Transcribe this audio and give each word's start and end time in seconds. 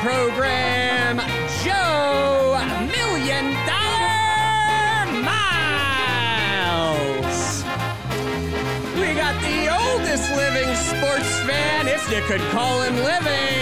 program, 0.00 1.20
Joe 1.62 2.56
Million 2.88 3.52
Dollar 3.68 5.04
Miles. 5.20 7.60
We 8.96 9.12
got 9.14 9.36
the 9.42 9.68
oldest 9.68 10.30
living 10.32 10.74
sports 10.74 11.28
fan, 11.44 11.86
if 11.86 12.10
you 12.10 12.22
could 12.22 12.40
call 12.50 12.80
him 12.80 12.96
living, 12.96 13.59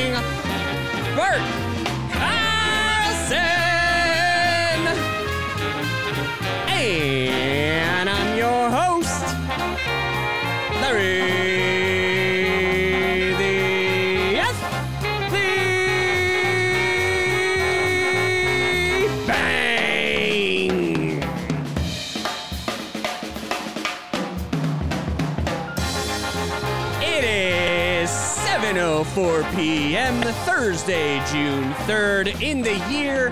p.m. 30.08 30.22
Thursday, 30.46 31.16
June 31.30 31.70
3rd 31.86 32.40
in 32.40 32.62
the 32.62 32.76
year 32.90 33.28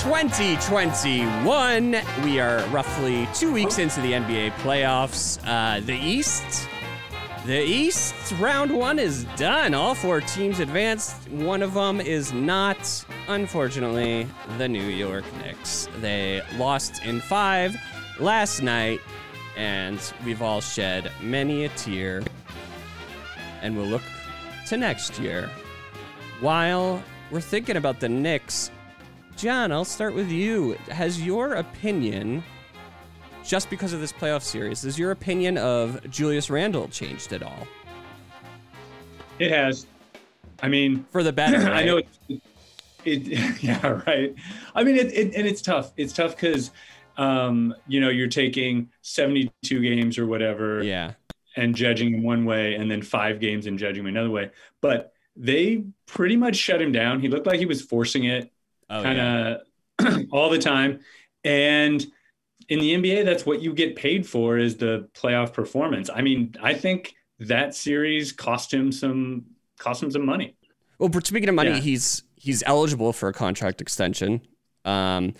2021. 0.00 1.96
We 2.24 2.40
are 2.40 2.64
roughly 2.68 3.28
two 3.34 3.52
weeks 3.52 3.78
into 3.78 4.00
the 4.00 4.12
NBA 4.12 4.52
playoffs. 4.62 5.38
Uh, 5.44 5.80
the 5.80 5.96
East, 5.96 6.66
the 7.44 7.60
East 7.60 8.14
round 8.40 8.70
one 8.74 8.98
is 8.98 9.24
done. 9.36 9.74
All 9.74 9.94
four 9.94 10.22
teams 10.22 10.60
advanced. 10.60 11.28
One 11.30 11.60
of 11.62 11.74
them 11.74 12.00
is 12.00 12.32
not, 12.32 13.04
unfortunately, 13.28 14.26
the 14.56 14.66
New 14.66 14.84
York 14.86 15.24
Knicks. 15.42 15.90
They 16.00 16.40
lost 16.56 17.04
in 17.04 17.20
five 17.20 17.76
last 18.18 18.62
night, 18.62 19.00
and 19.58 20.00
we've 20.24 20.40
all 20.40 20.62
shed 20.62 21.12
many 21.20 21.66
a 21.66 21.68
tear. 21.70 22.22
And 23.60 23.76
we'll 23.76 23.86
look 23.86 24.02
to 24.68 24.78
next 24.78 25.18
year. 25.18 25.50
While 26.40 27.02
we're 27.30 27.40
thinking 27.40 27.76
about 27.76 28.00
the 28.00 28.08
Knicks, 28.08 28.70
John, 29.36 29.72
I'll 29.72 29.84
start 29.84 30.14
with 30.14 30.30
you. 30.30 30.74
Has 30.88 31.20
your 31.24 31.54
opinion, 31.54 32.42
just 33.44 33.70
because 33.70 33.92
of 33.92 34.00
this 34.00 34.12
playoff 34.12 34.42
series, 34.42 34.82
has 34.82 34.98
your 34.98 35.10
opinion 35.10 35.58
of 35.58 36.00
Julius 36.10 36.48
Randle 36.50 36.88
changed 36.88 37.32
at 37.32 37.42
all? 37.42 37.66
It 39.38 39.50
has. 39.50 39.86
I 40.62 40.68
mean, 40.68 41.04
For 41.10 41.22
the 41.22 41.32
better, 41.32 41.56
I 41.72 41.84
know 41.84 41.98
it, 41.98 42.08
it. 43.04 43.58
Yeah, 43.62 44.00
right. 44.06 44.34
I 44.74 44.84
mean, 44.84 44.96
it, 44.96 45.12
it 45.12 45.34
and 45.34 45.46
it's 45.46 45.62
tough. 45.62 45.92
It's 45.96 46.12
tough 46.12 46.36
because, 46.36 46.70
um, 47.16 47.74
you 47.86 48.00
know, 48.00 48.08
you're 48.10 48.28
taking 48.28 48.90
72 49.02 49.80
games 49.80 50.18
or 50.18 50.26
whatever, 50.26 50.82
Yeah. 50.82 51.12
and 51.56 51.74
judging 51.74 52.14
him 52.14 52.22
one 52.22 52.44
way, 52.44 52.74
and 52.74 52.88
then 52.90 53.02
five 53.02 53.40
games 53.40 53.66
and 53.66 53.78
judging 53.78 54.00
him 54.02 54.06
another 54.08 54.30
way. 54.30 54.50
But 54.80 55.12
they 55.38 55.84
pretty 56.06 56.36
much 56.36 56.56
shut 56.56 56.82
him 56.82 56.92
down. 56.92 57.20
He 57.20 57.28
looked 57.28 57.46
like 57.46 57.58
he 57.58 57.66
was 57.66 57.80
forcing 57.80 58.24
it, 58.24 58.52
Oh, 58.90 59.02
kind 59.02 59.16
yeah. 59.18 59.56
of 60.00 60.26
all 60.32 60.50
the 60.50 60.58
time. 60.58 61.00
And 61.44 62.04
in 62.68 62.80
the 62.80 62.94
NBA, 62.94 63.24
that's 63.24 63.46
what 63.46 63.62
you 63.62 63.72
get 63.72 63.96
paid 63.96 64.26
for 64.26 64.58
is 64.58 64.76
the 64.76 65.08
playoff 65.14 65.52
performance. 65.52 66.10
I 66.12 66.20
mean, 66.22 66.54
I 66.62 66.74
think 66.74 67.14
that 67.38 67.74
series 67.74 68.32
cost 68.32 68.74
him 68.74 68.90
some 68.92 69.44
cost 69.78 70.02
him 70.02 70.10
some 70.10 70.26
money. 70.26 70.56
Well, 70.98 71.08
but 71.08 71.24
speaking 71.26 71.48
of 71.48 71.54
money, 71.54 71.70
Yeah. 71.70 71.76
he's 71.80 72.24
he's 72.34 72.62
eligible 72.66 73.12
for 73.12 73.28
a 73.28 73.32
contract 73.32 73.80
extension. 73.80 74.40
Um, 74.84 75.34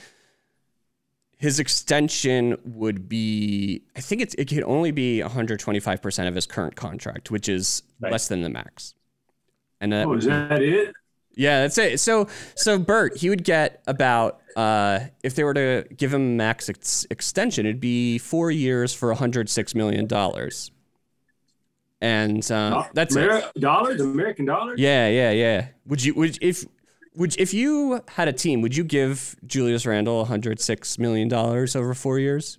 his 1.39 1.61
extension 1.61 2.57
would 2.65 3.09
be, 3.09 3.83
I 3.97 4.01
think 4.01 4.23
it's 4.23 4.35
it 4.35 4.47
could 4.49 4.63
only 4.65 4.91
be 4.91 5.21
125 5.23 6.03
percent 6.03 6.29
of 6.29 6.35
his 6.35 6.47
current 6.47 6.77
contract, 6.77 7.31
which 7.31 7.49
is 7.49 7.83
Right. 8.01 8.13
less 8.13 8.29
than 8.29 8.43
the 8.43 8.49
max. 8.49 8.95
And 9.81 9.93
that 9.93 10.07
Oh, 10.07 10.15
is 10.15 10.25
that 10.25 10.63
it? 10.63 10.95
Yeah, 11.35 11.61
that's 11.61 11.79
it. 11.79 12.01
So, 12.01 12.27
so 12.57 12.79
Bert, 12.81 13.17
he 13.19 13.29
would 13.31 13.45
get 13.45 13.81
about 13.87 14.41
uh, 14.57 15.01
if 15.23 15.37
they 15.37 15.45
were 15.45 15.55
to 15.55 15.85
give 15.97 16.13
him 16.13 16.37
max 16.37 16.69
ex- 16.69 17.07
extension, 17.11 17.65
it'd 17.65 17.81
be 17.81 18.19
four 18.19 18.51
years 18.51 18.93
for 18.93 19.09
106 19.11 19.75
million 19.77 20.07
dollars, 20.09 20.73
and 22.01 22.39
uh, 22.51 22.85
that's 22.93 23.15
it. 23.15 23.29
Ameri- 23.31 23.53
dollars, 23.55 24.01
American 24.01 24.47
dollars. 24.47 24.81
Yeah, 24.81 25.09
yeah, 25.09 25.31
yeah. 25.31 25.69
Would 25.87 26.05
you 26.05 26.15
would 26.15 26.39
if 26.41 26.65
would 27.15 27.39
if 27.39 27.55
you 27.55 28.01
had 28.09 28.27
a 28.27 28.33
team, 28.33 28.61
would 28.63 28.77
you 28.77 28.83
give 28.83 29.37
Julius 29.47 29.87
Randle 29.87 30.19
106 30.19 30.99
million 30.99 31.29
dollars 31.29 31.77
over 31.77 31.95
four 31.95 32.19
years? 32.19 32.59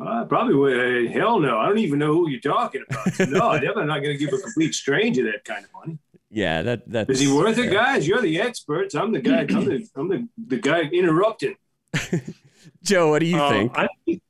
Uh, 0.00 0.24
probably 0.26 0.54
would. 0.54 1.10
Hell 1.10 1.40
no. 1.40 1.58
I 1.58 1.66
don't 1.66 1.78
even 1.78 1.98
know 1.98 2.12
who 2.12 2.28
you're 2.30 2.40
talking 2.40 2.82
about. 2.88 3.06
No, 3.28 3.50
I'm 3.50 3.60
definitely 3.60 3.86
not 3.86 4.00
going 4.02 4.16
to 4.16 4.24
give 4.24 4.32
a 4.32 4.38
complete 4.38 4.74
stranger 4.74 5.24
that 5.32 5.44
kind 5.44 5.64
of 5.64 5.70
money. 5.74 5.98
Yeah, 6.30 6.62
that 6.62 6.88
that 6.90 7.10
Is 7.10 7.20
he 7.20 7.32
worth 7.32 7.58
it, 7.58 7.72
guys? 7.72 8.06
You're 8.06 8.20
the 8.20 8.40
experts. 8.40 8.94
I'm 8.94 9.12
the 9.12 9.20
guy. 9.20 9.40
I'm 9.40 9.64
the 9.64 9.88
I'm 9.96 10.08
the, 10.08 10.28
the 10.46 10.58
guy 10.58 10.82
interrupting. 10.82 11.56
Joe, 12.82 13.10
what 13.10 13.20
do 13.20 13.26
you 13.26 13.38
Um, 13.40 13.52
think? 13.52 13.78
I 13.78 13.88
think 14.04 14.22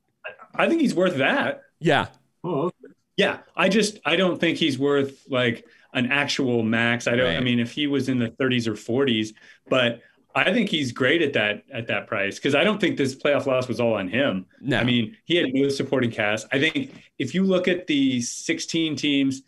I 0.55 0.67
think 0.67 0.81
he's 0.81 0.95
worth 0.95 1.17
that. 1.17 1.61
yeah, 1.79 2.07
Oh, 2.43 2.63
okay. 2.67 2.93
Yeah, 3.17 3.39
I 3.55 3.67
just 3.69 3.99
I 4.05 4.15
don't 4.15 4.39
think 4.39 4.57
he's 4.57 4.79
worth 4.79 5.25
like 5.29 5.65
an 5.93 6.11
actual 6.11 6.63
max. 6.63 7.05
I 7.07 7.15
don't. 7.15 7.35
I 7.35 7.41
mean, 7.41 7.59
if 7.59 7.71
he 7.71 7.85
was 7.87 8.07
in 8.09 8.17
the 8.19 8.29
30s 8.29 8.65
or 8.67 8.73
40s, 8.73 9.33
but 9.67 10.01
I 10.35 10.53
think 10.53 10.69
he's 10.69 10.91
great 10.91 11.21
at 11.21 11.33
that 11.33 11.63
at 11.73 11.87
that 11.87 12.07
price 12.07 12.35
because 12.35 12.53
I 12.53 12.63
don't 12.63 12.79
think 12.79 12.97
this 12.97 13.15
playoff 13.15 13.45
loss 13.45 13.67
was 13.67 13.79
all 13.79 13.95
on 13.95 14.07
him. 14.07 14.45
no, 14.61 14.77
I 14.77 14.83
mean, 14.83 15.17
he 15.25 15.35
had 15.35 15.47
no 15.51 15.69
supporting 15.69 16.11
cast. 16.11 16.47
I 16.51 16.59
think 16.59 16.93
if 17.17 17.33
you 17.33 17.43
look 17.43 17.67
at 17.67 17.87
the 17.87 18.21
16 18.21 18.95
teams, 18.95 19.41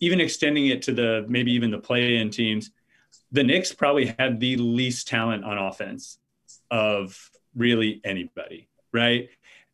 even 0.00 0.20
extending 0.20 0.68
it 0.68 0.82
to 0.82 0.92
the 0.92 1.26
maybe 1.28 1.52
even 1.52 1.70
the 1.70 1.78
play-in 1.78 2.30
teams, 2.30 2.70
the 3.32 3.42
Knicks 3.42 3.72
probably 3.72 4.14
had 4.18 4.38
the 4.38 4.56
least 4.56 5.08
talent 5.08 5.44
on 5.44 5.58
offense 5.58 6.18
of 6.70 7.30
really 7.54 8.00
anybody, 8.04 8.68
right? 8.92 9.28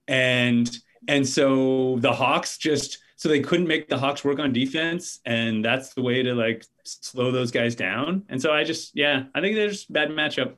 And 0.09 0.77
and 1.09 1.27
so 1.29 1.99
the 2.01 2.13
Hawks 2.13 2.57
just 2.57 2.99
so 3.17 3.29
they 3.29 3.41
couldn't 3.41 3.69
make 3.69 3.89
the 3.89 3.99
Hawks 3.99 4.25
work 4.25 4.39
on 4.39 4.53
defense, 4.53 5.21
and 5.25 5.65
that's 5.65 5.95
the 5.95 6.03
way 6.03 6.23
to 6.23 6.35
like 6.35 6.65
slow 6.85 7.31
those 7.33 7.51
guys 7.51 7.75
down. 7.75 8.25
And 8.29 8.41
so 8.41 8.53
I 8.53 8.65
just 8.65 8.93
yeah, 8.95 9.25
I 9.35 9.41
think 9.41 9.57
there's 9.57 9.85
bad 9.87 10.11
matchup. 10.11 10.55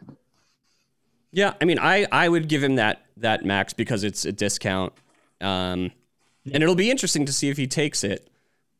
yeah. 1.32 1.54
I 1.60 1.64
mean, 1.64 1.78
I 1.78 2.06
I 2.10 2.28
would 2.28 2.48
give 2.48 2.62
him 2.62 2.76
that 2.76 3.06
that 3.19 3.44
max 3.44 3.72
because 3.72 4.04
it's 4.04 4.25
a 4.25 4.32
discount, 4.32 4.92
um, 5.41 5.91
and 6.53 6.62
it'll 6.62 6.75
be 6.75 6.91
interesting 6.91 7.26
to 7.26 7.32
see 7.32 7.48
if 7.48 7.56
he 7.56 7.66
takes 7.66 8.04
it. 8.04 8.28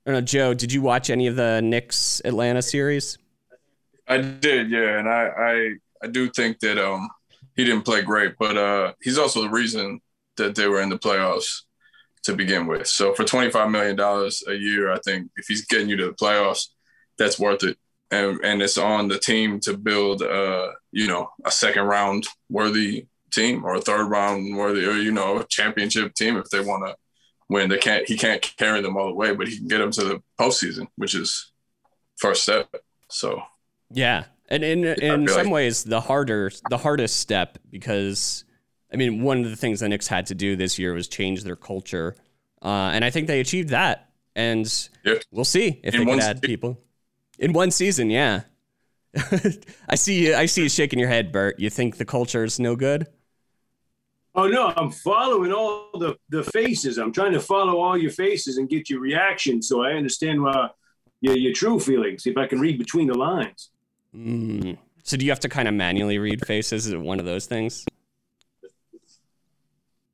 I 0.07 0.11
don't 0.13 0.21
know, 0.21 0.27
Joe. 0.27 0.55
Did 0.55 0.73
you 0.73 0.83
watch 0.83 1.11
any 1.11 1.27
of 1.27 1.37
the 1.37 1.61
Knicks 1.63 2.23
Atlanta 2.25 2.63
series? 2.63 3.19
I 4.09 4.19
did, 4.19 4.71
yeah, 4.71 4.99
and 4.99 5.09
I, 5.09 5.29
I 5.37 5.75
I 6.03 6.07
do 6.09 6.31
think 6.31 6.61
that 6.61 6.79
um 6.79 7.09
he 7.57 7.65
didn't 7.65 7.85
play 7.85 8.03
great, 8.03 8.35
but 8.39 8.57
uh 8.57 8.93
he's 9.03 9.19
also 9.19 9.43
the 9.43 9.51
reason 9.51 10.01
that 10.37 10.55
they 10.55 10.69
were 10.69 10.81
in 10.81 10.91
the 10.91 10.99
playoffs 10.99 11.63
to 12.25 12.35
begin 12.37 12.67
with. 12.67 12.87
So 12.87 13.15
for 13.15 13.25
twenty 13.25 13.51
five 13.51 13.71
million 13.71 13.97
dollars 13.97 14.45
a 14.49 14.55
year, 14.55 14.93
I 14.93 14.99
think 15.05 15.31
if 15.37 15.47
he's 15.49 15.67
getting 15.67 15.89
you 15.89 15.97
to 15.97 16.07
the 16.07 16.13
playoffs, 16.15 16.69
that's 17.19 17.39
worth 17.39 17.65
it. 17.65 17.77
And 18.11 18.39
and 18.45 18.63
it's 18.63 18.79
on 18.79 19.09
the 19.09 19.19
team 19.19 19.59
to 19.61 19.77
build 19.77 20.23
uh 20.23 20.69
you 20.93 21.07
know 21.09 21.31
a 21.45 21.51
second 21.51 21.85
round 21.87 22.27
worthy 22.49 23.07
team 23.33 23.65
or 23.65 23.75
a 23.75 23.81
third 23.81 24.07
round 24.07 24.57
worthy 24.57 24.87
or 24.87 24.93
you 24.93 25.11
know 25.13 25.39
a 25.41 25.45
championship 25.45 26.15
team 26.15 26.37
if 26.37 26.49
they 26.51 26.61
want 26.61 26.87
to 26.87 26.95
win. 27.49 27.69
They 27.69 27.79
can't 27.79 28.07
he 28.09 28.17
can't 28.17 28.41
carry 28.59 28.81
them 28.81 28.97
all 28.97 29.09
the 29.09 29.15
way, 29.15 29.35
but 29.35 29.49
he 29.49 29.59
can 29.59 29.67
get 29.67 29.79
them 29.79 29.91
to 29.93 30.05
the 30.05 30.23
postseason, 30.41 30.87
which 30.97 31.15
is 31.15 31.51
first 32.19 32.45
step. 32.45 32.69
So 33.11 33.43
Yeah, 33.91 34.25
and 34.49 34.63
in 34.63 34.85
in 34.85 35.27
some 35.27 35.47
like- 35.47 35.53
ways 35.53 35.83
the 35.83 36.01
harder 36.01 36.53
the 36.71 36.79
hardest 36.79 37.17
step 37.17 37.59
because 37.71 38.45
I 38.93 38.97
mean 38.97 39.23
one 39.23 39.45
of 39.45 39.51
the 39.51 39.57
things 39.57 39.81
the 39.81 39.89
Knicks 39.89 40.07
had 40.07 40.27
to 40.27 40.35
do 40.37 40.55
this 40.55 40.79
year 40.79 40.93
was 40.93 41.09
change 41.09 41.43
their 41.43 41.57
culture, 41.57 42.15
uh, 42.63 42.91
and 42.95 43.05
I 43.05 43.11
think 43.11 43.27
they 43.27 43.41
achieved 43.41 43.71
that. 43.71 44.11
And 44.37 44.67
we'll 45.33 45.45
see 45.45 45.81
if 45.83 45.95
In 45.95 46.01
they 46.05 46.07
can 46.13 46.21
add 46.21 46.43
people 46.43 46.79
in 47.39 47.53
one 47.53 47.71
season. 47.71 48.11
Yeah, 48.11 48.43
I 49.89 49.95
see 49.95 50.27
you. 50.27 50.35
I 50.35 50.47
see 50.47 50.63
you 50.65 50.69
shaking 50.69 50.99
your 50.99 51.09
head, 51.09 51.33
Bert. 51.33 51.59
You 51.59 51.71
think 51.71 51.97
the 51.97 52.05
culture 52.05 52.45
is 52.45 52.59
no 52.59 52.77
good? 52.77 53.07
Oh 54.35 54.47
no, 54.49 54.73
I'm 54.77 54.91
following 54.91 55.53
all 55.53 55.91
the 55.99 56.17
the 56.29 56.45
faces. 56.45 56.99
I'm 56.99 57.13
trying 57.13 57.33
to 57.33 57.41
follow 57.41 57.81
all 57.81 57.97
your 57.97 58.11
faces 58.11 58.59
and 58.59 58.69
get 58.69 58.91
your 58.91 59.01
reaction, 59.01 59.63
so 59.63 59.83
I 59.83 59.93
understand 59.93 60.47
uh, 60.47 60.69
your 61.21 61.37
your 61.37 61.53
true 61.55 61.81
feelings. 61.81 62.27
If 62.27 62.37
I 62.37 62.47
can 62.47 62.61
read 62.61 62.79
between 62.79 63.09
the 63.09 63.15
lines. 63.17 63.71
Mm. 64.15 64.77
So 65.03 65.17
do 65.17 65.25
you 65.25 65.31
have 65.31 65.41
to 65.41 65.49
kind 65.49 65.69
of 65.69 65.75
manually 65.75 66.19
read 66.19 66.45
faces? 66.47 66.87
Is 66.87 66.93
it 66.93 67.01
one 67.01 67.21
of 67.21 67.27
those 67.27 67.47
things? 67.47 67.85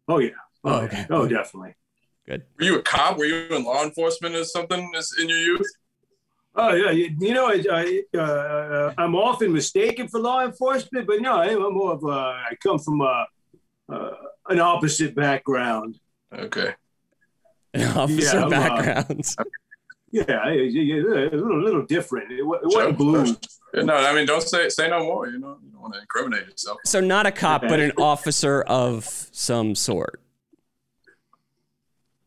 Oh 0.09 0.19
yeah. 0.19 0.31
Oh, 0.65 0.71
Oh, 0.73 0.81
okay. 0.83 1.07
oh 1.11 1.27
definitely. 1.27 1.75
Good. 2.27 2.45
Were 2.59 2.65
you 2.65 2.79
a 2.79 2.83
cop? 2.83 3.19
Were 3.19 3.25
you 3.25 3.47
in 3.57 3.65
law 3.65 3.83
enforcement 3.83 4.35
or 4.35 4.45
something 4.45 4.93
in 5.21 5.29
your 5.29 5.39
youth? 5.39 5.67
Oh 6.55 6.75
yeah, 6.75 6.91
you, 6.91 7.17
you 7.19 7.33
know, 7.33 7.47
I, 7.49 8.03
uh, 8.15 8.19
uh, 8.21 8.95
I'm 8.99 9.15
often 9.15 9.53
mistaken 9.53 10.07
for 10.09 10.21
law 10.21 10.45
enforcement, 10.45 11.07
but 11.07 11.21
no, 11.23 11.37
I'm 11.37 11.73
more 11.73 11.93
of 11.93 12.05
a. 12.05 12.09
I 12.09 12.55
come 12.63 12.79
from 12.79 13.01
a, 13.01 13.27
uh, 13.89 14.11
an 14.51 14.61
opposite 14.61 15.15
background. 15.15 15.99
Okay. 16.33 16.75
An 17.75 17.97
Officer 17.97 18.37
Yeah, 18.37 18.45
I'm, 18.45 18.47
uh, 18.47 18.51
backgrounds. 18.51 19.37
Yeah, 20.15 20.25
yeah, 20.51 20.53
yeah, 20.53 20.95
a 20.97 21.31
little, 21.35 21.63
little 21.63 21.87
different. 21.87 22.31
It, 22.33 22.43
wa- 22.43 22.57
it 22.57 22.67
wasn't 22.67 22.99
blue. 22.99 23.35
no, 23.73 23.95
I 23.95 24.15
mean, 24.15 24.27
don't 24.27 24.43
say 24.43 24.69
say 24.69 24.87
no 24.91 25.03
more. 25.05 25.27
You 25.29 25.39
know, 25.39 25.57
you 25.65 25.71
don't 25.73 25.81
want 25.81 25.95
to 25.95 26.01
incriminate 26.01 26.49
yourself. 26.49 26.81
so 26.85 27.01
not 27.01 27.25
a 27.25 27.33
cop, 27.33 27.63
but 27.63 27.81
an 27.81 27.93
officer 27.97 28.61
of 28.61 29.07
some 29.33 29.75
sort. 29.75 30.21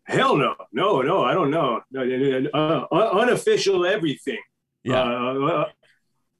Hell 0.06 0.38
no, 0.38 0.56
no, 0.72 1.02
no. 1.02 1.24
I 1.24 1.34
don't 1.34 1.50
know. 1.52 1.82
No, 1.92 2.04
no, 2.04 2.40
no, 2.40 2.50
Uh, 2.92 3.10
unofficial 3.20 3.86
everything. 3.86 4.38
Yeah. 4.84 5.02
Uh, 5.02 5.66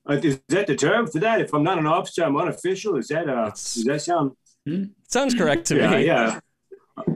uh, 0.08 0.14
is 0.22 0.40
that 0.50 0.68
the 0.68 0.76
term 0.76 1.08
for 1.08 1.20
that? 1.20 1.42
If 1.42 1.54
I'm 1.54 1.64
not 1.64 1.80
an 1.80 1.88
officer, 1.88 2.24
I'm 2.24 2.38
unofficial. 2.38 2.96
Is 2.98 3.08
that 3.08 3.28
uh? 3.28 3.46
That's- 3.46 3.74
Does 3.76 3.84
that 3.86 4.02
sound? 4.02 4.32
Sounds 5.08 5.34
correct 5.36 5.66
to 5.68 5.78
yeah, 5.78 5.92
me. 5.92 6.06
yeah. 6.06 6.40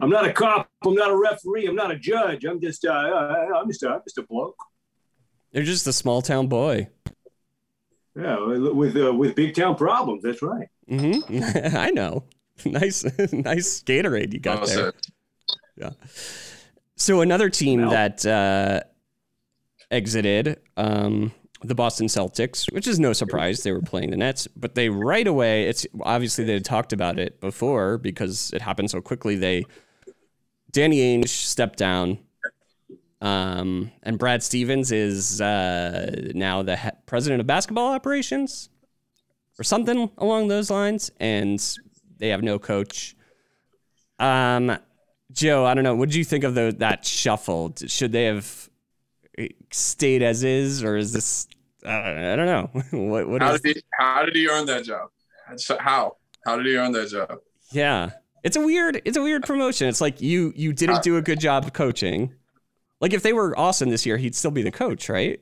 I'm 0.01 0.09
not 0.09 0.25
a 0.25 0.33
cop. 0.33 0.69
I'm 0.85 0.93
not 0.93 1.09
a 1.09 1.15
referee. 1.17 1.65
I'm 1.67 1.75
not 1.75 1.91
a 1.91 1.97
judge. 1.97 2.45
I'm 2.45 2.59
just 2.61 2.85
uh, 2.85 2.91
uh 2.91 3.59
I'm 3.59 3.67
just 3.67 3.83
uh, 3.83 3.89
I'm 3.89 4.01
just 4.03 4.17
a 4.17 4.23
bloke. 4.23 4.57
You're 5.51 5.63
just 5.63 5.87
a 5.87 5.93
small 5.93 6.21
town 6.21 6.47
boy. 6.47 6.89
Yeah, 8.15 8.37
with 8.45 8.97
uh, 8.97 9.13
with 9.13 9.35
big 9.35 9.55
town 9.55 9.75
problems. 9.75 10.23
That's 10.23 10.41
right. 10.41 10.67
hmm 10.87 11.19
I 11.75 11.91
know. 11.91 12.23
Nice, 12.65 13.03
nice 13.31 13.81
Gatorade 13.83 14.33
you 14.33 14.39
got 14.39 14.59
Well 14.59 14.67
there. 14.67 14.93
Said. 15.79 15.95
So 16.95 17.21
another 17.21 17.49
team 17.49 17.81
Well. 17.81 17.91
that 17.91 18.25
uh, 18.25 18.81
exited 19.89 20.59
um, 20.77 21.31
the 21.63 21.75
Boston 21.75 22.07
Celtics, 22.07 22.71
which 22.73 22.87
is 22.87 22.99
no 22.99 23.13
surprise, 23.13 23.63
they 23.63 23.71
were 23.71 23.81
playing 23.81 24.11
the 24.11 24.17
Nets, 24.17 24.47
but 24.47 24.75
they 24.75 24.89
right 24.89 25.27
away. 25.27 25.63
It's 25.63 25.85
obviously 26.01 26.43
they 26.45 26.53
had 26.53 26.65
talked 26.65 26.93
about 26.93 27.19
it 27.19 27.39
before 27.41 27.97
because 27.97 28.51
it 28.53 28.61
happened 28.61 28.91
so 28.91 29.01
quickly. 29.01 29.35
They 29.35 29.65
Danny 30.71 30.99
Ainge 30.99 31.29
stepped 31.29 31.79
down, 31.79 32.19
um, 33.21 33.91
and 34.03 34.19
Brad 34.19 34.43
Stevens 34.43 34.91
is 34.91 35.41
uh, 35.41 36.31
now 36.35 36.61
the 36.63 36.77
he- 36.77 36.89
president 37.05 37.41
of 37.41 37.47
basketball 37.47 37.93
operations, 37.93 38.69
or 39.57 39.63
something 39.63 40.11
along 40.17 40.47
those 40.47 40.69
lines, 40.69 41.11
and 41.19 41.59
they 42.17 42.29
have 42.29 42.43
no 42.43 42.59
coach. 42.59 43.15
Um, 44.19 44.77
Joe, 45.31 45.65
I 45.65 45.73
don't 45.73 45.83
know. 45.83 45.95
What 45.95 46.09
did 46.09 46.15
you 46.15 46.23
think 46.23 46.43
of 46.43 46.55
the, 46.55 46.75
that 46.79 47.05
shuffle? 47.05 47.73
Should 47.85 48.11
they 48.11 48.25
have 48.25 48.69
eh, 49.37 49.49
stayed 49.71 50.23
as 50.23 50.43
is, 50.43 50.83
or 50.83 50.97
is 50.97 51.13
this? 51.13 51.47
I 51.85 52.35
don't 52.35 52.45
know. 52.45 52.69
what? 53.07 53.27
What 53.27 53.41
How 53.41 53.53
is? 53.53 53.61
did 53.61 53.77
he 53.77 53.83
how 53.97 54.25
did 54.25 54.35
he 54.35 54.47
earn 54.47 54.65
that 54.65 54.83
job? 54.83 55.09
How? 55.79 56.17
How 56.45 56.57
did 56.57 56.65
he 56.65 56.75
earn 56.75 56.91
that 56.93 57.09
job? 57.09 57.39
Yeah, 57.71 58.11
it's 58.43 58.57
a 58.57 58.61
weird. 58.61 59.01
It's 59.05 59.17
a 59.17 59.21
weird 59.21 59.43
promotion. 59.43 59.87
It's 59.87 60.01
like 60.01 60.21
you 60.21 60.51
you 60.55 60.73
didn't 60.73 61.03
do 61.03 61.17
a 61.17 61.21
good 61.21 61.39
job 61.39 61.73
coaching. 61.73 62.33
Like 62.99 63.13
if 63.13 63.23
they 63.23 63.33
were 63.33 63.57
awesome 63.57 63.89
this 63.89 64.05
year, 64.05 64.17
he'd 64.17 64.35
still 64.35 64.51
be 64.51 64.61
the 64.61 64.71
coach, 64.71 65.09
right? 65.09 65.39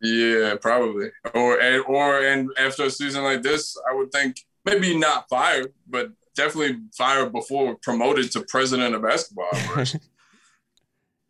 Yeah, 0.00 0.56
probably. 0.60 1.10
Or 1.34 1.58
and 1.58 1.82
or 1.86 2.20
and 2.20 2.50
after 2.58 2.84
a 2.84 2.90
season 2.90 3.24
like 3.24 3.42
this, 3.42 3.76
I 3.90 3.94
would 3.94 4.12
think 4.12 4.36
maybe 4.64 4.96
not 4.96 5.28
fired, 5.28 5.72
but 5.88 6.12
definitely 6.34 6.78
fired 6.96 7.32
before 7.32 7.76
promoted 7.82 8.30
to 8.32 8.44
president 8.48 8.94
of 8.94 9.02
basketball. 9.02 9.48
operations. 9.52 10.08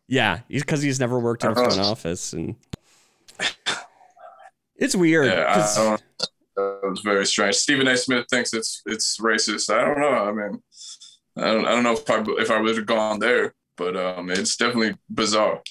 Yeah, 0.06 0.40
because 0.50 0.82
he's 0.82 1.00
never 1.00 1.18
worked 1.18 1.44
in 1.44 1.52
a 1.52 1.54
front 1.54 1.78
office, 1.80 2.34
and 2.34 2.56
it's 4.76 4.94
weird. 4.94 5.28
yeah, 5.28 5.46
I 5.48 5.82
don't, 5.82 6.02
that 6.56 6.80
was 6.82 7.00
very 7.00 7.24
strange. 7.24 7.54
Stephen 7.54 7.88
A. 7.88 7.96
Smith 7.96 8.26
thinks 8.30 8.52
it's 8.52 8.82
it's 8.84 9.18
racist. 9.18 9.74
I 9.74 9.82
don't 9.82 9.98
know. 9.98 10.08
I 10.08 10.32
mean, 10.32 10.62
I 11.38 11.46
don't 11.52 11.64
I 11.64 11.70
don't 11.70 11.84
know 11.84 11.94
if 11.94 12.10
I 12.10 12.22
if 12.42 12.50
I 12.50 12.60
would 12.60 12.76
have 12.76 12.84
gone 12.84 13.18
there, 13.18 13.54
but 13.78 13.96
um, 13.96 14.28
it's 14.30 14.56
definitely 14.56 14.94
bizarre. 15.08 15.62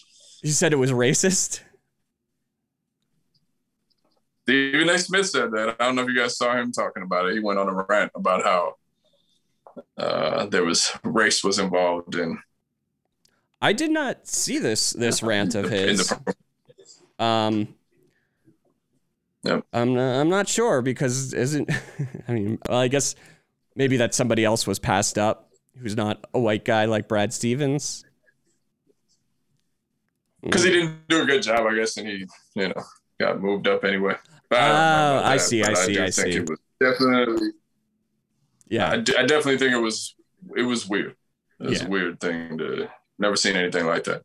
you 0.41 0.49
said 0.51 0.73
it 0.73 0.77
was 0.77 0.91
racist. 0.91 1.61
Stephen 4.41 4.89
A. 4.89 4.97
Smith 4.97 5.29
said 5.29 5.51
that. 5.51 5.75
I 5.79 5.85
don't 5.85 5.95
know 5.95 6.01
if 6.01 6.09
you 6.09 6.17
guys 6.17 6.37
saw 6.37 6.57
him 6.57 6.71
talking 6.71 7.03
about 7.03 7.27
it. 7.27 7.33
He 7.33 7.39
went 7.39 7.59
on 7.59 7.69
a 7.69 7.85
rant 7.87 8.11
about 8.15 8.43
how 8.43 8.73
uh, 9.97 10.45
there 10.47 10.63
was 10.65 10.91
race 11.03 11.43
was 11.43 11.59
involved 11.59 12.15
in 12.15 12.37
I 13.61 13.73
did 13.73 13.91
not 13.91 14.27
see 14.27 14.59
this 14.59 14.91
this 14.91 15.23
rant 15.23 15.55
of 15.55 15.69
his. 15.69 16.09
the 16.09 16.35
Um, 17.23 17.75
Yep. 19.45 19.65
I'm 19.73 19.93
not, 19.93 20.21
I'm 20.21 20.29
not 20.29 20.47
sure 20.47 20.81
because 20.81 21.33
isn't 21.33 21.69
I 22.27 22.31
mean 22.31 22.59
well, 22.69 22.79
I 22.79 22.87
guess 22.87 23.15
maybe 23.75 23.97
that 23.97 24.13
somebody 24.13 24.45
else 24.45 24.65
was 24.65 24.79
passed 24.79 25.17
up 25.17 25.49
who's 25.79 25.95
not 25.97 26.25
a 26.33 26.39
white 26.39 26.63
guy 26.65 26.85
like 26.85 27.07
Brad 27.09 27.33
Stevens. 27.33 28.05
because 30.41 30.63
he 30.63 30.71
didn't 30.71 31.07
do 31.09 31.21
a 31.23 31.25
good 31.25 31.41
job, 31.43 31.65
I 31.65 31.75
guess, 31.75 31.97
and 31.97 32.07
he 32.07 32.25
you 32.55 32.67
know 32.69 32.83
got 33.19 33.41
moved 33.41 33.67
up 33.67 33.83
anyway. 33.83 34.15
But 34.49 34.59
I, 34.59 34.67
don't 34.67 34.75
know 34.75 35.19
Oh, 35.19 35.21
I 35.25 35.37
that, 35.37 35.41
see, 35.41 35.63
I 35.63 35.67
but 35.67 35.77
see, 35.77 35.99
I 35.99 36.09
see. 36.09 36.29
It 36.37 36.49
was 36.49 36.59
definitely, 36.79 37.49
Yeah, 38.73 38.89
I, 38.91 38.97
d- 38.97 39.15
I 39.17 39.21
definitely 39.21 39.57
think 39.59 39.73
it 39.73 39.77
was 39.81 40.15
it 40.57 40.63
was 40.63 40.87
weird. 40.87 41.15
It 41.59 41.67
was 41.69 41.81
Yeah. 41.81 41.87
a 41.87 41.89
weird 41.89 42.19
thing 42.19 42.57
to 42.57 42.89
never 43.19 43.35
seen 43.35 43.55
anything 43.55 43.85
like 43.85 44.03
that. 44.05 44.23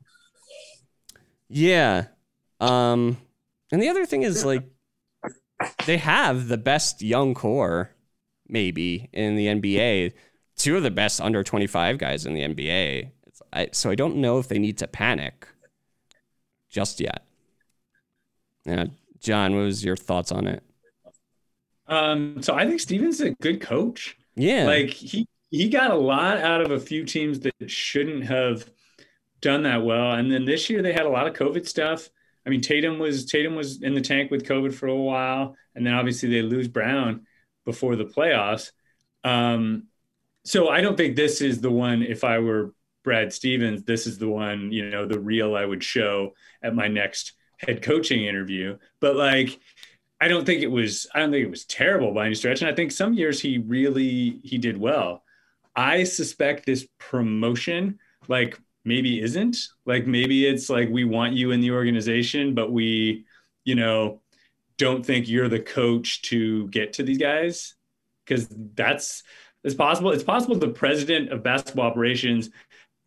yeah. 1.48 2.06
Um, 2.60 3.18
and 3.70 3.80
the 3.82 3.88
other 3.88 4.06
thing 4.06 4.22
is 4.22 4.44
like 4.44 4.64
they 5.86 5.98
have 5.98 6.48
the 6.48 6.56
best 6.58 7.02
young 7.02 7.34
core 7.34 7.90
maybe 8.48 9.08
in 9.12 9.36
the 9.36 9.46
NBA. 9.46 10.12
Two 10.56 10.76
of 10.76 10.82
the 10.82 10.90
best 10.90 11.20
under 11.20 11.44
25 11.44 11.98
guys 11.98 12.26
in 12.26 12.34
the 12.34 12.40
NBA. 12.42 13.10
It's, 13.26 13.42
I, 13.52 13.68
so 13.72 13.90
I 13.90 13.94
don't 13.94 14.16
know 14.16 14.38
if 14.38 14.48
they 14.48 14.58
need 14.58 14.78
to 14.78 14.88
panic 14.88 15.46
just 16.70 17.00
yet. 17.00 17.22
Yeah, 18.64 18.86
John, 19.20 19.54
what 19.54 19.62
was 19.62 19.84
your 19.84 19.96
thoughts 19.96 20.32
on 20.32 20.46
it? 20.46 20.62
Um, 21.86 22.42
so 22.42 22.54
I 22.54 22.66
think 22.66 22.80
Steven's 22.80 23.20
is 23.20 23.28
a 23.28 23.30
good 23.40 23.60
coach. 23.60 24.16
Yeah, 24.38 24.66
Like 24.66 24.90
he 24.90 25.26
he 25.50 25.68
got 25.68 25.90
a 25.90 25.96
lot 25.96 26.38
out 26.38 26.60
of 26.60 26.70
a 26.70 26.80
few 26.80 27.04
teams 27.04 27.40
that 27.40 27.54
shouldn't 27.66 28.24
have 28.24 28.68
done 29.40 29.62
that 29.64 29.84
well. 29.84 30.12
And 30.12 30.30
then 30.30 30.44
this 30.44 30.68
year 30.70 30.82
they 30.82 30.92
had 30.92 31.06
a 31.06 31.10
lot 31.10 31.26
of 31.26 31.34
COVID 31.34 31.66
stuff. 31.66 32.08
I 32.46 32.50
mean, 32.50 32.60
Tatum 32.60 32.98
was 32.98 33.26
Tatum 33.26 33.54
was 33.54 33.82
in 33.82 33.94
the 33.94 34.00
tank 34.00 34.30
with 34.30 34.44
COVID 34.44 34.74
for 34.74 34.86
a 34.86 34.96
while, 34.96 35.56
and 35.74 35.86
then 35.86 35.94
obviously 35.94 36.28
they 36.30 36.42
lose 36.42 36.68
Brown 36.68 37.26
before 37.64 37.96
the 37.96 38.04
playoffs. 38.04 38.72
Um, 39.24 39.88
so 40.44 40.68
I 40.68 40.80
don't 40.80 40.96
think 40.96 41.16
this 41.16 41.40
is 41.40 41.60
the 41.60 41.70
one. 41.70 42.02
If 42.02 42.24
I 42.24 42.38
were 42.38 42.72
Brad 43.04 43.32
Stevens, 43.32 43.84
this 43.84 44.06
is 44.06 44.18
the 44.18 44.28
one. 44.28 44.72
You 44.72 44.88
know, 44.90 45.06
the 45.06 45.20
real 45.20 45.56
I 45.56 45.64
would 45.64 45.84
show 45.84 46.34
at 46.62 46.74
my 46.74 46.88
next 46.88 47.34
head 47.58 47.82
coaching 47.82 48.24
interview. 48.24 48.78
But 49.00 49.16
like, 49.16 49.58
I 50.20 50.28
don't 50.28 50.44
think 50.44 50.62
it 50.62 50.70
was. 50.70 51.06
I 51.14 51.20
don't 51.20 51.30
think 51.30 51.46
it 51.46 51.50
was 51.50 51.64
terrible 51.64 52.12
by 52.12 52.26
any 52.26 52.34
stretch. 52.34 52.60
And 52.60 52.70
I 52.70 52.74
think 52.74 52.92
some 52.92 53.14
years 53.14 53.40
he 53.40 53.58
really 53.58 54.40
he 54.42 54.58
did 54.58 54.76
well. 54.76 55.22
I 55.76 56.04
suspect 56.04 56.66
this 56.66 56.86
promotion, 56.98 57.98
like 58.26 58.58
maybe 58.84 59.20
isn't 59.20 59.56
like 59.86 60.06
maybe 60.06 60.46
it's 60.46 60.68
like 60.70 60.88
we 60.88 61.04
want 61.04 61.34
you 61.34 61.52
in 61.52 61.60
the 61.60 61.70
organization, 61.70 62.54
but 62.54 62.72
we, 62.72 63.26
you 63.64 63.74
know, 63.74 64.20
don't 64.78 65.04
think 65.04 65.28
you're 65.28 65.48
the 65.48 65.60
coach 65.60 66.22
to 66.22 66.66
get 66.68 66.94
to 66.94 67.02
these 67.02 67.18
guys 67.18 67.74
because 68.24 68.48
that's 68.74 69.22
it's 69.64 69.74
possible. 69.74 70.10
It's 70.12 70.24
possible 70.24 70.56
the 70.56 70.68
president 70.68 71.30
of 71.30 71.42
basketball 71.42 71.86
operations 71.86 72.50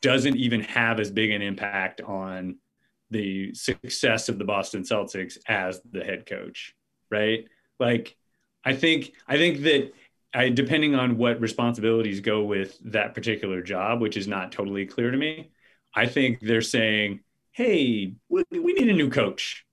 doesn't 0.01 0.35
even 0.35 0.61
have 0.61 0.99
as 0.99 1.11
big 1.11 1.31
an 1.31 1.41
impact 1.41 2.01
on 2.01 2.57
the 3.09 3.53
success 3.53 4.29
of 4.29 4.37
the 4.37 4.45
Boston 4.45 4.83
Celtics 4.83 5.37
as 5.47 5.81
the 5.91 6.03
head 6.03 6.25
coach, 6.25 6.73
right? 7.11 7.45
Like, 7.79 8.15
I 8.63 8.73
think 8.73 9.13
I 9.27 9.37
think 9.37 9.61
that 9.63 9.93
I 10.33 10.49
depending 10.49 10.95
on 10.95 11.17
what 11.17 11.41
responsibilities 11.41 12.21
go 12.21 12.43
with 12.43 12.77
that 12.91 13.13
particular 13.13 13.61
job, 13.61 14.01
which 14.01 14.17
is 14.17 14.27
not 14.27 14.51
totally 14.51 14.85
clear 14.85 15.11
to 15.11 15.17
me, 15.17 15.51
I 15.93 16.07
think 16.07 16.39
they're 16.39 16.61
saying, 16.61 17.21
"Hey, 17.51 18.13
we, 18.29 18.43
we 18.51 18.73
need 18.73 18.89
a 18.89 18.93
new 18.93 19.09
coach, 19.09 19.65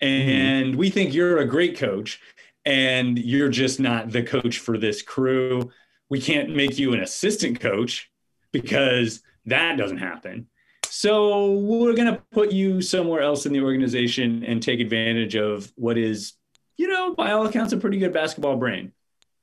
and 0.00 0.76
we 0.76 0.90
think 0.90 1.14
you're 1.14 1.38
a 1.38 1.48
great 1.48 1.78
coach, 1.78 2.20
and 2.64 3.18
you're 3.18 3.48
just 3.48 3.80
not 3.80 4.10
the 4.10 4.22
coach 4.22 4.58
for 4.58 4.76
this 4.76 5.02
crew. 5.02 5.70
We 6.08 6.20
can't 6.20 6.54
make 6.54 6.78
you 6.78 6.92
an 6.92 7.00
assistant 7.00 7.60
coach 7.60 8.10
because 8.52 9.22
that 9.46 9.76
doesn't 9.78 9.98
happen." 9.98 10.48
So 10.88 11.52
we're 11.52 11.94
going 11.94 12.14
to 12.14 12.22
put 12.32 12.52
you 12.52 12.80
somewhere 12.80 13.20
else 13.20 13.44
in 13.44 13.52
the 13.52 13.60
organization 13.60 14.44
and 14.44 14.62
take 14.62 14.80
advantage 14.80 15.34
of 15.34 15.72
what 15.76 15.98
is, 15.98 16.34
you 16.76 16.88
know, 16.88 17.14
by 17.14 17.32
all 17.32 17.46
accounts, 17.46 17.72
a 17.72 17.76
pretty 17.76 17.98
good 17.98 18.12
basketball 18.12 18.56
brain, 18.56 18.92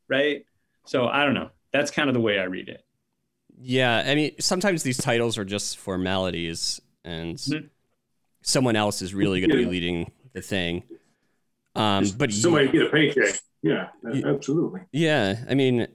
right? 0.08 0.46
So 0.86 1.08
I 1.08 1.24
don't 1.25 1.34
know. 1.34 1.50
That's 1.72 1.92
kind 1.92 2.10
of 2.10 2.13
the 2.13 2.22
way 2.22 2.40
I 2.40 2.44
read 2.44 2.70
it. 2.70 2.84
Yeah, 3.60 4.04
I 4.06 4.16
mean, 4.16 4.32
sometimes 4.40 4.84
these 4.84 4.98
titles 4.98 5.38
are 5.38 5.46
just 5.46 5.78
formalities, 5.78 6.82
and 7.04 7.38
Mhm. 7.38 7.70
someone 8.42 8.75
else 8.75 9.02
is 9.02 9.13
really 9.13 9.40
going 9.40 9.52
to 9.52 9.58
be 9.58 9.66
leading 9.66 10.12
the 10.34 10.42
thing. 10.42 10.84
Um, 11.75 12.06
but 12.18 12.32
somebody 12.32 12.68
get 12.68 12.88
a 12.88 12.90
paycheck. 12.90 13.40
Yeah, 13.62 13.90
absolutely. 14.25 14.82
Yeah, 14.92 15.46
I 15.50 15.54
mean, 15.54 15.88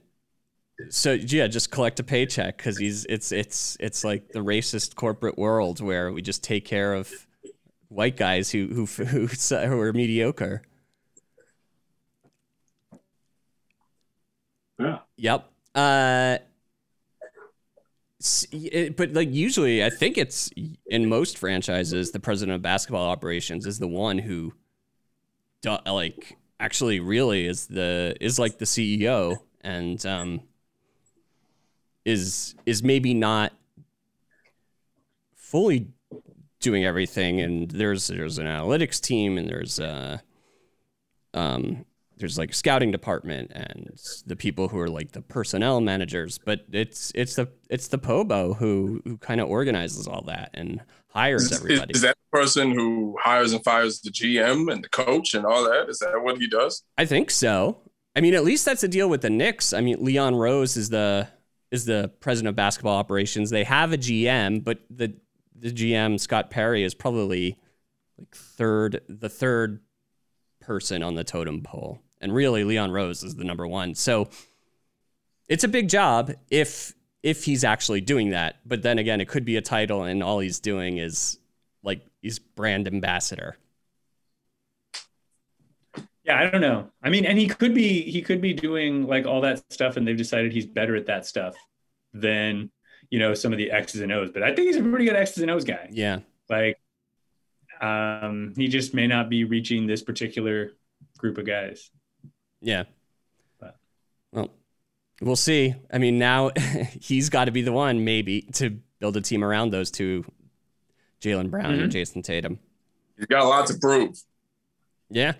so 0.89 1.13
yeah, 1.13 1.47
just 1.47 1.71
collect 1.71 1.99
a 1.99 2.03
paycheck 2.03 2.57
because 2.57 2.77
he's 2.77 3.05
it's 3.05 3.31
it's 3.31 3.77
it's 3.79 4.03
like 4.03 4.29
the 4.29 4.39
racist 4.39 4.95
corporate 4.95 5.37
world 5.37 5.79
where 5.79 6.11
we 6.11 6.21
just 6.21 6.43
take 6.43 6.65
care 6.65 6.93
of 6.93 7.11
white 7.89 8.17
guys 8.17 8.49
who 8.51 8.67
who 8.67 8.85
who, 8.85 9.27
who 9.27 9.79
are 9.79 9.93
mediocre. 9.93 10.63
Yeah. 14.79 14.99
Yep. 15.17 15.51
Uh, 15.75 16.37
but 18.97 19.13
like 19.13 19.31
usually, 19.33 19.83
I 19.83 19.89
think 19.89 20.17
it's 20.17 20.49
in 20.87 21.07
most 21.07 21.37
franchises, 21.37 22.11
the 22.11 22.19
president 22.19 22.55
of 22.55 22.61
basketball 22.61 23.09
operations 23.09 23.65
is 23.65 23.79
the 23.79 23.87
one 23.87 24.17
who, 24.17 24.53
like, 25.85 26.37
actually 26.59 26.99
really 26.99 27.45
is 27.45 27.67
the 27.67 28.15
is 28.19 28.37
like 28.37 28.57
the 28.57 28.65
CEO 28.65 29.37
and 29.61 30.05
um 30.05 30.41
is 32.05 32.55
is 32.65 32.83
maybe 32.83 33.13
not 33.13 33.53
fully 35.35 35.87
doing 36.59 36.85
everything 36.85 37.39
and 37.39 37.71
there's 37.71 38.07
there's 38.07 38.37
an 38.37 38.45
analytics 38.45 38.99
team 38.99 39.37
and 39.37 39.49
there's 39.49 39.79
uh 39.79 40.17
um 41.33 41.85
there's 42.19 42.37
like 42.37 42.51
a 42.51 42.53
scouting 42.53 42.91
department 42.91 43.51
and 43.53 43.97
the 44.25 44.35
people 44.35 44.67
who 44.67 44.77
are 44.77 44.89
like 44.89 45.11
the 45.13 45.21
personnel 45.21 45.81
managers 45.81 46.37
but 46.37 46.65
it's 46.71 47.11
it's 47.15 47.35
the 47.35 47.47
it's 47.69 47.87
the 47.87 47.97
pobo 47.97 48.53
who 48.53 49.01
who 49.05 49.17
kind 49.17 49.41
of 49.41 49.47
organizes 49.49 50.07
all 50.07 50.21
that 50.21 50.49
and 50.53 50.81
hires 51.09 51.51
everybody 51.51 51.91
is, 51.91 51.97
is, 51.97 52.01
that 52.01 52.15
the 52.31 52.37
person 52.37 52.71
who 52.71 53.17
hires 53.21 53.53
and 53.53 53.63
fires 53.63 54.01
the 54.01 54.11
gm 54.11 54.71
and 54.71 54.83
the 54.83 54.89
coach 54.89 55.33
and 55.33 55.45
all 55.45 55.63
that? 55.63 55.89
Is 55.89 55.99
that 55.99 56.21
what 56.21 56.37
he 56.37 56.47
does? 56.47 56.83
I 56.97 57.05
think 57.05 57.31
so. 57.31 57.79
I 58.15 58.21
mean 58.21 58.33
at 58.33 58.43
least 58.43 58.65
that's 58.65 58.81
the 58.81 58.87
deal 58.87 59.09
with 59.09 59.21
the 59.21 59.29
knicks. 59.29 59.73
I 59.73 59.81
mean 59.81 60.03
leon 60.03 60.35
rose 60.35 60.77
is 60.77 60.89
the 60.89 61.27
is 61.71 61.85
the 61.85 62.11
president 62.19 62.49
of 62.49 62.55
basketball 62.55 62.97
operations. 62.97 63.49
They 63.49 63.63
have 63.63 63.93
a 63.93 63.97
gm 63.97 64.63
but 64.63 64.79
the 64.89 65.15
the 65.55 65.71
gm 65.71 66.19
scott 66.19 66.49
perry 66.49 66.83
is 66.83 66.93
probably 66.93 67.57
like 68.17 68.35
third 68.35 69.01
the 69.07 69.29
third 69.29 69.81
person 70.61 71.01
on 71.01 71.15
the 71.15 71.23
totem 71.23 71.61
pole 71.61 71.99
and 72.21 72.33
really 72.33 72.63
Leon 72.63 72.91
Rose 72.91 73.23
is 73.23 73.35
the 73.35 73.43
number 73.43 73.67
one. 73.67 73.95
So 73.95 74.29
it's 75.47 75.63
a 75.63 75.67
big 75.67 75.89
job 75.89 76.31
if 76.49 76.93
if 77.23 77.43
he's 77.43 77.63
actually 77.63 78.01
doing 78.01 78.29
that. 78.29 78.57
But 78.65 78.81
then 78.81 78.99
again, 78.99 79.21
it 79.21 79.27
could 79.27 79.45
be 79.45 79.57
a 79.57 79.61
title, 79.61 80.03
and 80.03 80.23
all 80.23 80.39
he's 80.39 80.59
doing 80.59 80.97
is 80.97 81.39
like 81.83 82.05
he's 82.21 82.39
brand 82.39 82.87
ambassador. 82.87 83.57
Yeah, 86.23 86.39
I 86.39 86.49
don't 86.49 86.61
know. 86.61 86.91
I 87.01 87.09
mean, 87.09 87.25
and 87.25 87.37
he 87.37 87.47
could 87.47 87.73
be 87.73 88.03
he 88.03 88.21
could 88.21 88.41
be 88.41 88.53
doing 88.53 89.07
like 89.07 89.25
all 89.25 89.41
that 89.41 89.63
stuff, 89.71 89.97
and 89.97 90.07
they've 90.07 90.17
decided 90.17 90.53
he's 90.53 90.67
better 90.67 90.95
at 90.95 91.07
that 91.07 91.25
stuff 91.25 91.55
than 92.13 92.69
you 93.09 93.19
know 93.19 93.33
some 93.33 93.51
of 93.51 93.57
the 93.57 93.71
X's 93.71 94.01
and 94.01 94.11
O's. 94.11 94.31
But 94.31 94.43
I 94.43 94.53
think 94.53 94.67
he's 94.67 94.77
a 94.77 94.83
pretty 94.83 95.05
good 95.05 95.15
X's 95.15 95.41
and 95.41 95.51
O's 95.51 95.65
guy. 95.65 95.89
Yeah, 95.91 96.19
like 96.49 96.77
um, 97.81 98.53
he 98.55 98.67
just 98.67 98.93
may 98.93 99.07
not 99.07 99.29
be 99.29 99.43
reaching 99.43 99.87
this 99.87 100.03
particular 100.03 100.73
group 101.17 101.37
of 101.37 101.45
guys. 101.45 101.89
Yeah. 102.61 102.83
But. 103.59 103.77
Well, 104.31 104.49
we'll 105.21 105.35
see. 105.35 105.75
I 105.91 105.97
mean, 105.97 106.17
now 106.17 106.51
he's 107.01 107.29
got 107.29 107.45
to 107.45 107.51
be 107.51 107.61
the 107.61 107.71
one, 107.71 108.03
maybe, 108.03 108.41
to 108.53 108.79
build 108.99 109.17
a 109.17 109.21
team 109.21 109.43
around 109.43 109.71
those 109.71 109.91
two, 109.91 110.25
Jaylen 111.21 111.49
Brown 111.49 111.73
mm-hmm. 111.73 111.83
and 111.83 111.91
Jayson 111.91 112.23
Tatum. 112.23 112.59
He's 113.17 113.27
got 113.27 113.43
a 113.43 113.47
lot 113.47 113.67
to 113.67 113.77
prove. 113.77 114.17
Yeah. 115.09 115.33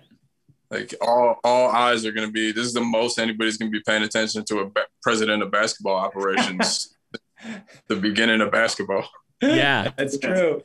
Like 0.70 0.94
all, 1.00 1.40
all 1.42 1.70
eyes 1.70 2.04
are 2.04 2.12
going 2.12 2.28
to 2.28 2.32
be. 2.32 2.52
This 2.52 2.66
is 2.66 2.74
the 2.74 2.80
most 2.80 3.18
anybody's 3.18 3.56
going 3.56 3.72
to 3.72 3.76
be 3.76 3.82
paying 3.82 4.02
attention 4.02 4.44
to 4.46 4.60
a 4.60 4.66
ba- 4.66 4.86
president 5.02 5.42
of 5.42 5.50
basketball 5.50 5.96
operations. 5.96 6.96
the 7.88 7.96
beginning 7.96 8.40
of 8.40 8.52
basketball. 8.52 9.08
Yeah, 9.42 9.90
that's 9.96 10.18
true. 10.18 10.62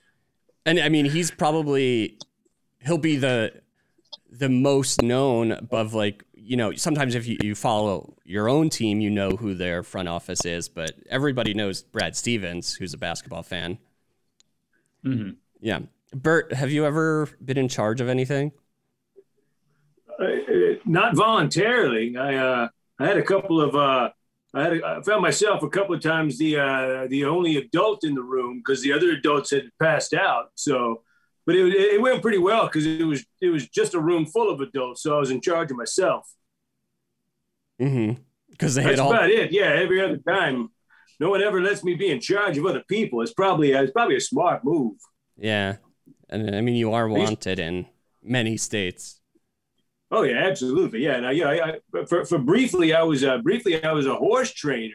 And 0.66 0.80
I 0.80 0.90
mean, 0.90 1.06
he's 1.06 1.32
probably 1.32 2.18
he'll 2.82 2.98
be 2.98 3.16
the 3.16 3.62
the 4.38 4.50
most 4.50 5.02
known 5.02 5.52
above 5.52 5.94
like 5.94 6.24
you 6.46 6.56
know, 6.56 6.72
sometimes 6.74 7.16
if 7.16 7.26
you, 7.26 7.38
you 7.42 7.56
follow 7.56 8.14
your 8.24 8.48
own 8.48 8.70
team, 8.70 9.02
you 9.02 9.10
know 9.10 9.32
who 9.32 9.56
their 9.56 9.82
front 9.82 10.08
office 10.08 10.46
is, 10.46 10.70
but 10.70 10.92
everybody 11.10 11.56
knows 11.56 11.82
Brad 11.82 12.16
Stevens, 12.16 12.76
who's 12.76 12.94
a 12.94 13.00
basketball 13.00 13.42
fan. 13.42 13.80
Mm-hmm. 15.04 15.32
Yeah. 15.60 15.80
Bert, 16.14 16.54
have 16.54 16.72
you 16.72 16.86
ever 16.86 17.28
been 17.44 17.58
in 17.58 17.68
charge 17.68 18.00
of 18.00 18.10
anything? 18.10 18.52
Uh, 20.20 20.28
not 20.86 21.16
voluntarily. 21.16 22.16
I 22.16 22.36
uh, 22.36 22.68
I 23.00 23.08
had 23.08 23.18
a 23.18 23.24
couple 23.24 23.60
of 23.60 23.76
uh, 23.76 24.12
I 24.54 24.64
had 24.64 24.74
a, 24.74 24.86
I 24.86 25.02
found 25.02 25.24
myself 25.24 25.64
a 25.64 25.70
couple 25.70 25.96
of 25.96 26.02
times 26.02 26.38
the 26.38 26.60
uh, 26.60 27.08
the 27.10 27.26
only 27.26 27.58
adult 27.58 28.04
in 28.04 28.14
the 28.14 28.22
room 28.22 28.60
because 28.60 28.82
the 28.82 28.94
other 28.94 29.10
adults 29.12 29.50
had 29.50 29.72
passed 29.80 30.14
out. 30.14 30.52
So 30.54 31.02
but 31.46 31.56
it, 31.56 31.74
it 31.74 32.02
went 32.02 32.22
pretty 32.22 32.38
well 32.38 32.66
because 32.66 32.86
it 32.86 33.06
was 33.06 33.26
it 33.42 33.50
was 33.50 33.68
just 33.70 33.94
a 33.94 34.00
room 34.00 34.26
full 34.26 34.50
of 34.50 34.62
adults, 34.62 35.04
so 35.04 35.16
I 35.16 35.20
was 35.20 35.32
in 35.32 35.42
charge 35.42 35.72
of 35.72 35.78
myself. 35.78 36.28
Mm-hmm. 37.80 38.22
Because 38.50 38.76
they 38.76 38.84
That's 38.84 39.00
had 39.00 39.06
all. 39.06 39.12
about 39.14 39.30
it. 39.30 39.52
Yeah, 39.52 39.66
every 39.66 40.02
other 40.02 40.18
time, 40.18 40.70
no 41.20 41.30
one 41.30 41.42
ever 41.42 41.62
lets 41.62 41.84
me 41.84 41.94
be 41.94 42.10
in 42.10 42.20
charge 42.20 42.58
of 42.58 42.66
other 42.66 42.84
people. 42.88 43.22
It's 43.22 43.34
probably 43.34 43.72
it's 43.72 43.92
probably 43.92 44.16
a 44.16 44.22
smart 44.22 44.64
move. 44.64 44.98
Yeah, 45.38 45.78
and 46.30 46.56
I 46.56 46.62
mean 46.62 46.76
you 46.76 46.94
are 46.94 47.08
wanted 47.08 47.60
in 47.60 47.86
many 48.24 48.58
states. 48.58 49.20
Oh 50.12 50.24
yeah, 50.24 50.38
absolutely. 50.38 51.04
Yeah, 51.04 51.20
now 51.20 51.32
yeah, 51.32 51.48
I, 51.50 51.80
I, 52.00 52.06
for 52.06 52.26
for 52.26 52.38
briefly 52.38 52.94
I 52.94 53.04
was 53.04 53.24
uh, 53.24 53.38
briefly 53.40 53.84
I 53.84 53.92
was 53.92 54.08
a 54.08 54.16
horse 54.16 54.52
trainer, 54.52 54.94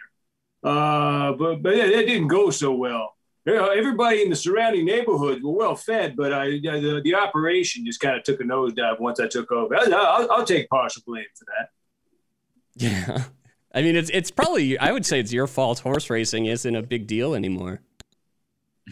uh, 0.65 1.33
but 1.33 1.63
but 1.63 1.75
it, 1.75 1.91
it 1.91 2.07
didn't 2.07 2.29
go 2.29 2.51
so 2.51 2.73
well 2.73 3.15
you 3.47 3.55
know, 3.55 3.69
everybody 3.69 4.23
in 4.23 4.31
the 4.31 4.37
surrounding 4.37 4.85
neighborhood 4.85 5.43
were 5.43 5.53
well 5.53 5.75
fed, 5.75 6.15
but 6.17 6.33
I, 6.33 6.51
the, 6.51 7.01
the 7.03 7.15
operation 7.15 7.87
just 7.87 8.01
kind 8.01 8.17
of 8.17 8.23
took 8.23 8.41
a 8.41 8.45
nosedive 8.45 9.01
once 9.01 9.19
I 9.19 9.29
took 9.29 9.51
over. 9.51 9.75
I'll, 9.77 9.95
I'll, 9.95 10.33
I'll, 10.33 10.45
take 10.45 10.69
partial 10.69 11.03
blame 11.07 11.25
for 11.35 11.47
that. 11.47 11.71
Yeah. 12.77 13.25
I 13.75 13.83
mean, 13.83 13.97
it's 13.97 14.11
it's 14.11 14.31
probably 14.31 14.79
I 14.79 14.91
would 14.91 15.07
say 15.07 15.21
it's 15.21 15.33
your 15.33 15.47
fault. 15.47 15.79
Horse 15.79 16.11
racing 16.11 16.47
isn't 16.47 16.75
a 16.75 16.83
big 16.83 17.07
deal 17.07 17.35
anymore. 17.35 17.81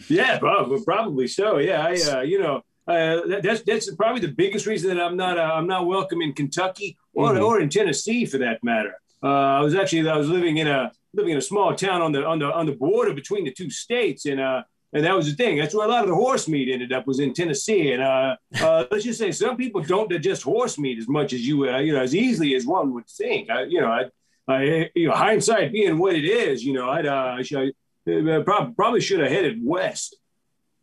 Yeah, 0.07 0.39
probably, 0.39 0.81
probably 0.83 1.27
so. 1.27 1.57
Yeah, 1.57 1.85
I 1.85 1.95
uh, 2.11 2.21
you 2.21 2.39
know 2.39 2.63
uh, 2.87 3.39
that's 3.41 3.61
that's 3.63 3.93
probably 3.95 4.21
the 4.21 4.33
biggest 4.33 4.65
reason 4.65 4.95
that 4.95 5.03
I'm 5.03 5.17
not 5.17 5.37
uh, 5.37 5.51
I'm 5.53 5.67
not 5.67 5.85
welcome 5.85 6.21
in 6.21 6.33
Kentucky 6.33 6.97
or 7.13 7.33
mm-hmm. 7.33 7.43
or 7.43 7.59
in 7.59 7.69
Tennessee 7.69 8.25
for 8.25 8.37
that 8.37 8.63
matter. 8.63 8.93
Uh, 9.21 9.27
I 9.27 9.59
was 9.59 9.75
actually 9.75 10.09
I 10.09 10.15
was 10.15 10.29
living 10.29 10.57
in 10.57 10.67
a 10.67 10.91
living 11.13 11.31
in 11.31 11.37
a 11.37 11.41
small 11.41 11.75
town 11.75 12.01
on 12.01 12.11
the 12.11 12.25
on 12.25 12.39
the 12.39 12.51
on 12.51 12.65
the 12.65 12.73
border 12.73 13.13
between 13.13 13.45
the 13.45 13.51
two 13.51 13.69
states, 13.69 14.25
and 14.25 14.39
uh, 14.39 14.63
and 14.93 15.05
that 15.05 15.15
was 15.15 15.27
the 15.27 15.35
thing. 15.35 15.57
That's 15.57 15.75
where 15.75 15.85
a 15.85 15.89
lot 15.89 16.03
of 16.03 16.09
the 16.09 16.15
horse 16.15 16.47
meat 16.47 16.69
ended 16.71 16.91
up 16.91 17.05
was 17.05 17.19
in 17.19 17.33
Tennessee. 17.33 17.91
And 17.91 18.01
uh, 18.01 18.35
uh, 18.59 18.85
let's 18.89 19.03
just 19.03 19.19
say 19.19 19.31
some 19.31 19.55
people 19.55 19.81
don't 19.81 20.09
digest 20.09 20.43
horse 20.43 20.79
meat 20.79 20.97
as 20.97 21.07
much 21.07 21.33
as 21.33 21.45
you, 21.45 21.69
uh, 21.69 21.77
you 21.77 21.93
know, 21.93 22.01
as 22.01 22.15
easily 22.15 22.55
as 22.55 22.65
one 22.65 22.93
would 22.93 23.07
think. 23.07 23.49
I, 23.51 23.63
you 23.63 23.81
know, 23.81 23.87
I, 23.87 24.05
I, 24.47 24.89
you 24.95 25.07
know, 25.07 25.13
hindsight 25.13 25.71
being 25.71 25.99
what 25.99 26.15
it 26.15 26.25
is, 26.25 26.63
you 26.63 26.73
know, 26.73 26.89
I'd, 26.89 27.05
uh, 27.05 27.35
I 27.37 27.43
should, 27.43 27.69
uh, 28.07 28.41
probably, 28.41 28.73
probably 28.73 29.01
should 29.01 29.19
have 29.19 29.31
headed 29.31 29.59
west. 29.63 30.15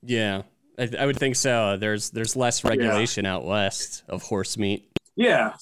Yeah, 0.03 0.43
I, 0.79 0.89
I, 1.01 1.07
would 1.07 1.17
think 1.17 1.35
so. 1.35 1.77
There's 1.77 2.11
there's 2.11 2.37
less 2.37 2.63
regulation 2.63 3.25
yeah. 3.25 3.35
out 3.35 3.45
west 3.45 4.05
of 4.09 4.23
horse 4.23 4.57
meat. 4.57 4.89
Yeah, 5.17 5.55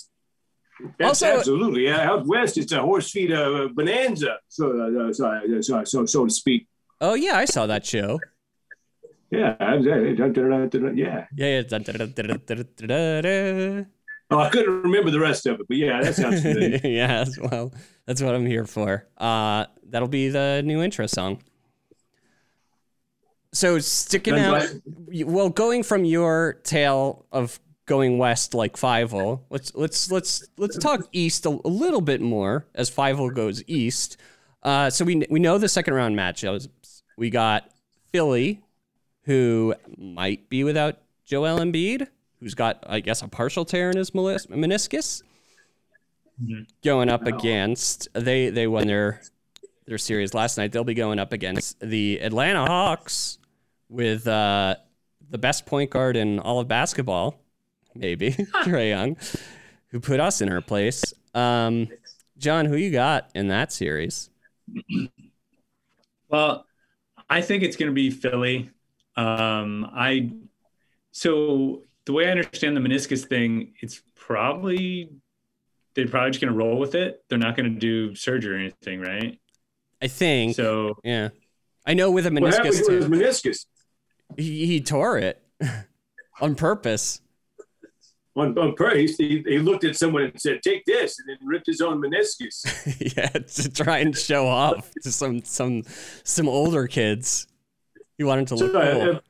that's 0.99 1.23
also, 1.23 1.38
absolutely. 1.38 1.85
Yeah, 1.85 2.11
out 2.11 2.26
west, 2.26 2.59
it's 2.59 2.73
a 2.73 2.81
horse 2.81 3.11
feed 3.11 3.33
uh, 3.33 3.69
bonanza, 3.75 4.38
so, 4.49 5.09
uh, 5.09 5.12
so, 5.12 5.61
so, 5.61 5.85
so, 5.85 6.07
so 6.07 6.26
to 6.26 6.33
speak. 6.33 6.66
Oh 7.00 7.14
yeah, 7.14 7.37
I 7.37 7.45
saw 7.45 7.66
that 7.66 7.87
show. 7.87 8.19
Yeah, 9.31 9.57
yeah, 9.61 10.95
yeah, 10.95 10.95
yeah. 10.95 11.26
Oh, 14.31 14.38
I 14.38 14.49
couldn't 14.49 14.83
remember 14.83 15.11
the 15.11 15.21
rest 15.21 15.47
of 15.47 15.61
it, 15.61 15.69
but 15.69 15.76
yeah, 15.76 16.02
that 16.02 16.14
sounds 16.14 16.43
good. 16.43 16.81
yeah, 16.85 17.25
well, 17.50 17.73
that's 18.07 18.23
what 18.23 18.35
I'm 18.35 18.47
here 18.47 18.64
for. 18.64 19.07
Uh, 19.19 19.66
that'll 19.88 20.09
be 20.09 20.28
the 20.28 20.62
new 20.64 20.83
intro 20.83 21.07
song. 21.07 21.43
So 23.52 23.78
sticking 23.78 24.35
out, 24.35 24.66
well, 25.25 25.50
going 25.50 25.83
from 25.83 26.04
your 26.04 26.54
tale 26.64 27.26
of 27.31 27.61
going 27.86 28.18
west 28.18 28.54
like 28.54 28.76
Fievel. 28.76 29.40
Let's 29.50 29.74
let's 29.74 30.10
let's 30.10 30.46
let's 30.56 30.78
talk 30.78 31.08
east 31.12 31.46
a, 31.46 31.50
a 31.64 31.68
little 31.68 32.00
bit 32.00 32.20
more 32.20 32.66
as 32.74 32.90
Fievel 32.90 33.34
goes 33.34 33.62
east. 33.66 34.16
Uh, 34.62 34.90
so 34.90 35.04
we 35.04 35.26
we 35.30 35.40
know 35.40 35.58
the 35.58 35.68
second 35.68 35.94
round 35.94 36.16
matchups. 36.16 36.68
We 37.16 37.30
got 37.30 37.70
Philly, 38.12 38.62
who 39.22 39.74
might 39.96 40.48
be 40.48 40.64
without 40.64 40.98
Joel 41.24 41.58
Embiid, 41.58 42.08
who's 42.40 42.54
got 42.54 42.82
I 42.86 43.00
guess 43.00 43.22
a 43.22 43.28
partial 43.28 43.64
tear 43.64 43.90
in 43.90 43.96
his 43.96 44.10
meniscus. 44.12 45.22
Going 46.82 47.08
up 47.08 47.26
against 47.26 48.08
they 48.12 48.50
they 48.50 48.66
won 48.66 48.86
their 48.86 49.20
their 49.86 49.98
series 49.98 50.34
last 50.34 50.56
night. 50.56 50.72
They'll 50.72 50.84
be 50.84 50.94
going 50.94 51.18
up 51.18 51.32
against 51.32 51.78
the 51.80 52.18
Atlanta 52.20 52.64
Hawks 52.66 53.38
with 53.88 54.26
uh, 54.26 54.76
the 55.30 55.38
best 55.38 55.66
point 55.66 55.90
guard 55.90 56.16
in 56.16 56.38
all 56.38 56.60
of 56.60 56.68
basketball, 56.68 57.43
maybe 57.94 58.30
Trae 58.64 58.90
Young, 58.90 59.16
who 59.88 60.00
put 60.00 60.20
us 60.20 60.40
in 60.40 60.50
our 60.50 60.60
place. 60.60 61.14
Um, 61.34 61.88
John, 62.38 62.66
who 62.66 62.76
you 62.76 62.90
got 62.90 63.30
in 63.34 63.48
that 63.48 63.72
series? 63.72 64.30
Well, 66.30 66.66
I 67.30 67.42
think 67.42 67.62
it's 67.62 67.76
going 67.76 67.90
to 67.90 67.94
be 67.94 68.10
Philly. 68.10 68.70
Um, 69.14 69.88
I 69.94 70.32
so 71.12 71.82
the 72.06 72.12
way 72.12 72.26
I 72.26 72.32
understand 72.32 72.76
the 72.76 72.80
meniscus 72.80 73.24
thing, 73.24 73.74
it's 73.80 74.02
probably 74.16 75.10
they're 75.94 76.08
probably 76.08 76.30
just 76.30 76.40
going 76.40 76.52
to 76.52 76.58
roll 76.58 76.76
with 76.78 76.96
it. 76.96 77.22
They're 77.28 77.38
not 77.38 77.56
going 77.56 77.72
to 77.72 77.78
do 77.78 78.16
surgery 78.16 78.56
or 78.56 78.58
anything, 78.58 79.00
right? 79.00 79.38
I 80.02 80.08
think. 80.08 80.56
So 80.56 80.96
yeah, 81.04 81.28
I 81.86 81.94
know 81.94 82.10
with 82.10 82.26
a 82.26 82.30
meniscus. 82.30 82.40
What 82.42 82.54
happened 82.54 82.84
to 82.84 82.92
his 82.92 83.06
meniscus? 83.06 83.66
he, 84.36 84.66
he 84.66 84.80
tore 84.80 85.18
it 85.18 85.42
on 86.40 86.54
purpose. 86.54 87.20
On, 88.36 88.58
on 88.58 88.74
purpose, 88.74 89.16
he, 89.16 89.44
he 89.46 89.58
looked 89.60 89.84
at 89.84 89.96
someone 89.96 90.22
and 90.24 90.40
said, 90.40 90.60
"Take 90.62 90.84
this," 90.86 91.20
and 91.20 91.28
then 91.28 91.46
ripped 91.46 91.66
his 91.66 91.80
own 91.80 92.02
meniscus. 92.02 92.64
yeah, 93.16 93.28
to 93.28 93.70
try 93.70 93.98
and 93.98 94.16
show 94.16 94.48
off 94.48 94.90
to 95.02 95.12
some 95.12 95.44
some 95.44 95.82
some 96.24 96.48
older 96.48 96.88
kids. 96.88 97.46
He 98.18 98.24
wanted 98.24 98.48
to 98.48 98.56
look 98.56 98.72
So, 98.72 98.80
uh, 98.80 99.04
cool. 99.04 99.20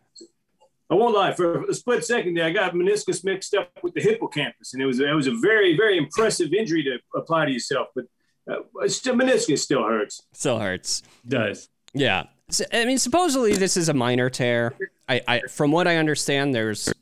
I 0.91 0.95
won't 0.95 1.15
lie. 1.15 1.33
For 1.33 1.65
a 1.65 1.75
split 1.75 2.05
second 2.05 2.35
there, 2.35 2.47
I 2.47 2.51
got 2.51 2.73
meniscus 2.73 3.25
mixed 3.25 3.55
up 3.55 3.71
with 3.83 3.93
the 3.93 4.01
hippocampus, 4.01 4.73
and 4.73 4.83
it 4.83 4.87
was 4.87 5.01
it 5.01 5.15
was 5.15 5.27
a 5.27 5.35
very 5.35 5.77
very 5.77 5.99
impressive 5.99 6.55
injury 6.55 6.83
to 6.85 6.99
apply 7.15 7.47
to 7.47 7.53
yourself. 7.53 7.89
But 7.95 8.07
uh, 8.51 8.89
still, 8.89 9.17
meniscus 9.17 9.59
still 9.59 9.83
hurts. 9.83 10.23
Still 10.33 10.59
hurts. 10.59 11.03
does 11.27 11.69
Yeah. 11.93 12.25
So, 12.51 12.65
I 12.73 12.85
mean, 12.85 12.99
supposedly 12.99 13.55
this 13.55 13.77
is 13.77 13.89
a 13.89 13.95
minor 13.95 14.29
tear. 14.29 14.75
I, 15.09 15.21
I, 15.27 15.41
from 15.49 15.73
what 15.73 15.87
I 15.87 15.97
understand, 15.97 16.55
there's 16.55 16.93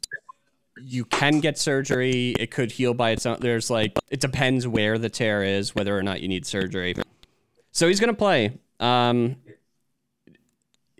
you 0.85 1.05
can 1.05 1.41
get 1.41 1.59
surgery. 1.59 2.35
It 2.39 2.51
could 2.51 2.73
heal 2.73 2.95
by 2.95 3.11
its 3.11 3.25
own. 3.27 3.39
There's 3.41 3.71
like 3.71 3.99
it 4.11 4.21
depends 4.21 4.67
where 4.67 4.99
the 4.99 5.09
tear 5.09 5.43
is, 5.43 5.75
whether 5.75 5.97
or 5.97 6.03
not 6.03 6.21
you 6.21 6.29
need 6.29 6.45
surgery. 6.47 6.95
So 7.71 7.89
he's 7.89 8.01
gonna 8.01 8.15
play. 8.15 8.59
Um, 8.81 9.37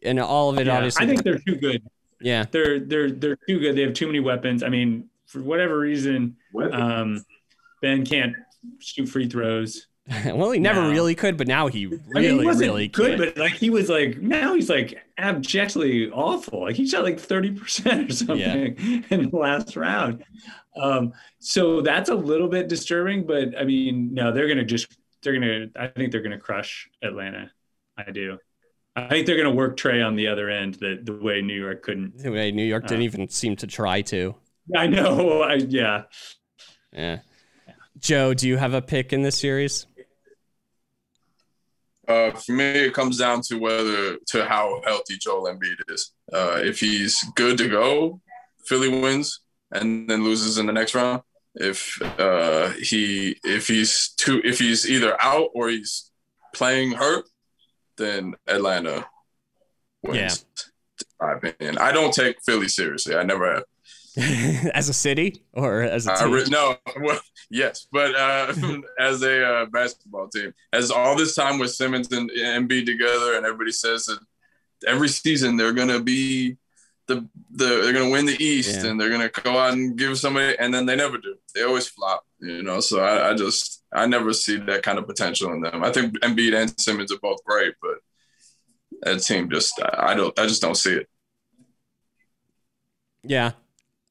and 0.03 0.19
all 0.21 0.51
of 0.51 0.59
it, 0.59 0.67
Yeah, 0.67 0.77
obviously. 0.77 1.05
I 1.05 1.09
think 1.09 1.23
they're 1.23 1.39
too 1.39 1.57
good. 1.57 1.83
yeah. 2.21 2.45
They're 2.51 2.81
they're 2.81 3.11
they're 3.11 3.39
too 3.49 3.59
good. 3.61 3.77
They 3.77 3.83
have 3.83 3.95
too 3.95 4.07
many 4.07 4.21
weapons. 4.21 4.63
I 4.63 4.69
mean, 4.69 5.09
for 5.27 5.43
whatever 5.43 5.79
reason, 5.79 6.37
um, 6.73 7.25
Ben 7.81 8.05
can't 8.05 8.35
shoot 8.79 9.07
free 9.09 9.29
throws. 9.29 9.87
well, 10.35 10.51
he 10.51 10.59
never 10.59 10.83
No. 10.83 10.91
really 10.91 11.15
could, 11.15 11.37
but 11.37 11.47
now 11.47 11.67
he 11.69 11.87
really, 11.87 12.03
I 12.17 12.21
mean, 12.21 12.39
he 12.41 12.45
wasn't 12.45 12.71
really 12.71 12.89
good, 12.89 13.19
can. 13.19 13.19
but 13.19 13.37
like 13.39 13.53
he 13.53 13.71
was 13.71 13.89
like 13.89 14.19
now 14.19 14.55
he's 14.55 14.69
like 14.71 15.03
abjectly 15.19 16.11
awful. 16.11 16.63
Like 16.63 16.77
he 16.77 16.87
shot 16.87 17.05
like 17.05 17.19
thirty 17.21 17.51
percent 17.53 18.11
or 18.11 18.15
something 18.15 19.05
in 19.11 19.31
the 19.31 19.37
last 19.37 19.77
round. 19.77 20.25
Um, 20.77 21.13
so 21.39 21.81
that's 21.83 22.09
a 22.09 22.15
little 22.15 22.49
bit 22.49 22.69
disturbing. 22.69 23.27
But 23.27 23.59
I 23.59 23.65
mean, 23.65 24.13
no, 24.15 24.33
they're 24.33 24.49
gonna 24.49 24.65
just 24.65 24.89
they're 25.23 25.35
gonna. 25.35 25.67
I 25.77 25.89
think 25.89 26.13
they're 26.13 26.23
gonna 26.23 26.39
crush 26.39 26.89
Atlanta. 27.03 27.51
I 27.97 28.11
do. 28.11 28.39
I 28.97 29.09
think 29.09 29.27
they're 29.27 29.37
gonna 29.37 29.55
work 29.55 29.77
Trae 29.79 30.07
on 30.07 30.17
the 30.17 30.29
other 30.29 30.51
end 30.51 30.75
that 30.75 31.07
the 31.07 31.15
way 31.15 31.41
New 31.43 31.59
York 31.59 31.83
couldn't. 31.83 32.19
The 32.19 32.31
way 32.31 32.53
New 32.53 32.65
York 32.65 32.87
didn't 32.87 33.03
Uh. 33.03 33.05
even 33.05 33.29
seem 33.29 33.57
to 33.57 33.67
try 33.67 34.03
to. 34.03 34.35
I 34.77 34.87
know. 34.87 35.43
I 35.43 35.55
yeah. 35.55 36.05
Yeah. 36.93 37.21
Joe, 37.99 38.35
do 38.35 38.49
you 38.49 38.57
have 38.57 38.75
a 38.75 38.83
pick 38.83 39.13
in 39.13 39.23
this 39.23 39.39
series? 39.39 39.87
Uh, 42.13 42.31
for 42.33 42.53
me, 42.53 42.65
it 42.65 42.95
comes 42.95 43.17
down 43.17 43.41
to 43.41 43.57
whether 43.57 44.17
to 44.27 44.45
how 44.45 44.83
healthy 44.85 45.17
Joel 45.19 45.53
Embiid 45.53 45.79
is. 45.89 46.13
Uh, 46.33 46.61
if 46.63 46.79
he's 46.79 47.25
good 47.35 47.57
to 47.59 47.69
go, 47.69 48.21
Philly 48.67 48.89
wins 48.89 49.41
and 49.71 50.09
then 50.09 50.23
loses 50.23 50.59
in 50.59 50.67
the 50.67 50.73
next 50.73 50.95
round. 50.95 51.23
If 51.55 52.01
uh, 52.19 52.71
he 52.71 53.37
if 53.45 53.67
he's 53.67 54.11
too 54.17 54.41
if 54.45 54.59
he's 54.59 54.91
either 54.91 55.17
out 55.21 55.49
or 55.55 55.69
he's 55.69 56.11
playing 56.55 56.93
hurt, 56.93 57.25
then 57.97 58.35
Atlanta 58.47 59.07
wins. 60.03 60.45
in 61.01 61.27
My 61.27 61.33
opinion. 61.35 61.79
I 61.79 61.93
don't 61.93 62.13
take 62.13 62.37
Philly 62.45 62.69
seriously. 62.69 63.17
I 63.17 63.23
never 63.23 63.55
have. 63.55 63.65
as 64.75 64.89
a 64.89 64.93
city 64.93 65.45
or 65.53 65.83
as 65.83 66.07
a 66.07 66.15
team? 66.17 66.33
re- 66.33 66.45
no, 66.49 66.77
well, 67.01 67.21
yes, 67.51 67.87
but 67.91 68.15
uh, 68.15 68.53
as 68.99 69.23
a 69.23 69.47
uh, 69.47 69.67
basketball 69.67 70.29
team, 70.29 70.53
as 70.73 70.91
all 70.91 71.17
this 71.17 71.35
time 71.35 71.59
with 71.59 71.71
Simmons 71.71 72.13
and 72.13 72.31
Embiid 72.31 72.87
together, 72.87 73.37
and 73.37 73.47
everybody 73.47 73.73
says 73.73 74.05
that 74.07 74.19
every 74.87 75.09
season 75.09 75.57
they're 75.57 75.73
gonna 75.73 76.01
be 76.01 76.57
the 77.07 77.27
the 77.53 77.65
they're 77.83 77.93
gonna 77.93 78.11
win 78.11 78.27
the 78.27 78.43
East 78.43 78.83
Yeah. 78.83 78.91
and 78.91 79.01
they're 79.01 79.11
gonna 79.11 79.31
go 79.31 79.59
out 79.59 79.73
and 79.73 79.97
give 79.97 80.19
somebody, 80.19 80.57
and 80.59 80.73
then 80.73 80.87
they 80.87 80.97
never 80.97 81.19
do. 81.19 81.37
They 81.55 81.63
always 81.63 81.89
flop, 81.89 82.25
you 82.41 82.63
know. 82.63 82.81
So 82.81 83.01
I, 83.01 83.31
I 83.31 83.35
just 83.35 83.83
I 83.93 84.07
never 84.07 84.33
see 84.33 84.59
that 84.59 84.83
kind 84.83 84.99
of 84.99 85.07
potential 85.07 85.53
in 85.53 85.63
them. 85.63 85.83
I 85.83 85.91
think 85.91 86.19
Embiid 86.21 86.55
and 86.55 86.81
Simmons 86.81 87.13
are 87.13 87.19
both 87.19 87.43
great, 87.45 87.75
but 87.81 87.97
that 89.03 89.23
team 89.23 89.51
just 89.51 89.81
I 89.83 90.15
don't 90.15 90.39
I 90.39 90.47
just 90.47 90.61
don't 90.63 90.77
see 90.77 90.95
it. 90.97 91.09
Yeah. 93.25 93.53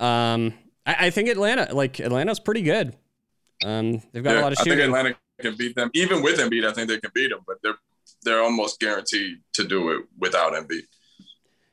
Um, 0.02 0.54
I, 0.86 1.08
I 1.08 1.10
think 1.12 1.30
Atlanta, 1.30 1.74
like 1.74 2.00
Atlanta's 2.00 2.40
pretty 2.40 2.64
good. 2.64 2.96
Um, 3.64 4.02
they've 4.12 4.24
got 4.24 4.38
a 4.38 4.42
lot 4.42 4.52
of 4.52 4.60
I 4.60 4.64
think. 4.64 4.82
Atlanta 4.82 5.16
can 5.40 5.56
beat 5.56 5.76
them. 5.76 5.92
Even 5.94 6.24
with 6.24 6.40
Embiid, 6.40 6.68
I 6.68 6.74
think 6.74 6.90
they 6.90 7.00
can 7.00 7.12
beat 7.14 7.30
them, 7.30 7.42
but 7.46 7.58
they're 7.62 7.78
they're 8.24 8.42
almost 8.42 8.80
guaranteed 8.80 9.38
to 9.54 9.64
do 9.64 9.92
it 9.92 10.06
without 10.20 10.54
Embiid. 10.54 10.84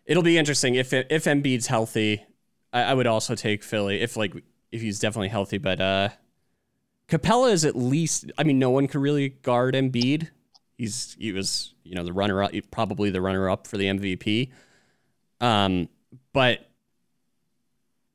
It'll 0.04 0.22
be 0.22 0.38
interesting 0.38 0.74
if 0.74 0.92
it, 0.92 1.06
if 1.10 1.24
Embiid's 1.24 1.66
healthy. 1.66 2.24
I, 2.72 2.82
I 2.82 2.94
would 2.94 3.06
also 3.06 3.34
take 3.34 3.62
Philly 3.62 4.00
if 4.00 4.16
like 4.16 4.34
if 4.70 4.82
he's 4.82 4.98
definitely 4.98 5.28
healthy. 5.28 5.58
But 5.58 5.80
uh, 5.80 6.08
Capela 7.08 7.52
is 7.52 7.64
at 7.64 7.76
least. 7.76 8.30
I 8.36 8.44
mean, 8.44 8.58
no 8.58 8.70
one 8.70 8.88
could 8.88 9.00
really 9.00 9.30
guard 9.30 9.74
Embiid. 9.74 10.28
He's 10.76 11.16
he 11.18 11.32
was 11.32 11.74
you 11.82 11.94
know 11.94 12.04
the 12.04 12.12
runner 12.12 12.42
up, 12.42 12.52
probably 12.70 13.10
the 13.10 13.22
runner 13.22 13.48
up 13.48 13.66
for 13.66 13.78
the 13.78 13.86
MVP. 13.86 14.50
Um, 15.40 15.88
but 16.32 16.67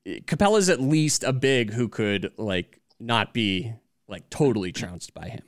Capela's 0.05 0.69
at 0.69 0.81
least 0.81 1.23
a 1.23 1.33
big 1.33 1.73
who 1.73 1.87
could 1.87 2.31
like 2.37 2.79
not 2.99 3.33
be 3.33 3.73
like 4.07 4.29
totally 4.29 4.71
trounced 4.71 5.13
by 5.13 5.29
him. 5.29 5.43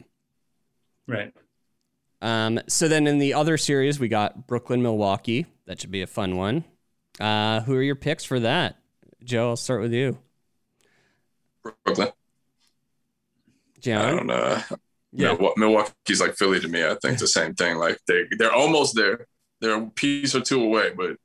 Right. 1.08 1.34
Um, 2.22 2.60
so 2.68 2.88
then 2.88 3.06
in 3.08 3.20
the 3.20 3.34
other 3.34 3.58
series, 3.58 4.00
we 4.00 4.08
got 4.08 4.48
Brooklyn, 4.48 4.82
Milwaukee. 4.82 5.46
That 5.68 5.80
should 5.80 5.92
be 5.92 6.02
a 6.02 6.08
fun 6.08 6.38
one. 6.38 6.64
Uh, 7.20 7.62
who 7.62 7.76
are 7.76 7.84
your 7.84 7.96
picks 7.96 8.24
for 8.24 8.40
that? 8.40 8.78
Joe, 9.24 9.50
I'll 9.50 9.56
start 9.56 9.82
with 9.82 9.94
you. 9.94 10.18
Brooklyn. 11.84 12.10
I 13.88 14.12
don't 14.12 14.28
know. 14.28 14.62
Yeah. 15.12 15.36
Milwa- 15.36 15.58
Milwaukee's 15.58 16.20
like 16.20 16.36
Philly 16.36 16.60
to 16.60 16.68
me. 16.68 16.84
I 16.84 16.96
think 17.02 17.20
the 17.20 17.28
same 17.28 17.54
thing. 17.54 17.78
Like 17.78 18.00
they 18.08 18.24
they're 18.38 18.54
almost 18.54 18.96
there. 18.96 19.28
They're 19.62 19.78
a 19.78 19.90
piece 19.90 20.36
or 20.36 20.42
two 20.42 20.64
away, 20.64 20.92
but 20.96 21.18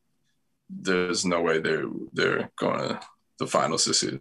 there's 0.69 1.25
no 1.25 1.41
way 1.41 1.59
they're 1.59 1.87
they're 2.13 2.51
going 2.57 2.79
to 2.81 3.01
the 3.41 3.47
finals 3.49 3.85
this 3.85 4.01
season. 4.01 4.21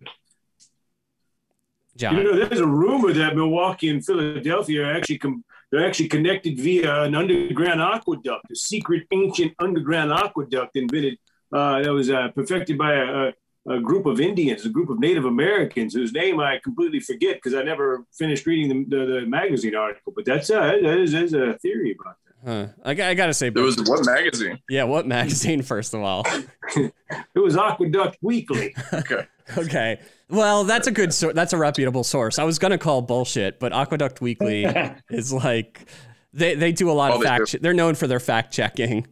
John. 1.95 2.17
You 2.17 2.23
know, 2.23 2.45
there's 2.45 2.61
a 2.61 2.65
rumor 2.65 3.13
that 3.13 3.35
Milwaukee 3.35 3.89
and 3.89 4.03
Philadelphia 4.03 4.85
are 4.85 4.93
actually 4.95 5.19
com- 5.19 5.43
they're 5.69 5.85
actually 5.85 6.07
connected 6.07 6.57
via 6.57 7.03
an 7.03 7.13
underground 7.13 7.81
aqueduct, 7.81 8.49
a 8.51 8.55
secret 8.55 9.03
ancient 9.11 9.53
underground 9.59 10.11
aqueduct 10.11 10.75
invented 10.75 11.19
uh, 11.53 11.81
that 11.83 11.91
was 11.91 12.09
uh, 12.09 12.29
perfected 12.29 12.77
by 12.77 12.93
a, 12.95 13.05
a, 13.05 13.33
a 13.75 13.79
group 13.79 14.05
of 14.07 14.19
Indians, 14.19 14.65
a 14.65 14.69
group 14.69 14.89
of 14.89 14.99
Native 14.99 15.25
Americans 15.25 15.93
whose 15.93 16.13
name 16.13 16.39
I 16.39 16.59
completely 16.63 17.01
forget 17.01 17.35
because 17.35 17.53
I 17.53 17.61
never 17.61 18.05
finished 18.17 18.47
reading 18.47 18.69
the, 18.89 18.97
the, 18.97 19.05
the 19.05 19.21
magazine 19.27 19.75
article. 19.75 20.13
But 20.15 20.25
that's 20.25 20.49
uh, 20.49 20.77
that 20.81 20.97
is, 20.97 21.11
there's 21.11 21.33
a 21.33 21.53
theory 21.61 21.95
about 21.99 22.15
that. 22.25 22.28
Huh. 22.45 22.67
I, 22.85 22.93
got- 22.93 23.09
I 23.09 23.13
gotta 23.15 23.33
say, 23.33 23.49
There 23.49 23.63
was 23.63 23.77
what 23.83 24.05
magazine? 24.05 24.59
yeah. 24.69 24.83
What 24.85 25.05
magazine? 25.05 25.61
First 25.61 25.93
of 25.93 26.01
all, 26.01 26.25
It 26.75 26.93
was 27.39 27.57
Aqueduct 27.57 28.17
Weekly. 28.21 28.73
Okay. 28.93 29.25
okay. 29.57 29.99
Well, 30.29 30.63
that's 30.63 30.87
a 30.87 30.91
good. 30.91 31.13
So- 31.13 31.33
that's 31.33 31.53
a 31.53 31.57
reputable 31.57 32.03
source. 32.03 32.39
I 32.39 32.43
was 32.43 32.59
gonna 32.59 32.77
call 32.77 33.01
bullshit, 33.01 33.59
but 33.59 33.73
Aqueduct 33.73 34.21
Weekly 34.21 34.65
is 35.09 35.33
like 35.33 35.87
they 36.33 36.55
they 36.55 36.71
do 36.71 36.89
a 36.89 36.93
lot 36.93 37.11
Oh, 37.11 37.15
of 37.15 37.21
they 37.21 37.27
fact. 37.27 37.47
che- 37.47 37.57
They're 37.59 37.73
known 37.73 37.95
for 37.95 38.07
their 38.07 38.19
fact 38.19 38.53
checking. 38.53 39.05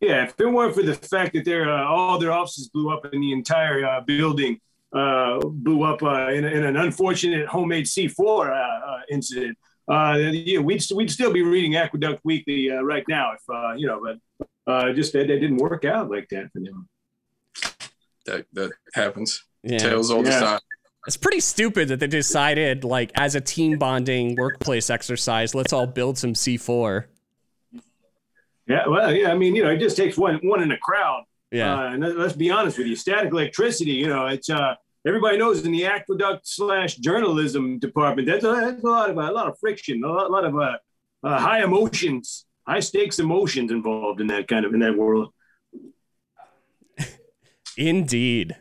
Yeah, 0.00 0.24
if 0.24 0.34
it 0.40 0.46
weren't 0.46 0.74
for 0.74 0.82
the 0.82 0.94
fact 0.94 1.34
that 1.34 1.44
their 1.44 1.70
uh, 1.70 1.84
all 1.84 2.18
their 2.18 2.32
offices 2.32 2.68
blew 2.70 2.90
up 2.90 3.04
and 3.04 3.22
the 3.22 3.32
entire 3.32 3.84
uh, 3.86 4.00
building 4.00 4.58
uh, 4.94 5.38
blew 5.44 5.82
up 5.84 6.02
uh, 6.02 6.28
in, 6.32 6.44
in 6.46 6.64
an 6.64 6.76
unfortunate 6.76 7.46
homemade 7.46 7.84
C4 7.84 8.18
uh, 8.18 8.52
uh, 8.54 9.00
incident, 9.10 9.56
uh, 9.90 10.16
yeah, 10.16 10.58
we'd 10.60 10.82
we'd 10.94 11.10
still 11.10 11.32
be 11.32 11.42
reading 11.42 11.76
Aqueduct 11.76 12.20
Weekly 12.24 12.70
uh, 12.70 12.82
right 12.82 13.04
now 13.08 13.32
if 13.32 13.40
uh, 13.48 13.74
you 13.74 13.86
know, 13.86 14.00
but 14.02 14.46
uh, 14.72 14.92
just 14.92 15.12
that, 15.14 15.26
that 15.28 15.40
didn't 15.40 15.56
work 15.56 15.84
out 15.84 16.10
like 16.10 16.28
that 16.30 16.50
for 16.52 16.60
them. 16.60 16.88
That 18.26 18.46
that 18.52 18.70
happens. 18.94 19.44
Yeah. 19.62 19.78
Tales 19.78 20.10
all 20.10 20.22
the 20.22 20.30
time. 20.30 20.60
It's 21.06 21.16
pretty 21.16 21.40
stupid 21.40 21.88
that 21.88 21.98
they 21.98 22.06
decided, 22.06 22.84
like, 22.84 23.10
as 23.14 23.34
a 23.34 23.40
team 23.40 23.78
bonding 23.78 24.36
workplace 24.36 24.90
exercise, 24.90 25.54
let's 25.54 25.72
all 25.72 25.86
build 25.86 26.18
some 26.18 26.34
C4. 26.34 27.04
Yeah, 28.66 28.86
well, 28.86 29.10
yeah, 29.12 29.30
I 29.32 29.34
mean, 29.34 29.54
you 29.56 29.64
know, 29.64 29.70
it 29.70 29.78
just 29.78 29.96
takes 29.96 30.16
one 30.16 30.38
one 30.42 30.62
in 30.62 30.70
a 30.70 30.78
crowd 30.78 31.24
Yeah. 31.50 31.74
Uh, 31.74 31.92
and 31.92 32.02
let- 32.02 32.16
let's 32.18 32.34
be 32.34 32.50
honest 32.50 32.78
with 32.78 32.86
you, 32.86 32.94
static 32.96 33.32
electricity. 33.32 33.92
You 33.92 34.08
know, 34.08 34.26
it's 34.26 34.50
uh, 34.50 34.74
everybody 35.06 35.38
knows 35.38 35.64
in 35.64 35.72
the 35.72 35.86
aqueduct 35.86 36.46
slash 36.46 36.96
journalism 36.96 37.78
department. 37.78 38.28
That's 38.28 38.44
a, 38.44 38.52
that's 38.52 38.82
a 38.82 38.86
lot 38.86 39.10
of 39.10 39.16
a 39.16 39.32
lot 39.32 39.48
of 39.48 39.58
friction, 39.58 40.02
a 40.04 40.08
lot, 40.08 40.30
lot 40.30 40.44
of 40.44 40.56
uh, 40.56 40.76
uh, 41.22 41.38
high 41.38 41.62
emotions, 41.62 42.46
high 42.66 42.80
stakes 42.80 43.18
emotions 43.18 43.70
involved 43.70 44.20
in 44.20 44.26
that 44.28 44.48
kind 44.48 44.64
of 44.64 44.74
in 44.74 44.80
that 44.80 44.96
world. 44.96 45.32
Indeed. 47.76 48.56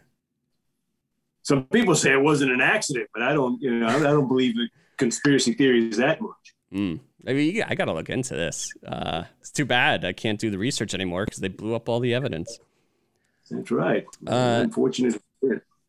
Some 1.44 1.64
people 1.66 1.96
say 1.96 2.12
it 2.12 2.22
wasn't 2.22 2.52
an 2.52 2.62
accident, 2.62 3.10
but 3.14 3.24
I 3.24 3.34
don't. 3.34 3.62
You 3.62 3.80
know, 3.80 3.88
I 3.88 4.00
don't 4.00 4.28
believe 4.28 4.56
in 4.58 4.70
conspiracy 4.98 5.54
theories 5.54 5.98
that 5.98 6.22
much. 6.22 6.56
Mm. 6.72 7.00
I 7.28 7.34
mean, 7.34 7.56
yeah, 7.56 7.66
I 7.68 7.76
got 7.76 7.86
to 7.86 7.94
look 7.94 8.10
into 8.10 8.36
this. 8.36 8.72
Uh, 8.86 9.24
it's 9.42 9.52
too 9.52 9.66
bad 9.66 10.06
I 10.06 10.14
can't 10.14 10.40
do 10.40 10.50
the 10.50 10.58
research 10.58 10.94
anymore 10.94 11.26
because 11.26 11.40
they 11.40 11.48
blew 11.48 11.76
up 11.76 11.90
all 11.90 12.00
the 12.00 12.14
evidence. 12.14 12.60
That's 13.50 13.72
right. 13.72 14.06
Uh, 14.28 14.62
Unfortunate, 14.64 15.22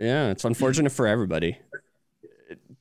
Yeah, 0.00 0.30
it's 0.30 0.44
unfortunate 0.44 0.90
for 0.90 1.06
everybody. 1.06 1.58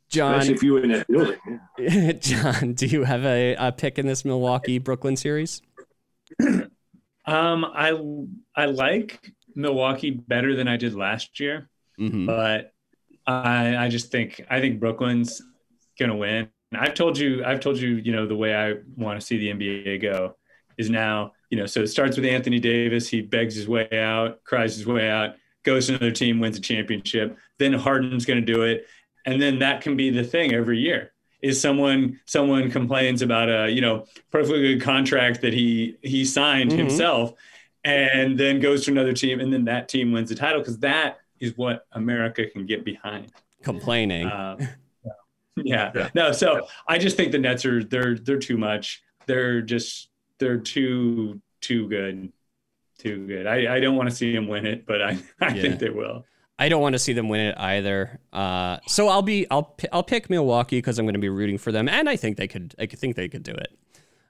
John, 0.09 0.35
especially 0.35 0.55
if 0.55 0.63
you 0.63 0.73
were 0.73 0.83
in 0.83 0.91
that 0.91 1.07
building. 1.07 1.59
Yeah. 1.77 2.11
John, 2.19 2.73
do 2.73 2.87
you 2.87 3.03
have 3.03 3.25
a, 3.25 3.55
a 3.55 3.71
pick 3.71 3.99
in 3.99 4.07
this 4.07 4.25
Milwaukee 4.25 4.79
Brooklyn 4.79 5.15
series? 5.15 5.61
Um, 7.25 7.63
I 7.63 7.91
I 8.55 8.65
like 8.65 9.33
Milwaukee 9.53 10.09
better 10.09 10.55
than 10.55 10.67
I 10.67 10.77
did 10.77 10.95
last 10.95 11.39
year, 11.39 11.69
hmm 11.95 12.25
but 12.25 12.71
I 13.27 13.77
I 13.77 13.89
just 13.89 14.09
think 14.11 14.43
I 14.49 14.59
think 14.59 14.79
Brooklyn's 14.79 15.39
gonna 15.99 16.15
win. 16.15 16.49
I've 16.73 16.95
told 16.95 17.19
you 17.19 17.43
I've 17.45 17.59
told 17.59 17.77
you 17.77 17.97
you 17.97 18.13
know 18.13 18.25
the 18.25 18.35
way 18.35 18.55
I 18.55 18.77
want 18.95 19.19
to 19.19 19.25
see 19.25 19.37
the 19.37 19.49
NBA 19.49 20.01
go 20.01 20.37
is 20.79 20.89
now 20.89 21.33
you 21.51 21.57
know 21.59 21.67
so 21.67 21.81
it 21.81 21.87
starts 21.87 22.17
with 22.17 22.25
Anthony 22.25 22.59
Davis. 22.59 23.07
He 23.07 23.21
begs 23.21 23.53
his 23.53 23.67
way 23.67 23.87
out, 23.91 24.43
cries 24.43 24.75
his 24.75 24.87
way 24.87 25.07
out, 25.07 25.35
goes 25.63 25.87
to 25.87 25.93
another 25.93 26.11
team, 26.11 26.39
wins 26.39 26.57
a 26.57 26.61
championship. 26.61 27.37
Then 27.57 27.73
Harden's 27.73 28.25
gonna 28.25 28.41
do 28.41 28.63
it, 28.63 28.87
and 29.25 29.41
then 29.41 29.59
that 29.59 29.81
can 29.81 29.95
be 29.97 30.09
the 30.09 30.23
thing 30.23 30.53
every 30.53 30.79
year. 30.79 31.11
Is 31.41 31.59
someone 31.59 32.19
someone 32.25 32.69
complains 32.69 33.21
about 33.21 33.49
a 33.49 33.69
you 33.71 33.81
know 33.81 34.05
perfectly 34.31 34.61
good 34.75 34.81
contract 34.81 35.41
that 35.41 35.53
he 35.53 35.97
he 36.01 36.25
signed 36.25 36.71
Mhm. 36.71 36.77
himself, 36.77 37.33
and 37.83 38.37
then 38.37 38.59
goes 38.59 38.85
to 38.85 38.91
another 38.91 39.13
team, 39.13 39.39
and 39.39 39.51
then 39.53 39.65
that 39.65 39.87
team 39.89 40.11
wins 40.11 40.29
the 40.29 40.35
title 40.35 40.59
because 40.59 40.79
that 40.79 41.19
is 41.39 41.57
what 41.57 41.85
America 41.93 42.45
can 42.47 42.65
get 42.65 42.83
behind. 42.83 43.31
Complaining. 43.63 44.29
Um, 45.59 45.65
yeah. 45.65 45.91
Yeah. 45.93 46.09
No, 46.15 46.31
so 46.31 46.67
I 46.87 46.97
just 46.97 47.17
think 47.17 47.33
the 47.33 47.37
Nets 47.39 47.65
are 47.65 47.83
they're 47.83 48.15
they're 48.15 48.37
too 48.39 48.57
much. 48.57 49.01
They're 49.25 49.61
just 49.61 50.09
they're 50.37 50.57
too 50.59 51.41
too 51.59 51.89
good. 51.89 52.31
Too 52.99 53.25
good. 53.25 53.47
I, 53.47 53.77
I 53.77 53.79
don't 53.79 53.95
want 53.95 54.09
to 54.09 54.15
see 54.15 54.31
them 54.33 54.47
win 54.47 54.67
it, 54.67 54.85
but 54.85 55.01
I, 55.01 55.17
I 55.41 55.53
Yeah. 55.55 55.61
think 55.63 55.79
they 55.79 55.89
will. 55.89 56.25
I 56.61 56.67
don't 56.69 56.81
want 56.81 56.91
to 56.93 56.99
see 56.99 57.13
them 57.13 57.29
win 57.29 57.39
it 57.39 57.55
either. 57.57 58.19
Uh, 58.33 58.77
so 58.85 59.07
I'll 59.07 59.21
be 59.21 59.47
I'll 59.49 59.75
I'll 59.93 60.03
pick 60.03 60.29
Milwaukee 60.29 60.77
because 60.79 60.99
I'm 60.99 61.05
going 61.05 61.13
to 61.13 61.19
be 61.19 61.29
rooting 61.29 61.57
for 61.57 61.71
them, 61.71 61.87
and 61.87 62.09
I 62.09 62.17
think 62.17 62.35
they 62.35 62.49
could 62.49 62.75
I 62.77 62.85
think 62.85 63.15
they 63.15 63.29
could 63.29 63.43
do 63.43 63.53
it. 63.53 63.71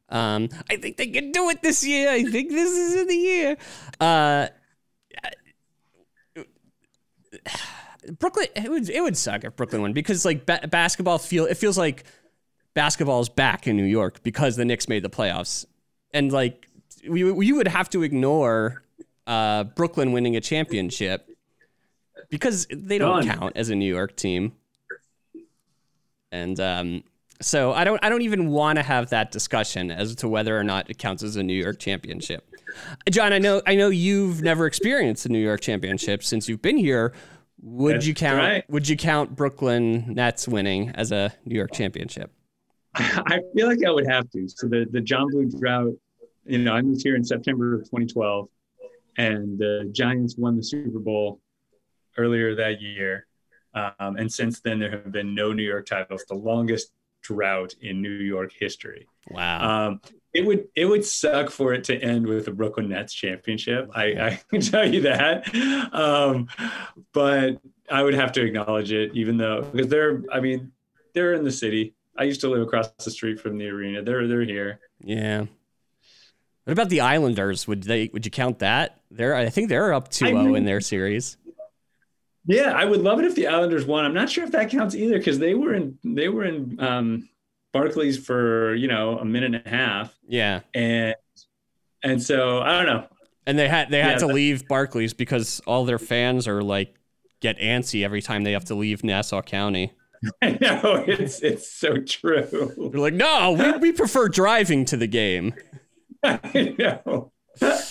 Um, 0.09 0.49
I 0.69 0.75
think 0.77 0.97
they 0.97 1.07
can 1.07 1.31
do 1.31 1.49
it 1.49 1.61
this 1.63 1.83
year. 1.83 2.09
I 2.11 2.23
think 2.23 2.49
this 2.51 2.71
is 2.71 3.07
the 3.07 3.15
year. 3.15 3.57
Uh, 3.99 4.47
Brooklyn, 8.19 8.47
it 8.55 8.69
would 8.69 8.89
it 8.89 9.01
would 9.01 9.17
suck 9.17 9.43
if 9.43 9.55
Brooklyn 9.55 9.81
won 9.81 9.93
because 9.93 10.23
like 10.25 10.45
ba- 10.45 10.67
basketball 10.69 11.17
feel 11.17 11.45
it 11.45 11.55
feels 11.55 11.77
like 11.77 12.03
basketball 12.73 13.19
is 13.21 13.29
back 13.29 13.67
in 13.67 13.75
New 13.75 13.83
York 13.85 14.23
because 14.23 14.55
the 14.55 14.65
Knicks 14.65 14.87
made 14.87 15.03
the 15.03 15.09
playoffs, 15.09 15.65
and 16.13 16.31
like 16.31 16.67
we 17.07 17.31
we 17.31 17.51
would 17.51 17.67
have 17.67 17.89
to 17.91 18.03
ignore 18.03 18.83
uh, 19.27 19.63
Brooklyn 19.63 20.11
winning 20.11 20.35
a 20.35 20.41
championship 20.41 21.29
because 22.29 22.67
they 22.71 22.97
don't 22.97 23.25
Done. 23.25 23.37
count 23.37 23.57
as 23.57 23.69
a 23.69 23.75
New 23.75 23.93
York 23.93 24.15
team. 24.15 24.53
And 26.31 26.59
um, 26.59 27.03
so 27.41 27.71
I 27.73 27.83
don't 27.83 28.03
I 28.03 28.09
don't 28.09 28.21
even 28.21 28.49
want 28.49 28.77
to 28.77 28.83
have 28.83 29.09
that 29.09 29.31
discussion 29.31 29.91
as 29.91 30.15
to 30.15 30.27
whether 30.27 30.57
or 30.57 30.63
not 30.63 30.89
it 30.89 30.97
counts 30.97 31.23
as 31.23 31.35
a 31.35 31.43
New 31.43 31.53
York 31.53 31.79
championship. 31.79 32.45
John, 33.09 33.33
I 33.33 33.39
know 33.39 33.61
I 33.65 33.75
know 33.75 33.89
you've 33.89 34.41
never 34.41 34.65
experienced 34.65 35.25
a 35.25 35.29
New 35.29 35.39
York 35.39 35.61
championship 35.61 36.23
since 36.23 36.47
you've 36.47 36.61
been 36.61 36.77
here. 36.77 37.13
Would 37.61 37.95
That's 37.95 38.07
you 38.07 38.13
count 38.13 38.37
right. 38.37 38.69
would 38.69 38.87
you 38.87 38.95
count 38.95 39.35
Brooklyn 39.35 40.13
Nets 40.13 40.47
winning 40.47 40.91
as 40.95 41.11
a 41.11 41.33
New 41.45 41.55
York 41.55 41.71
championship? 41.73 42.31
I 42.95 43.39
feel 43.55 43.67
like 43.67 43.83
I 43.85 43.91
would 43.91 44.07
have 44.07 44.29
to. 44.31 44.47
So 44.47 44.67
the 44.67 44.85
the 44.91 45.01
John 45.01 45.29
Blue 45.29 45.49
drought, 45.49 45.93
you 46.49 46.59
know, 46.59 46.73
I 46.73 46.81
moved 46.81 47.01
here 47.03 47.15
in 47.15 47.23
September 47.23 47.75
of 47.75 47.81
2012, 47.85 48.47
and 49.17 49.57
the 49.57 49.89
Giants 49.93 50.35
won 50.37 50.55
the 50.55 50.63
Super 50.63 50.99
Bowl 50.99 51.41
earlier 52.17 52.55
that 52.55 52.81
year. 52.81 53.27
Um, 53.73 54.17
and 54.17 54.31
since 54.31 54.61
then, 54.61 54.79
there 54.79 54.91
have 54.91 55.11
been 55.11 55.35
no 55.35 55.53
New 55.53 55.63
York 55.63 55.85
titles, 55.85 56.25
the 56.27 56.35
longest 56.35 56.91
drought 57.21 57.75
in 57.81 58.01
New 58.01 58.09
York 58.09 58.51
history. 58.57 59.07
Wow. 59.29 59.87
Um, 59.87 60.01
it 60.33 60.45
would 60.45 60.67
it 60.75 60.85
would 60.85 61.03
suck 61.03 61.49
for 61.49 61.73
it 61.73 61.83
to 61.85 61.97
end 61.97 62.27
with 62.27 62.45
the 62.45 62.51
Brooklyn 62.51 62.89
Nets 62.89 63.13
championship. 63.13 63.89
I, 63.93 64.03
I 64.03 64.41
can 64.49 64.61
tell 64.61 64.87
you 64.87 65.01
that, 65.01 65.53
um, 65.93 66.47
but 67.13 67.59
I 67.89 68.03
would 68.03 68.13
have 68.13 68.31
to 68.33 68.45
acknowledge 68.45 68.91
it, 68.91 69.11
even 69.15 69.37
though 69.37 69.61
because 69.71 69.87
they're 69.87 70.23
I 70.31 70.39
mean 70.39 70.71
they're 71.13 71.33
in 71.33 71.43
the 71.43 71.51
city. 71.51 71.95
I 72.17 72.23
used 72.23 72.41
to 72.41 72.49
live 72.49 72.61
across 72.61 72.89
the 73.03 73.11
street 73.11 73.39
from 73.39 73.57
the 73.57 73.67
arena. 73.67 74.03
They're 74.03 74.27
they're 74.27 74.43
here. 74.43 74.79
yeah. 75.01 75.45
What 76.65 76.73
about 76.73 76.89
the 76.89 77.01
Islanders? 77.01 77.67
Would 77.67 77.83
they 77.83 78.09
would 78.13 78.25
you 78.25 78.31
count 78.31 78.59
that? 78.59 79.01
They're 79.11 79.35
I 79.35 79.49
think 79.49 79.69
they're 79.69 79.93
up 79.93 80.09
2-0 80.09 80.55
in 80.57 80.65
their 80.65 80.81
series. 80.81 81.37
Yeah, 82.45 82.71
I 82.71 82.85
would 82.85 83.01
love 83.01 83.19
it 83.19 83.25
if 83.25 83.35
the 83.35 83.47
Islanders 83.47 83.85
won. 83.85 84.05
I'm 84.05 84.13
not 84.13 84.29
sure 84.29 84.43
if 84.43 84.51
that 84.51 84.69
counts 84.69 84.95
either 84.95 85.17
because 85.17 85.39
they 85.39 85.53
were 85.53 85.73
in 85.73 85.97
they 86.03 86.29
were 86.29 86.45
in 86.45 86.79
um, 86.79 87.29
Barclays 87.73 88.17
for 88.17 88.73
you 88.75 88.87
know 88.87 89.17
a 89.19 89.25
minute 89.25 89.55
and 89.55 89.65
a 89.65 89.69
half, 89.69 90.15
Yeah. 90.27 90.61
and 90.73 91.15
and 92.03 92.21
so 92.21 92.59
I 92.59 92.77
don't 92.77 92.85
know. 92.87 93.07
And 93.45 93.57
they 93.57 93.67
had 93.67 93.89
they 93.89 94.01
had 94.01 94.13
Yeah, 94.21 94.27
to 94.27 94.27
leave 94.27 94.67
Barclays 94.67 95.13
because 95.13 95.59
all 95.67 95.85
their 95.85 95.99
fans 95.99 96.47
are 96.47 96.63
like 96.63 96.95
get 97.39 97.57
antsy 97.59 98.03
every 98.03 98.21
time 98.21 98.43
they 98.43 98.51
have 98.53 98.65
to 98.65 98.75
leave 98.75 99.03
Nassau 99.03 99.41
County. 99.41 99.91
I 100.41 100.57
know 100.59 101.03
it's 101.07 101.41
it's 101.41 101.71
so 101.71 101.97
true. 101.97 102.47
They're 102.91 102.99
like, 103.01 103.13
no, 103.13 103.51
we, 103.51 103.77
we 103.77 103.91
prefer 103.91 104.27
driving 104.27 104.85
to 104.85 104.97
the 104.97 105.07
game. 105.07 105.53
I 106.23 106.75
know. 106.77 107.31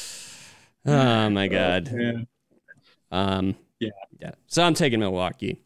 Oh 0.87 1.29
my 1.29 1.49
god. 1.49 1.91
Yeah. 1.93 2.13
Um, 3.11 3.57
Yeah. 3.79 3.91
yeah. 4.21 4.31
So 4.47 4.63
I'm 4.63 4.73
taking 4.73 5.01
Milwaukee. 5.01 5.61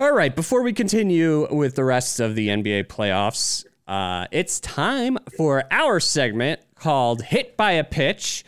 All 0.00 0.12
right. 0.12 0.34
Before 0.34 0.62
we 0.62 0.72
continue 0.72 1.46
with 1.54 1.76
the 1.76 1.84
rest 1.84 2.18
of 2.18 2.34
the 2.34 2.48
NBA 2.48 2.84
playoffs, 2.88 3.64
uh, 3.86 4.26
it's 4.32 4.58
time 4.58 5.18
for 5.36 5.62
our 5.70 6.00
segment 6.00 6.60
called 6.74 7.22
"Hit 7.22 7.56
by 7.56 7.72
a 7.72 7.84
Pitch," 7.84 8.44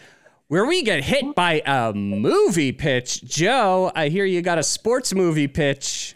where 0.49 0.67
we 0.67 0.83
get 0.83 1.05
hit 1.05 1.37
by 1.37 1.63
a 1.65 1.93
movie 1.93 2.73
pitch. 2.73 3.23
Joe, 3.23 3.93
I 3.95 4.09
hear 4.09 4.25
you 4.25 4.43
got 4.43 4.59
a 4.59 4.63
sports 4.65 5.15
movie 5.15 5.47
pitch. 5.47 6.14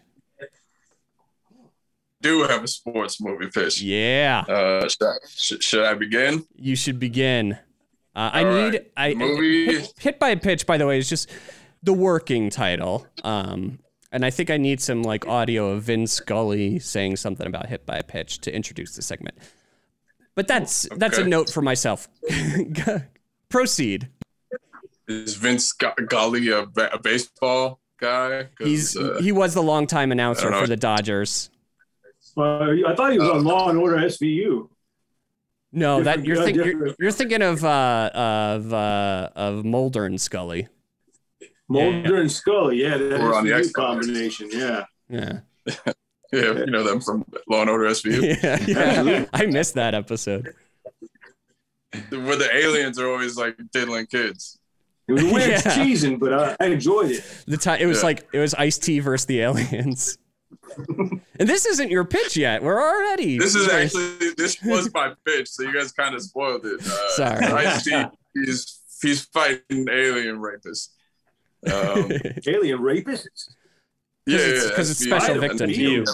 Do 2.20 2.42
have 2.42 2.64
a 2.64 2.68
sports 2.68 3.20
movie 3.20 3.48
pitch. 3.48 3.80
Yeah, 3.80 4.40
Uh, 4.48 4.88
should, 4.88 5.02
I, 5.06 5.14
sh- 5.28 5.60
should 5.60 5.84
I 5.84 5.94
begin? 5.94 6.44
you 6.56 6.74
should 6.76 6.98
begin. 6.98 7.52
Uh, 8.16 8.30
I 8.32 8.44
All 8.44 8.52
need 8.52 8.72
right. 8.74 8.90
I 8.96 9.14
Movie- 9.14 9.66
hit, 9.66 9.92
hit 9.98 10.18
by 10.18 10.30
a 10.30 10.36
pitch. 10.36 10.66
By 10.66 10.76
the 10.78 10.86
way, 10.86 10.98
is 10.98 11.08
just 11.08 11.30
the 11.84 11.92
working 11.92 12.50
title. 12.50 13.06
Um, 13.22 13.78
and 14.10 14.24
I 14.24 14.30
think 14.30 14.50
I 14.50 14.56
need 14.56 14.80
some 14.80 15.02
like 15.02 15.28
audio 15.28 15.70
of 15.70 15.84
Vin 15.84 16.06
Scully 16.08 16.80
saying 16.80 17.16
something 17.16 17.46
about 17.46 17.66
hit 17.66 17.86
by 17.86 17.96
a 17.98 18.02
pitch 18.02 18.40
to 18.40 18.52
introduce 18.54 18.96
the 18.96 19.02
segment. 19.02 19.38
But 20.34 20.48
that's 20.48 20.88
that's 20.96 21.18
a 21.18 21.24
note 21.24 21.50
for 21.50 21.62
myself. 21.62 22.08
Proceed. 23.48 24.08
Is 25.06 25.36
Vin 25.36 25.58
Scully 25.58 26.48
a, 26.50 26.66
ba- 26.66 26.92
a 26.92 26.98
baseball 26.98 27.80
guy? 28.00 28.48
He's 28.58 28.96
uh, 28.96 29.18
he 29.20 29.32
was 29.32 29.54
the 29.54 29.62
longtime 29.62 30.12
announcer 30.12 30.48
I 30.48 30.50
don't 30.50 30.52
know. 30.52 30.60
for 30.62 30.66
the 30.66 30.76
Dodgers. 30.76 31.50
Uh, 32.38 32.76
I 32.86 32.94
thought 32.94 33.12
he 33.12 33.18
was 33.18 33.28
on 33.30 33.44
Law 33.44 33.68
and 33.68 33.78
Order 33.78 33.96
SVU. 33.96 34.68
No, 35.72 36.02
that 36.02 36.24
you're, 36.24 36.38
uh, 36.40 36.44
think, 36.44 36.56
you're 36.56 36.94
you're 36.98 37.10
thinking 37.10 37.42
of 37.42 37.62
uh 37.64 38.10
of 38.14 38.72
uh 38.72 39.28
of 39.36 39.64
Mulder 39.66 40.06
and 40.06 40.18
Scully. 40.20 40.68
Mulder 41.68 42.16
and 42.20 42.32
Scully, 42.32 42.80
yeah, 42.82 42.96
that 42.96 43.20
Or 43.20 43.34
on 43.34 43.44
the 43.44 43.52
X-Files. 43.54 43.72
combination, 43.74 44.48
yeah. 44.50 44.84
Yeah. 45.10 45.40
yeah, 46.32 46.52
you 46.52 46.66
know 46.66 46.82
them 46.82 47.00
from 47.02 47.24
Law 47.50 47.60
and 47.60 47.68
Order 47.70 47.84
SVU, 47.90 48.42
yeah, 48.68 49.02
yeah. 49.02 49.24
I 49.34 49.44
missed 49.46 49.74
that 49.74 49.94
episode. 49.94 50.54
where 52.10 52.36
the 52.36 52.48
aliens 52.54 52.98
are 52.98 53.08
always 53.10 53.36
like 53.36 53.56
diddling 53.72 54.06
kids. 54.06 54.58
It 55.06 55.12
was 55.12 55.24
weird 55.24 55.48
Yeah. 55.50 55.58
cheesing, 55.60 56.18
but 56.18 56.32
I, 56.32 56.56
I 56.60 56.66
enjoyed 56.68 57.10
it. 57.10 57.24
The 57.46 57.56
time 57.58 57.80
it 57.80 57.86
was 57.86 57.98
Yeah. 57.98 58.04
like 58.06 58.28
it 58.32 58.38
was 58.38 58.54
Ice 58.54 58.78
T 58.78 59.00
versus 59.00 59.26
the 59.26 59.40
aliens. 59.40 60.16
And 60.78 61.48
this 61.48 61.66
isn't 61.66 61.90
your 61.90 62.04
pitch 62.04 62.36
yet. 62.36 62.62
We're 62.62 62.80
already. 62.80 63.38
This 63.38 63.54
is 63.54 63.68
actually 63.68 64.30
this 64.36 64.58
was 64.64 64.92
my 64.94 65.14
pitch, 65.24 65.48
so 65.48 65.62
you 65.62 65.72
guys 65.72 65.92
kind 65.92 66.14
of 66.14 66.22
spoiled 66.22 66.64
it. 66.66 66.80
Uh, 66.80 67.08
Sorry. 67.10 67.44
Ice-T, 67.46 68.04
he's 68.34 68.80
he's 69.02 69.24
fighting 69.26 69.86
alien 69.90 70.38
rapists. 70.38 70.88
Um, 71.66 72.10
Alien 72.46 72.78
rapists. 72.78 73.48
yeah, 74.26 74.38
it's- 74.38 74.64
yeah, 74.70 74.76
'cause 74.76 74.90
it's 74.90 75.00
special 75.00 75.34
I- 75.36 75.48
victims. 75.48 75.76
You. 75.76 76.04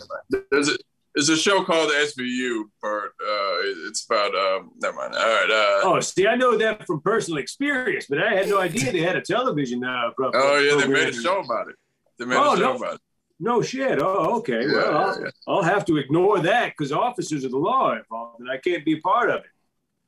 There's 0.50 0.68
a, 0.70 0.76
there's 1.14 1.28
a 1.28 1.36
show 1.36 1.62
called 1.62 1.90
SVU, 1.92 2.62
Bert. 2.82 3.12
Uh, 3.20 3.86
it's 3.88 4.04
about 4.06 4.34
um. 4.34 4.70
Never 4.80 4.96
mind. 4.96 5.14
All 5.14 5.20
right. 5.22 5.50
Uh, 5.50 5.86
Oh, 5.88 6.00
see, 6.00 6.26
I 6.26 6.34
know 6.36 6.56
that 6.56 6.86
from 6.86 7.00
personal 7.02 7.38
experience, 7.38 8.06
but 8.08 8.22
I 8.22 8.34
had 8.34 8.48
no 8.48 8.58
idea 8.58 8.90
they 8.90 9.00
had 9.00 9.16
a 9.16 9.20
television. 9.20 9.84
Uh, 9.84 10.10
pro- 10.16 10.30
oh 10.34 10.58
yeah, 10.58 10.80
they 10.82 10.88
made 10.90 11.08
a 11.08 11.12
show 11.12 11.40
about 11.40 11.68
it. 11.68 11.76
They 12.18 12.24
made 12.24 12.36
Oh, 12.36 12.54
a 12.54 12.56
show 12.56 12.62
no. 12.72 12.76
about 12.76 12.94
it. 12.94 13.00
No 13.44 13.61
shit. 13.61 14.00
Oh, 14.00 14.38
okay. 14.38 14.62
Yeah, 14.66 14.72
well, 14.72 14.96
I'll, 14.96 15.20
yeah. 15.20 15.30
I'll 15.46 15.62
have 15.62 15.85
to 15.85 15.98
ignore 15.98 16.40
that 16.40 16.70
because 16.70 16.92
officers 16.92 17.44
of 17.44 17.50
the 17.50 17.59
law 17.59 17.90
are 17.90 17.98
involved, 17.98 18.40
and 18.40 18.50
I 18.50 18.57
can't 18.57 18.87
be 18.87 18.98
part 19.00 19.28
of 19.28 19.40
it. 19.40 19.50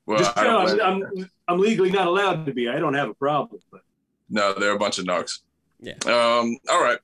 Well, 0.07 0.19
Just, 0.19 0.35
you 0.39 0.45
know, 0.45 0.61
I'm. 0.61 0.81
I'm, 0.81 1.31
I'm 1.47 1.61
legally 1.61 1.91
not 1.91 2.07
allowed 2.07 2.47
to 2.47 2.55
be. 2.55 2.67
I 2.71 2.79
don't 2.79 2.95
have 2.95 3.11
a 3.11 3.15
problem. 3.15 3.61
But 3.71 3.83
No, 4.31 4.55
they're 4.55 4.73
a 4.73 4.79
bunch 4.79 4.99
of 4.99 5.05
nugs. 5.05 5.41
Yeah. 5.81 5.97
Um. 6.07 6.57
All 6.71 6.83
right. 6.83 6.99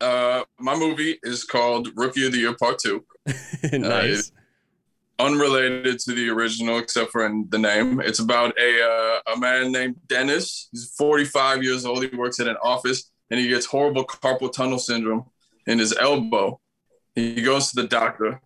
Uh, 0.00 0.44
my 0.58 0.74
movie 0.74 1.18
is 1.22 1.44
called 1.44 1.88
Rookie 1.96 2.24
of 2.24 2.32
the 2.32 2.38
Year 2.38 2.54
Part 2.54 2.78
Two. 2.78 3.04
nice. 3.74 4.32
unrelated 5.18 5.98
to 5.98 6.14
the 6.14 6.30
original 6.30 6.78
except 6.78 7.12
for 7.12 7.26
in 7.26 7.46
the 7.50 7.58
name. 7.58 8.00
It's 8.00 8.20
about 8.20 8.58
a 8.58 8.82
uh, 8.82 9.34
a 9.34 9.38
man 9.38 9.70
named 9.70 9.96
Dennis. 10.08 10.70
He's 10.72 10.94
45 10.96 11.62
years 11.62 11.84
old. 11.84 12.02
He 12.02 12.16
works 12.16 12.40
at 12.40 12.48
an 12.48 12.56
office 12.62 13.09
and 13.30 13.40
he 13.40 13.48
gets 13.48 13.66
horrible 13.66 14.04
carpal 14.04 14.52
tunnel 14.52 14.78
syndrome 14.78 15.26
in 15.66 15.78
his 15.78 15.96
elbow. 15.96 16.60
He 17.14 17.42
goes 17.42 17.70
to 17.70 17.82
the 17.82 17.88
doctor. 17.88 18.40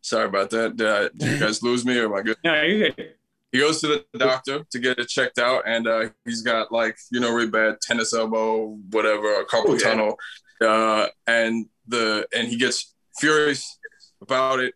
Sorry 0.00 0.26
about 0.26 0.50
that. 0.50 0.76
Did, 0.76 0.86
I, 0.86 1.08
did 1.16 1.22
you 1.32 1.38
guys 1.38 1.62
lose 1.62 1.84
me 1.84 1.98
or 1.98 2.06
am 2.06 2.14
I 2.14 2.22
good? 2.22 2.36
No, 2.44 2.62
you're 2.62 2.90
good. 2.90 3.14
He 3.52 3.58
goes 3.60 3.80
to 3.80 3.86
the 4.12 4.18
doctor 4.18 4.64
to 4.70 4.78
get 4.78 4.98
it 4.98 5.08
checked 5.08 5.38
out, 5.38 5.62
and 5.66 5.86
uh, 5.88 6.08
he's 6.24 6.42
got 6.42 6.70
like 6.72 6.96
you 7.10 7.20
know 7.20 7.32
really 7.32 7.48
bad 7.50 7.80
tennis 7.80 8.12
elbow, 8.12 8.76
whatever, 8.90 9.44
carpal 9.44 9.64
Oh, 9.68 9.72
yeah. 9.74 9.78
tunnel, 9.78 10.18
uh, 10.60 11.06
and 11.26 11.66
the 11.88 12.26
and 12.36 12.48
he 12.48 12.56
gets 12.58 12.94
furious 13.18 13.78
about 14.20 14.58
it, 14.58 14.74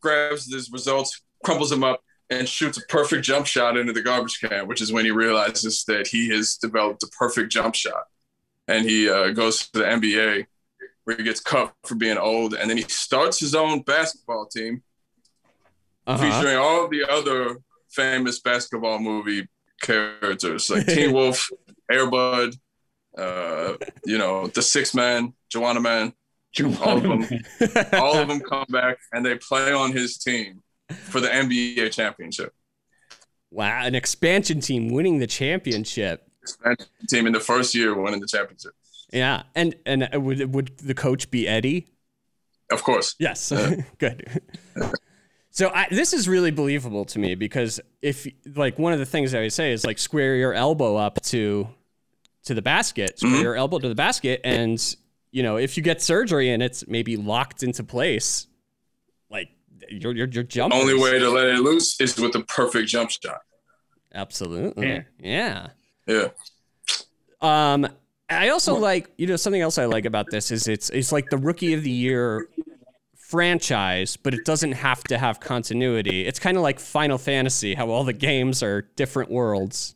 grabs 0.00 0.52
his 0.52 0.70
results, 0.70 1.22
crumples 1.44 1.70
them 1.70 1.82
up, 1.82 2.02
and 2.28 2.48
shoots 2.48 2.78
a 2.78 2.82
perfect 2.88 3.24
jump 3.24 3.46
shot 3.46 3.76
into 3.76 3.92
the 3.92 4.02
garbage 4.02 4.38
can, 4.40 4.68
which 4.68 4.80
is 4.82 4.92
when 4.92 5.04
he 5.04 5.10
realizes 5.10 5.82
that 5.88 6.06
he 6.06 6.28
has 6.28 6.56
developed 6.56 7.02
a 7.02 7.08
perfect 7.18 7.50
jump 7.50 7.74
shot, 7.74 8.04
and 8.68 8.84
he 8.84 9.08
uh, 9.10 9.30
goes 9.30 9.68
to 9.70 9.78
the 9.80 9.84
NBA 9.84 10.46
where 11.04 11.16
he 11.16 11.22
gets 11.22 11.40
cut 11.40 11.74
for 11.84 11.94
being 11.94 12.18
old, 12.18 12.54
and 12.54 12.68
then 12.70 12.76
he 12.76 12.84
starts 12.84 13.38
his 13.40 13.54
own 13.54 13.82
basketball 13.82 14.46
team 14.46 14.82
Uh-huh. 16.06 16.18
featuring 16.22 16.56
all 16.56 16.88
the 16.88 17.04
other 17.08 17.56
famous 17.90 18.40
basketball 18.40 18.98
movie 18.98 19.48
characters 19.82 20.70
like 20.70 20.86
Teen 20.86 21.12
Wolf, 21.16 21.48
Air 21.90 22.08
Bud, 22.10 22.54
uh, 23.18 23.74
you 24.04 24.18
know, 24.18 24.46
the 24.48 24.62
Six 24.62 24.94
Man, 24.94 25.32
Juwanna 25.54 25.80
Mann. 25.82 26.12
All 26.82 26.96
of 26.96 27.02
them, 27.04 27.26
all 27.92 28.16
of 28.16 28.26
them 28.26 28.40
come 28.40 28.66
back 28.70 28.98
and 29.12 29.24
they 29.24 29.36
play 29.36 29.72
on 29.72 29.92
his 29.92 30.18
team 30.18 30.62
for 30.90 31.20
the 31.20 31.28
NBA 31.28 31.92
championship. 31.92 32.52
wow, 33.52 33.84
an 33.84 33.94
expansion 33.94 34.60
team 34.60 34.88
winning 34.92 35.18
the 35.20 35.28
championship. 35.28 36.26
Expansion 36.42 36.86
Team 37.08 37.26
in 37.26 37.32
the 37.32 37.40
first 37.40 37.74
year 37.74 37.94
winning 37.94 38.20
the 38.20 38.26
championship. 38.26 38.72
Yeah, 39.12 39.42
and 39.54 39.74
and 39.86 40.08
uh, 40.14 40.20
would 40.20 40.54
would 40.54 40.78
the 40.78 40.94
coach 40.94 41.30
be 41.30 41.46
Eddie? 41.48 41.88
Of 42.70 42.82
course. 42.84 43.16
Yes, 43.18 43.52
good. 43.98 44.40
So 45.50 45.70
I, 45.74 45.88
this 45.90 46.12
is 46.12 46.28
really 46.28 46.52
believable 46.52 47.04
to 47.06 47.18
me 47.18 47.34
because 47.34 47.80
if 48.02 48.26
like 48.54 48.78
one 48.78 48.92
of 48.92 49.00
the 49.00 49.06
things 49.06 49.34
I 49.34 49.38
always 49.38 49.54
say 49.54 49.72
is 49.72 49.84
like 49.84 49.98
square 49.98 50.36
your 50.36 50.54
elbow 50.54 50.96
up 50.96 51.20
to 51.22 51.68
to 52.44 52.54
the 52.54 52.62
basket, 52.62 53.18
square 53.18 53.32
Mhm. 53.32 53.42
your 53.42 53.56
elbow 53.56 53.78
to 53.80 53.88
the 53.88 53.94
basket, 53.96 54.40
and 54.44 54.96
you 55.32 55.42
know 55.42 55.56
if 55.56 55.76
you 55.76 55.82
get 55.82 56.00
surgery 56.00 56.50
and 56.50 56.62
it's 56.62 56.86
maybe 56.86 57.16
locked 57.16 57.64
into 57.64 57.82
place, 57.82 58.46
like 59.28 59.48
your 59.88 60.14
your 60.14 60.28
your 60.28 60.44
jump. 60.44 60.72
Only 60.72 60.94
way 60.94 61.18
to 61.18 61.28
let 61.28 61.48
it 61.48 61.58
loose 61.58 62.00
is 62.00 62.16
with 62.16 62.32
the 62.32 62.44
perfect 62.44 62.86
jump 62.88 63.10
shot. 63.10 63.40
Absolutely. 64.14 64.86
Yeah. 64.88 65.02
yeah. 65.18 65.66
Yeah. 66.10 66.28
Um, 67.40 67.86
I 68.28 68.48
also 68.50 68.76
like 68.76 69.10
you 69.16 69.26
know 69.26 69.36
something 69.36 69.62
else 69.62 69.78
I 69.78 69.86
like 69.86 70.04
about 70.04 70.30
this 70.30 70.50
is 70.50 70.68
it's 70.68 70.90
it's 70.90 71.12
like 71.12 71.30
the 71.30 71.38
rookie 71.38 71.72
of 71.74 71.82
the 71.82 71.90
year 71.90 72.48
franchise, 73.16 74.16
but 74.16 74.34
it 74.34 74.44
doesn't 74.44 74.72
have 74.72 75.04
to 75.04 75.16
have 75.16 75.40
continuity. 75.40 76.26
It's 76.26 76.38
kind 76.40 76.56
of 76.56 76.62
like 76.62 76.80
Final 76.80 77.16
Fantasy, 77.16 77.74
how 77.74 77.88
all 77.90 78.04
the 78.04 78.12
games 78.12 78.62
are 78.62 78.82
different 78.96 79.30
worlds. 79.30 79.94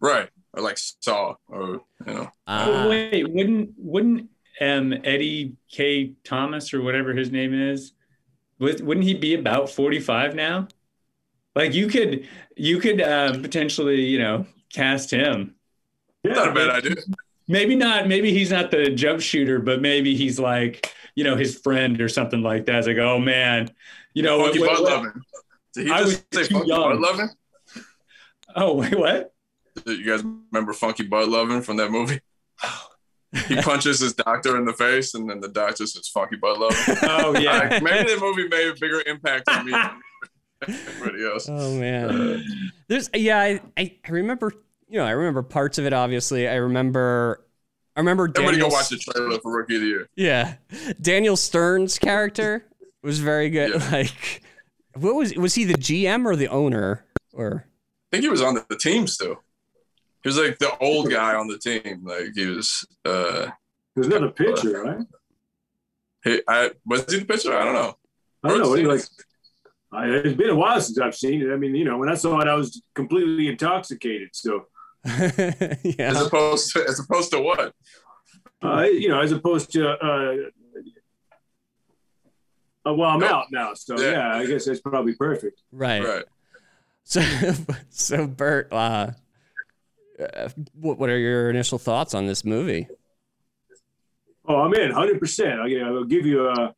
Right. 0.00 0.30
Or 0.54 0.62
like 0.62 0.78
Saw 0.78 1.34
or 1.48 1.82
you 2.06 2.14
know. 2.14 2.30
Uh, 2.46 2.64
Oh, 2.68 2.88
wait, 2.88 3.28
wouldn't 3.30 3.70
wouldn't 3.76 4.30
um, 4.60 4.92
Eddie 5.04 5.56
Kaye 5.70 6.12
Thomas 6.24 6.72
or 6.72 6.82
whatever 6.82 7.12
his 7.14 7.30
name 7.32 7.54
is, 7.54 7.92
was, 8.58 8.82
wouldn't 8.82 9.06
he 9.06 9.14
be 9.14 9.34
about 9.34 9.70
forty 9.70 10.00
five 10.00 10.34
now? 10.34 10.68
Like 11.54 11.74
you 11.74 11.88
could 11.88 12.28
you 12.56 12.78
could 12.78 13.00
uh, 13.00 13.32
potentially 13.40 14.00
you 14.02 14.18
know 14.18 14.46
cast 14.72 15.10
him. 15.10 15.54
yeah, 16.24 16.32
Not 16.34 16.48
a 16.48 16.52
bad 16.52 16.70
idea. 16.70 16.94
Maybe 17.48 17.74
not. 17.76 18.08
Maybe 18.08 18.32
he's 18.32 18.50
not 18.50 18.70
the 18.70 18.90
jump 18.90 19.20
shooter, 19.20 19.58
but 19.58 19.80
maybe 19.82 20.14
he's 20.16 20.38
like 20.38 20.92
you 21.14 21.24
know 21.24 21.36
his 21.36 21.58
friend 21.58 22.00
or 22.00 22.08
something 22.08 22.42
like 22.42 22.66
that. 22.66 22.76
It's 22.78 22.86
like 22.86 22.98
oh 22.98 23.18
man, 23.18 23.70
you 24.14 24.22
know 24.22 24.38
Funky 24.44 24.60
what- 24.60 24.78
Bud 24.84 25.02
what- 25.04 25.14
Did 25.74 25.86
he 25.86 25.92
I 25.92 25.98
just 26.04 26.24
was 26.32 26.44
say 26.46 26.52
Funky 26.52 26.68
young. 26.68 26.80
Bud 26.80 27.00
Lovin? 27.00 27.30
Oh 28.54 28.74
wait, 28.76 28.96
what? 28.98 29.32
You 29.86 30.04
guys 30.04 30.22
remember 30.22 30.72
Funky 30.72 31.02
Bud 31.04 31.28
Lovin 31.28 31.62
from 31.62 31.76
that 31.78 31.90
movie? 31.90 32.20
He 33.48 33.56
punches 33.62 33.98
his 34.00 34.12
doctor 34.12 34.58
in 34.58 34.66
the 34.66 34.74
face, 34.74 35.14
and 35.14 35.28
then 35.28 35.40
the 35.40 35.48
doctor 35.48 35.86
says 35.86 36.06
"Funky 36.08 36.36
Bud 36.36 36.58
Lovin." 36.58 36.96
Oh 37.02 37.36
yeah. 37.38 37.58
Like, 37.70 37.82
maybe 37.82 38.10
that 38.10 38.20
movie 38.20 38.46
made 38.48 38.68
a 38.68 38.74
bigger 38.78 39.02
impact 39.06 39.48
on 39.48 39.64
me 39.64 39.72
everybody 40.68 41.24
else. 41.26 41.48
oh 41.48 41.74
man, 41.78 42.44
there's 42.88 43.10
yeah. 43.14 43.38
I, 43.38 43.60
I 43.76 43.96
I 44.04 44.10
remember 44.10 44.52
you 44.88 44.98
know 44.98 45.04
I 45.04 45.10
remember 45.10 45.42
parts 45.42 45.78
of 45.78 45.86
it. 45.86 45.92
Obviously, 45.92 46.48
I 46.48 46.54
remember. 46.56 47.44
I 47.94 48.00
remember 48.00 48.24
Everybody 48.24 48.52
Daniel, 48.56 48.70
go 48.70 48.74
watch 48.74 48.88
the 48.88 48.96
trailer 48.96 49.38
for 49.40 49.54
Rookie 49.54 49.74
of 49.74 49.82
the 49.82 49.86
Year. 49.86 50.08
Yeah, 50.16 50.54
Daniel 51.00 51.36
Stern's 51.36 51.98
character 51.98 52.64
was 53.02 53.18
very 53.18 53.50
good. 53.50 53.70
Yeah. 53.70 53.90
Like, 53.90 54.42
what 54.94 55.14
was 55.14 55.34
was 55.34 55.54
he 55.54 55.64
the 55.64 55.74
GM 55.74 56.24
or 56.24 56.34
the 56.36 56.48
owner 56.48 57.04
or? 57.34 57.66
I 57.66 58.16
think 58.16 58.24
he 58.24 58.28
was 58.30 58.42
on 58.42 58.54
the, 58.54 58.64
the 58.68 58.76
team 58.76 59.06
still. 59.06 59.42
He 60.22 60.28
was 60.28 60.38
like 60.38 60.58
the 60.58 60.76
old 60.78 61.10
guy 61.10 61.34
on 61.34 61.48
the 61.48 61.58
team. 61.58 62.02
Like 62.04 62.28
he 62.34 62.46
was. 62.46 62.86
uh 63.04 63.48
There's 63.94 64.06
another 64.06 64.30
pitcher, 64.30 64.82
right? 64.82 65.06
he, 66.24 66.40
I 66.48 66.70
was 66.86 67.04
he 67.10 67.18
the 67.18 67.24
pitcher? 67.24 67.56
I 67.56 67.64
don't 67.64 67.74
know. 67.74 67.94
I 68.44 68.48
don't 68.48 68.60
know. 68.60 68.68
What 68.68 68.76
do 68.76 68.82
you 68.82 68.88
like? 68.88 69.02
I, 69.92 70.06
it's 70.08 70.36
been 70.36 70.50
a 70.50 70.54
while 70.56 70.80
since 70.80 70.98
I've 70.98 71.14
seen 71.14 71.42
it. 71.42 71.52
I 71.52 71.56
mean, 71.56 71.74
you 71.74 71.84
know, 71.84 71.98
when 71.98 72.08
I 72.08 72.14
saw 72.14 72.40
it, 72.40 72.48
I 72.48 72.54
was 72.54 72.82
completely 72.94 73.48
intoxicated. 73.48 74.30
So, 74.32 74.66
yeah. 75.04 75.78
As 75.98 76.22
opposed 76.26 76.72
to 76.72 76.84
as 76.88 76.98
opposed 77.00 77.30
to 77.32 77.40
what? 77.40 77.74
uh, 78.64 78.82
you 78.82 79.08
know, 79.08 79.20
as 79.20 79.32
opposed 79.32 79.72
to, 79.72 79.90
uh, 79.90 80.34
uh, 82.86 82.94
well, 82.94 83.10
I'm 83.10 83.20
Nope. 83.20 83.30
out 83.30 83.46
now. 83.52 83.74
So, 83.74 84.00
Yeah. 84.00 84.10
yeah. 84.12 84.36
I 84.36 84.46
guess 84.46 84.64
that's 84.64 84.80
probably 84.80 85.14
perfect. 85.14 85.60
Right. 85.72 86.02
Right. 86.02 86.24
So, 87.04 87.20
so 87.90 88.26
Bert, 88.26 88.72
uh, 88.72 89.10
uh, 90.20 90.48
what 90.74 90.98
what 90.98 91.10
are 91.10 91.18
your 91.18 91.50
initial 91.50 91.78
thoughts 91.78 92.14
on 92.14 92.26
this 92.26 92.44
movie? 92.44 92.88
Oh, 94.46 94.56
I'm 94.56 94.74
in 94.74 94.90
100%. 94.90 95.84
I'll, 95.84 95.96
I'll 95.98 96.04
give 96.04 96.26
you 96.26 96.48
a, 96.48 96.74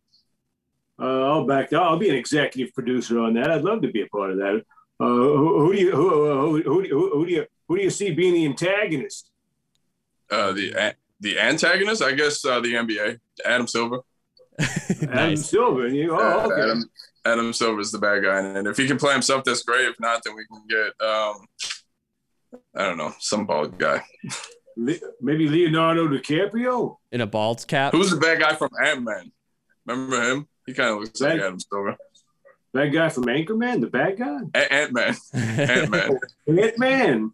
uh, 1.00 1.04
I'll 1.33 1.46
back, 1.46 1.72
I'll 1.72 1.98
be 1.98 2.09
an 2.09 2.16
executive 2.16 2.74
producer 2.74 3.18
on 3.18 3.35
that. 3.35 3.50
I'd 3.50 3.62
love 3.62 3.83
to 3.83 3.88
be 3.90 4.02
a 4.02 4.07
part 4.07 4.30
of 4.30 4.38
that. 4.38 4.62
Uh, 5.00 5.04
who, 5.07 5.59
who 5.66 5.72
do 5.72 5.80
you, 5.80 5.90
who, 5.90 6.09
who, 6.11 6.62
who, 6.62 6.83
who, 6.83 7.11
who 7.12 7.26
do 7.26 7.33
you, 7.33 7.46
who 7.68 7.76
do 7.76 7.83
you 7.83 7.90
see 7.90 8.12
being 8.12 8.35
the 8.35 8.46
antagonist? 8.46 9.30
Uh, 10.30 10.52
the 10.52 10.94
the 11.20 11.38
antagonist, 11.38 12.02
I 12.02 12.12
guess, 12.12 12.44
uh, 12.44 12.61
the 12.61 12.74
NBA, 12.74 13.18
Adam 13.44 13.66
Silver. 13.66 13.98
Adam 14.59 15.11
nice. 15.14 15.46
Silver. 15.48 15.88
You, 15.88 16.14
Uh, 16.14 16.18
oh, 16.20 16.52
okay. 16.52 16.62
Adam, 16.62 16.85
Adam 17.24 17.52
Silver 17.52 17.80
is 17.80 17.90
the 17.90 17.98
bad 17.98 18.22
guy, 18.22 18.38
and 18.40 18.66
if 18.66 18.76
he 18.76 18.87
can 18.87 18.98
play 18.98 19.12
himself, 19.12 19.44
that's 19.44 19.62
great. 19.62 19.88
If 19.88 19.98
not, 19.98 20.22
then 20.24 20.35
we 20.37 20.46
can 20.46 20.62
get 20.68 21.07
um, 21.07 21.46
I 22.76 22.85
don't 22.85 22.98
know, 22.98 23.12
some 23.18 23.46
bald 23.46 23.78
guy. 23.78 24.02
Le- 24.76 24.98
maybe 25.20 25.48
Leonardo 25.48 26.09
DiCaprio. 26.09 26.96
In 27.12 27.20
a 27.20 27.26
bald 27.26 27.66
cap. 27.66 27.92
Who's 27.92 28.11
the 28.11 28.16
bad 28.16 28.40
guy 28.40 28.54
from 28.54 28.70
Ant 28.85 29.02
Man? 29.02 29.33
Remember 29.87 30.22
him? 30.30 30.48
He 30.66 30.72
kind 30.74 30.90
of 30.90 31.00
looks 31.00 31.20
like 31.20 31.35
That- 31.38 31.46
Adam 31.46 31.61
Silver. 31.61 31.96
That 32.72 32.87
guy 32.87 33.09
from 33.09 33.24
Anchorman, 33.27 33.81
the 33.83 33.87
bad 33.87 34.18
guy. 34.18 34.40
Ant 34.53 34.92
Man, 34.92 35.14
Ant 35.33 35.90
Man, 35.90 36.18
Ant 36.48 36.79
Man. 36.79 37.33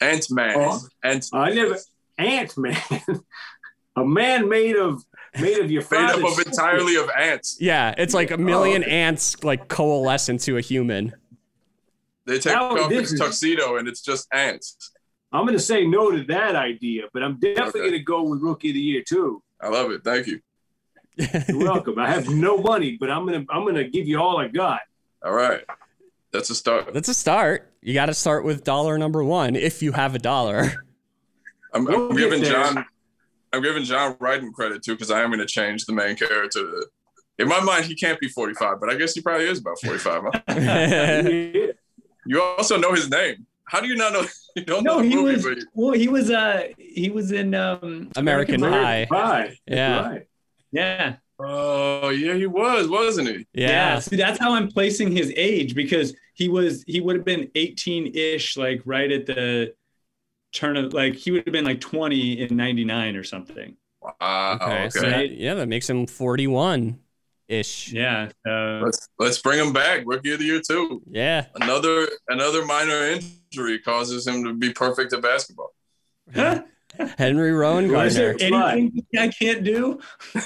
Ant 0.00 0.30
Man, 0.32 0.54
Oh. 0.58 0.80
Ant 1.04 1.26
I 1.32 1.54
never 1.54 1.76
Ant 2.18 2.58
Man. 2.58 2.76
a 3.96 4.04
man 4.04 4.48
made 4.48 4.74
of 4.76 5.04
made 5.40 5.58
of 5.58 5.70
your 5.70 5.82
made 5.92 5.96
up 6.10 6.18
father's 6.20 6.38
of 6.40 6.46
entirely 6.46 6.96
of 6.96 7.08
ants. 7.16 7.56
yeah, 7.60 7.94
it's 7.98 8.14
like 8.14 8.32
a 8.32 8.36
million 8.36 8.82
Oh. 8.82 8.88
ants 8.88 9.44
like 9.44 9.68
coalesce 9.68 10.28
into 10.28 10.56
a 10.56 10.60
human. 10.60 11.12
They 12.26 12.38
take 12.40 12.52
Now, 12.54 12.70
off 12.76 12.90
his 12.90 13.12
tuxedo 13.16 13.76
and 13.76 13.86
it's 13.86 14.02
just 14.02 14.26
ants. 14.32 14.90
I'm 15.32 15.44
going 15.46 15.56
to 15.56 15.62
say 15.62 15.86
no 15.86 16.10
to 16.10 16.24
that 16.24 16.56
idea, 16.56 17.04
but 17.12 17.22
I'm 17.22 17.38
definitely 17.38 17.68
Okay. 17.68 17.78
going 17.90 17.92
to 17.92 17.98
go 18.00 18.22
with 18.24 18.40
rookie 18.42 18.70
of 18.70 18.74
the 18.74 18.80
year 18.80 19.02
too. 19.06 19.40
I 19.60 19.68
love 19.68 19.92
it. 19.92 20.02
Thank 20.02 20.26
you. 20.26 20.40
You're 21.16 21.58
welcome. 21.58 21.98
I 21.98 22.08
have 22.10 22.28
no 22.28 22.58
money, 22.58 22.96
but 22.98 23.10
I'm 23.10 23.26
gonna 23.26 23.44
I'm 23.50 23.64
gonna 23.66 23.88
give 23.88 24.06
you 24.08 24.20
all 24.20 24.38
I 24.38 24.48
got. 24.48 24.80
All 25.24 25.32
right. 25.34 25.62
That's 26.32 26.48
a 26.50 26.54
start. 26.54 26.94
That's 26.94 27.08
a 27.08 27.14
start. 27.14 27.72
You 27.82 27.92
got 27.94 28.06
to 28.06 28.14
start 28.14 28.44
with 28.44 28.62
dollar 28.62 28.96
number 28.98 29.24
one 29.24 29.56
if 29.56 29.82
you 29.82 29.92
have 29.92 30.14
a 30.14 30.18
dollar. 30.18 30.84
I'm, 31.74 31.86
I'm 31.88 32.10
get 32.10 32.30
giving. 32.30 32.42
John 32.44 32.84
I'm 33.52 33.62
giving 33.62 33.82
John 33.82 34.14
Ryden 34.14 34.52
credit 34.52 34.82
too 34.84 34.92
because 34.94 35.10
I 35.10 35.22
am 35.22 35.30
going 35.30 35.40
to 35.40 35.46
change 35.46 35.84
the 35.86 35.92
main 35.92 36.14
character. 36.14 36.64
In 37.38 37.48
my 37.48 37.58
mind, 37.60 37.86
he 37.86 37.94
can't 37.96 38.20
be 38.20 38.28
45, 38.28 38.78
but 38.80 38.90
I 38.90 38.94
guess 38.96 39.14
he 39.14 39.22
probably 39.22 39.46
is 39.48 39.58
about 39.58 39.80
45. 39.80 40.22
huh? 40.46 41.72
You 42.26 42.42
also 42.42 42.76
know 42.76 42.92
his 42.92 43.08
name. 43.10 43.46
How 43.64 43.80
do 43.80 43.88
you 43.88 43.96
not 43.96 44.12
know? 44.12 44.24
You 44.56 44.64
don't 44.64 44.84
No, 44.84 44.96
know 44.96 45.02
the 45.02 45.08
he 45.08 45.14
movie, 45.16 45.34
was. 45.36 45.44
but 45.44 45.58
Well, 45.74 45.92
he 45.94 46.06
was. 46.08 46.30
Uh, 46.30 46.68
he 46.76 47.08
was 47.10 47.32
in 47.32 47.54
um, 47.54 48.10
American 48.16 48.60
Pie. 48.60 49.06
Pie. 49.10 49.42
That's 49.46 49.58
Yeah. 49.66 50.08
right. 50.08 50.26
Yeah. 50.72 51.16
oh 51.38 52.10
yeah, 52.10 52.34
he 52.34 52.46
was, 52.46 52.88
wasn't 52.88 53.28
he? 53.28 53.46
Yeah. 53.52 53.98
See, 53.98 54.16
that's 54.16 54.38
how 54.38 54.52
I'm 54.54 54.68
placing 54.68 55.12
his 55.12 55.32
age 55.36 55.74
because 55.74 56.14
he 56.34 56.48
was. 56.48 56.84
He 56.86 57.00
would 57.00 57.16
have 57.16 57.24
been 57.24 57.50
18-ish, 57.54 58.56
like 58.56 58.82
right 58.84 59.10
at 59.10 59.26
the 59.26 59.74
turn 60.52 60.76
of 60.76 60.92
like 60.92 61.14
he 61.14 61.30
would 61.30 61.46
have 61.46 61.52
been 61.52 61.64
like 61.64 61.80
20 61.80 62.40
in 62.42 62.56
99 62.56 63.16
or 63.16 63.24
something. 63.24 63.76
Wow. 64.00 64.58
Okay. 64.60 64.64
Okay. 64.64 64.90
So 64.90 65.00
that, 65.02 65.30
yeah, 65.30 65.54
that 65.54 65.68
makes 65.68 65.88
him 65.88 66.06
41 66.06 66.98
ish. 67.48 67.92
Yeah. 67.92 68.30
So 68.46 68.80
let's 68.84 69.08
let's 69.18 69.38
bring 69.38 69.58
him 69.58 69.72
back. 69.72 70.02
Rookie 70.06 70.32
of 70.32 70.38
the 70.38 70.44
year 70.46 70.60
too. 70.60 71.02
Yeah. 71.10 71.46
Another 71.56 72.08
another 72.28 72.64
minor 72.64 73.18
injury 73.52 73.78
causes 73.80 74.26
him 74.26 74.44
to 74.44 74.54
be 74.54 74.72
perfect 74.72 75.12
at 75.12 75.22
basketball. 75.22 75.74
Henry 77.18 77.52
Rowan 77.52 77.94
is 77.94 78.14
there 78.14 78.36
anything 78.40 79.04
I 79.18 79.28
can't 79.28 79.64
do? 79.64 80.00
I 80.34 80.40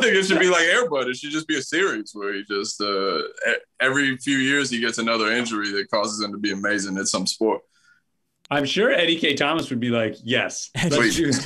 think 0.00 0.14
it 0.14 0.26
should 0.26 0.40
be 0.40 0.48
like 0.48 0.62
Air 0.62 0.88
Bud. 0.88 1.08
It 1.08 1.16
should 1.16 1.30
just 1.30 1.46
be 1.46 1.56
a 1.56 1.62
series 1.62 2.12
where 2.14 2.34
he 2.34 2.44
just 2.44 2.80
uh, 2.80 3.18
e- 3.18 3.60
every 3.80 4.16
few 4.16 4.38
years 4.38 4.70
he 4.70 4.80
gets 4.80 4.98
another 4.98 5.30
injury 5.32 5.70
that 5.72 5.90
causes 5.90 6.20
him 6.20 6.32
to 6.32 6.38
be 6.38 6.52
amazing 6.52 6.96
at 6.98 7.06
some 7.08 7.26
sport. 7.26 7.62
I'm 8.50 8.64
sure 8.64 8.90
Eddie 8.90 9.18
Kaye 9.18 9.34
Thomas 9.34 9.68
would 9.68 9.80
be 9.80 9.90
like, 9.90 10.16
yes. 10.24 10.70
let's 10.74 10.96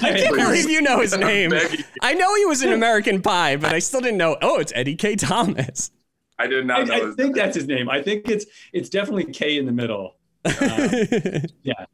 I 0.03 0.17
can't 0.17 0.37
believe 0.37 0.71
you 0.71 0.83
know 0.83 1.01
his 1.01 1.17
name. 1.19 1.53
I 2.01 2.15
know 2.15 2.35
he 2.37 2.45
was 2.45 2.63
in 2.63 2.73
American 2.73 3.21
Pie, 3.21 3.57
but 3.57 3.73
I 3.73 3.81
still 3.81 4.01
didn't 4.01 4.19
know. 4.19 4.37
Oh, 4.41 4.59
it's 4.59 4.73
Eddie 4.75 4.95
Kaye 4.95 5.17
Thomas. 5.17 5.91
I 6.39 6.47
did 6.47 6.65
not 6.67 6.87
know. 6.87 6.95
I, 6.95 6.97
I 6.99 7.01
his 7.07 7.15
think 7.17 7.35
that's 7.35 7.57
his 7.57 7.67
name. 7.67 7.89
I 7.89 8.03
think 8.03 8.29
it's 8.29 8.47
it's 8.73 8.89
definitely 8.89 9.33
K 9.33 9.59
in 9.59 9.67
the 9.67 9.73
middle. 9.73 10.17
yeah. 10.45 11.87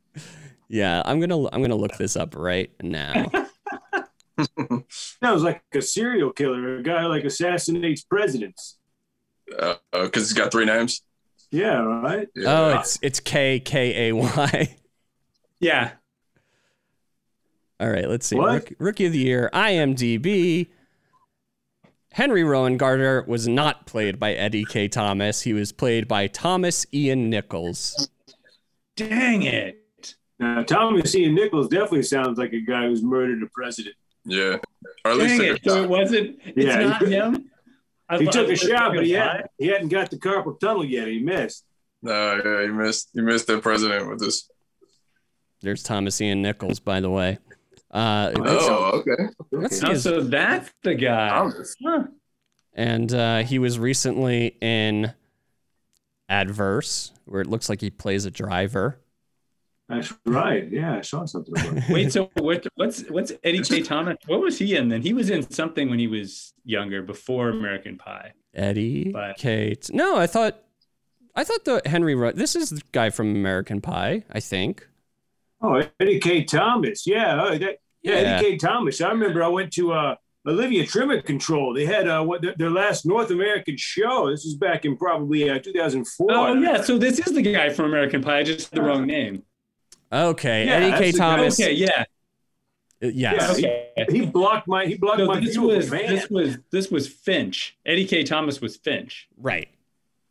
Yeah, 0.69 1.03
I'm 1.05 1.21
gonna 1.21 1.49
I'm 1.49 1.63
gonna 1.63 1.75
look 1.77 1.97
this 1.97 2.17
up 2.17 2.37
right 2.37 2.71
now. 2.83 3.31
That 5.21 5.33
was 5.33 5.43
like 5.43 5.63
a 5.75 5.83
serial 5.83 6.31
killer, 6.31 6.77
a 6.77 6.83
guy 6.83 7.07
like 7.07 7.25
assassinates 7.25 8.05
presidents. 8.05 8.79
because 9.47 9.79
uh, 9.93 10.09
he's 10.15 10.33
got 10.33 10.53
three 10.53 10.65
names. 10.65 11.03
Yeah, 11.51 11.81
right. 11.81 12.29
Yeah. 12.37 12.47
Oh, 12.47 12.79
it's 12.79 12.99
it's 13.03 13.19
K 13.21 13.59
K 13.61 14.09
A 14.09 14.13
Y. 14.15 14.77
Yeah. 15.61 15.91
All 17.81 17.91
right, 17.91 18.09
let's 18.09 18.27
see. 18.27 18.37
What? 18.37 18.53
Rookie, 18.53 18.77
rookie 18.79 19.07
of 19.07 19.13
the 19.13 19.19
year, 19.19 19.51
IMDb. 19.53 20.69
Henry 22.13 22.43
Rowengartner 22.43 23.27
was 23.27 23.49
not 23.49 23.85
played 23.87 24.21
by 24.21 24.35
Eddie 24.35 24.65
Kaye 24.65 24.87
Thomas. 24.87 25.43
He 25.43 25.53
was 25.53 25.73
played 25.73 26.07
by 26.07 26.29
Thomas 26.29 26.87
Ian 26.95 27.29
Nicholas. 27.29 28.09
Dang 28.95 29.43
it. 29.43 29.85
Now, 30.41 30.63
Thomas 30.63 31.15
Ian 31.15 31.35
Nicholas 31.35 31.69
definitely 31.69 32.05
sounds 32.05 32.39
like 32.39 32.53
a 32.53 32.61
guy 32.61 32.87
who's 32.87 33.03
murdered 33.03 33.43
a 33.43 33.47
president. 33.53 33.97
yeah, 34.25 34.59
or 35.05 35.11
at 35.13 35.17
least 35.17 35.39
Dang 35.39 35.49
took 35.49 35.57
it. 35.67 35.71
So 35.71 35.83
it 35.83 35.89
wasn't 35.89 36.39
it's 36.45 36.57
Yeah, 36.67 36.79
not 36.81 37.03
he- 37.07 37.13
him. 37.13 37.51
I 38.09 38.19
He 38.19 38.25
thought- 38.25 38.33
took 38.35 38.49
I 38.49 38.53
a 38.53 38.57
shot, 38.57 38.95
but 38.95 39.05
he, 39.05 39.15
it 39.15 39.19
was 39.19 39.27
had, 39.29 39.49
he 39.59 39.67
hadn't 39.67 39.89
got 39.89 40.11
the 40.11 40.17
carpal 40.17 40.59
tunnel 40.61 40.85
yet. 40.85 41.09
He 41.09 41.19
missed. 41.21 41.65
No, 42.03 42.41
yeah, 42.45 42.63
he 42.63 42.69
missed. 42.69 43.11
He 43.13 43.21
missed 43.21 43.49
the 43.49 43.59
president 43.59 44.09
with 44.09 44.21
this. 44.21 44.49
There's 45.61 45.83
Thomas 45.83 46.21
Ian 46.21 46.41
Nicholas, 46.41 46.79
by 46.79 47.01
the 47.01 47.11
way. 47.11 47.39
Uh, 47.91 48.31
Oh, 48.37 49.01
okay. 49.01 49.33
let's 49.51 49.83
Oh, 49.83 49.91
his- 49.91 50.03
so 50.05 50.21
that's 50.23 50.71
the 50.85 50.95
guy. 50.95 51.29
Thomas. 51.31 51.75
Huh. 51.85 52.05
and 52.75 53.13
uh, 53.13 53.39
he 53.43 53.59
was 53.59 53.79
recently 53.79 54.57
in 54.61 55.13
Adverse, 56.29 57.13
where 57.25 57.41
it 57.41 57.47
looks 57.47 57.69
like 57.69 57.81
he 57.81 57.91
plays 57.91 58.25
a 58.25 58.31
driver. 58.31 59.01
That's 59.89 60.13
right. 60.27 60.71
Yeah, 60.71 60.97
I 60.99 61.01
saw 61.01 61.25
something 61.25 61.55
about 61.59 61.79
it. 61.79 61.89
Wait, 61.89 62.13
so 62.13 62.31
what, 62.35 62.67
what's 62.75 63.03
what's 63.09 63.33
Eddie 63.43 63.63
Kaye 63.63 63.83
Thomas? 63.83 64.19
What 64.27 64.41
was 64.41 64.59
he 64.59 64.77
in 64.77 64.89
then? 64.91 65.01
He 65.01 65.15
was 65.15 65.31
in 65.31 65.49
something 65.51 65.89
when 65.89 65.99
he 65.99 66.07
was 66.07 66.53
younger, 66.65 67.01
before 67.03 67.49
American 67.49 67.97
Pie. 67.97 68.33
Eddie 68.55 69.11
But- 69.13 69.39
Kate. 69.39 69.89
No, 69.93 70.17
I 70.17 70.27
thought, 70.27 70.59
I 71.35 71.45
thought 71.45 71.65
the 71.65 71.81
Henry. 71.87 72.15
Ro- 72.15 72.33
This 72.33 72.55
is 72.55 72.69
the 72.71 72.83
guy 72.93 73.09
from 73.11 73.31
American 73.35 73.81
Pie, 73.81 74.25
I 74.31 74.41
think. 74.41 74.87
Oh, 75.63 75.83
Eddie 75.99 76.21
Kaye 76.21 76.45
Thomas. 76.45 77.07
Yeah, 77.07 77.43
oh, 77.43 77.51
that, 77.57 77.79
yeah, 78.03 78.13
Yeah. 78.13 78.13
Eddie 78.19 78.51
Kaye 78.51 78.57
Thomas. 78.59 79.01
I 79.01 79.09
remember 79.11 79.43
I 79.43 79.49
went 79.49 79.73
to 79.75 79.93
uh, 79.93 80.17
Olivia 80.47 80.85
Tremor 80.87 81.23
Control. 81.23 81.73
They 81.75 81.87
had 81.87 82.07
uh, 82.09 82.23
what 82.23 82.43
their, 82.43 82.55
their 82.59 82.71
last 82.71 83.07
North 83.07 83.31
American 83.31 83.77
show. 83.79 84.31
This 84.31 84.45
was 84.45 84.55
back 84.55 84.85
in 84.85 84.97
probably 84.99 85.49
uh, 85.49 85.59
2004. 85.59 86.27
Oh 86.31 86.53
yeah, 86.55 86.83
so 86.83 86.99
this 86.99 87.19
is 87.19 87.35
the 87.35 87.43
guy 87.43 87.71
from 87.71 87.87
American 87.87 88.23
Pie. 88.23 88.39
I 88.39 88.43
just 88.43 88.71
had 88.71 88.79
the 88.79 88.83
wrong 88.87 89.07
name. 89.07 89.43
Okay, 90.13 90.67
Yeah, 90.67 90.73
Eddie 90.75 90.91
Kaye 90.93 90.99
that's 90.99 91.13
the 91.13 91.19
guy. 91.19 91.37
Thomas. 91.37 91.61
Okay, 91.61 91.73
yeah. 91.75 92.05
Uh, 93.03 93.07
Yeah, 93.09 93.33
Yes. 93.35 93.59
Okay. 93.59 93.93
He 94.11 94.27
blocked 94.27 94.67
my 94.69 94.87
he 94.87 94.97
blocked 94.97 95.19
So 95.21 95.27
my 95.27 95.41
this 95.41 95.59
was 95.59 95.91
the 95.91 95.97
this 95.99 96.31
was 96.31 96.59
this 96.73 96.91
was 96.91 97.09
Finch. 97.09 97.77
Eddie 97.87 98.07
Kaye 98.07 98.25
Thomas 98.25 98.61
was 98.61 98.77
Finch. 98.77 99.29
Right. 99.37 99.69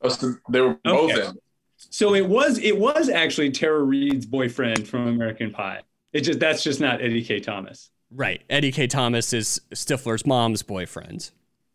Oh, 0.02 0.10
so 0.10 0.34
they 0.50 0.62
were 0.62 0.78
both 0.84 1.12
Okay. 1.12 1.28
in. 1.28 1.34
So 1.78 2.16
it 2.16 2.28
was 2.28 2.58
it 2.60 2.78
was 2.78 3.08
actually 3.10 3.52
Tara 3.52 3.84
Reid's 3.84 4.26
boyfriend 4.26 4.88
from 4.88 5.08
American 5.08 5.52
Pie. 5.52 5.82
It 6.14 6.22
just 6.22 6.40
that's 6.40 6.64
just 6.64 6.80
not 6.82 7.02
Eddie 7.02 7.24
Kaye 7.24 7.40
Thomas. 7.40 7.92
Right. 8.12 8.42
Eddie 8.50 8.72
Kaye 8.72 8.88
Thomas 8.88 9.32
is 9.34 9.62
Stifler's 9.74 10.26
mom's 10.26 10.64
boyfriend. 10.64 11.30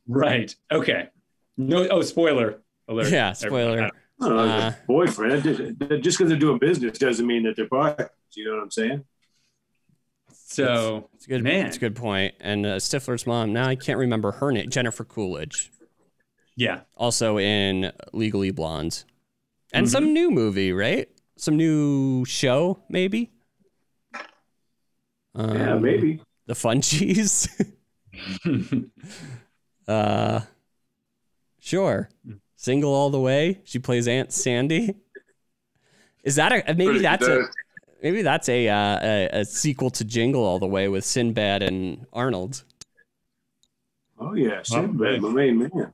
Right. 0.09 0.55
Okay. 0.73 1.09
No. 1.57 1.87
Oh, 1.88 2.03
spoiler 2.03 2.59
alert. 2.88 3.11
Yeah, 3.12 3.33
spoiler. 3.33 3.91
I 4.23 4.29
don't 4.29 4.37
know, 4.37 4.43
Uh, 4.45 4.73
boyfriend. 4.87 5.43
Just 5.45 6.19
because 6.19 6.29
they're 6.31 6.39
doing 6.39 6.59
business 6.59 6.99
doesn't 6.99 7.27
mean 7.27 7.43
that 7.45 7.57
they're 7.57 7.69
partners. 7.69 8.09
You 8.35 8.47
know 8.47 8.55
what 8.57 8.63
I'm 8.65 8.71
saying? 8.71 9.05
So 10.33 11.09
It's 11.15 11.27
a 11.27 11.29
good. 11.29 11.43
Man. 11.43 11.67
It's 11.67 11.77
a 11.77 11.81
good 11.81 11.97
point. 11.97 12.35
And 12.41 12.65
uh, 12.67 12.77
Stifler's 12.77 13.27
mom. 13.27 13.53
Now 13.53 13.69
I 13.69 13.75
can't 13.77 13.99
remember 13.99 14.33
her 14.33 14.53
name. 14.53 14.69
Jennifer 14.71 15.05
Coolidge, 15.05 15.71
yeah. 16.57 16.81
also 16.97 17.39
in 17.39 17.91
Legally 18.13 18.51
Blonde, 18.51 19.05
and 19.73 19.87
Mhm. 19.87 19.91
some 19.91 20.13
new 20.13 20.31
movie, 20.31 20.73
right? 20.73 21.09
Some 21.37 21.57
new 21.57 22.25
show, 22.27 22.83
maybe. 22.89 23.31
Um, 25.35 25.57
yeah, 25.57 25.75
maybe. 25.79 26.20
the 26.47 26.53
Funchies. 26.55 27.49
uh, 29.89 30.41
sure. 31.59 32.11
Single 32.63 32.95
all 32.95 33.11
the 33.11 33.19
way. 33.19 33.61
She 33.65 33.81
plays 33.81 34.07
Aunt 34.07 34.33
Sandy. 34.33 34.95
Is 36.23 36.37
that 36.37 36.53
a 36.53 36.75
maybe 36.75 37.01
that's 37.01 37.27
a 37.27 37.47
maybe 38.05 38.23
that's 38.23 38.49
a, 38.49 38.69
uh, 38.69 38.99
a 39.03 39.29
a 39.41 39.45
sequel 39.45 39.91
to 39.91 40.05
Jingle 40.05 40.45
All 40.45 40.61
the 40.61 40.69
Way 40.69 40.87
with 40.87 41.05
Sinbad 41.05 41.65
and 41.65 42.07
Arnold? 42.13 42.63
Oh 44.17 44.35
yeah, 44.35 44.63
Sinbad, 44.63 45.23
my 45.23 45.31
main 45.31 45.59
man. 45.59 45.93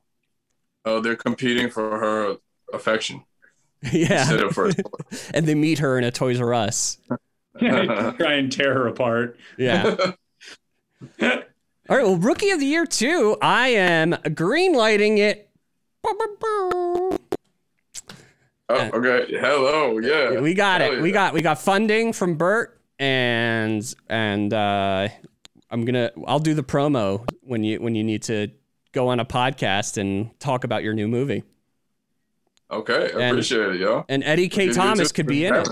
Oh, 0.85 0.99
they're 0.99 1.15
competing 1.15 1.71
for 1.71 1.99
her 1.99 2.35
affection 2.71 3.23
instead 3.81 4.39
yeah, 4.39 4.45
of 4.45 4.53
first. 4.53 4.79
and 5.33 5.47
they 5.47 5.55
meet 5.55 5.79
her 5.79 5.97
in 5.97 6.03
a 6.03 6.11
Toys 6.11 6.39
R 6.39 6.53
Us. 6.53 6.99
Try 7.57 8.33
and 8.33 8.51
tear 8.51 8.75
her 8.75 8.87
apart. 8.87 9.39
Yeah. 9.57 9.95
All 11.19 11.29
right. 11.97 12.05
Well, 12.05 12.17
Rookie 12.17 12.51
of 12.51 12.59
the 12.59 12.67
Year 12.67 12.85
too. 12.85 13.37
I 13.41 13.69
am 13.69 14.15
green 14.35 14.73
lighting 14.73 15.17
it. 15.17 15.48
Oh, 16.05 17.17
okay. 18.69 19.25
Hello. 19.39 19.97
Yeah. 19.99 20.39
we 20.39 20.53
got 20.53 20.81
Hell 20.81 20.93
it. 20.93 21.01
We 21.01 21.11
got 21.11 21.33
we 21.33 21.41
got 21.41 21.59
funding 21.59 22.13
from 22.13 22.35
Bert, 22.35 22.79
and 22.99 23.83
and 24.09 24.53
uh, 24.53 25.07
I'm 25.71 25.85
gonna 25.85 26.11
I'll 26.27 26.39
do 26.39 26.53
the 26.53 26.63
promo 26.63 27.27
when 27.41 27.63
you 27.63 27.81
when 27.81 27.95
you 27.95 28.03
need 28.03 28.23
to 28.23 28.49
go 28.91 29.07
on 29.07 29.19
a 29.19 29.25
podcast 29.25 29.97
and 29.97 30.37
talk 30.39 30.63
about 30.63 30.83
your 30.83 30.93
new 30.93 31.07
movie. 31.07 31.43
Okay. 32.71 32.93
I 33.15 33.19
And- 33.21 33.31
appreciate 33.31 33.69
it, 33.75 33.79
yo. 33.79 34.05
And 34.09 34.23
Eddie 34.23 34.47
Kaye 34.49 34.65
You 34.65 34.73
Thomas 34.73 35.11
could 35.11 35.25
be 35.25 35.45
in 35.45 35.55
it. 35.55 35.67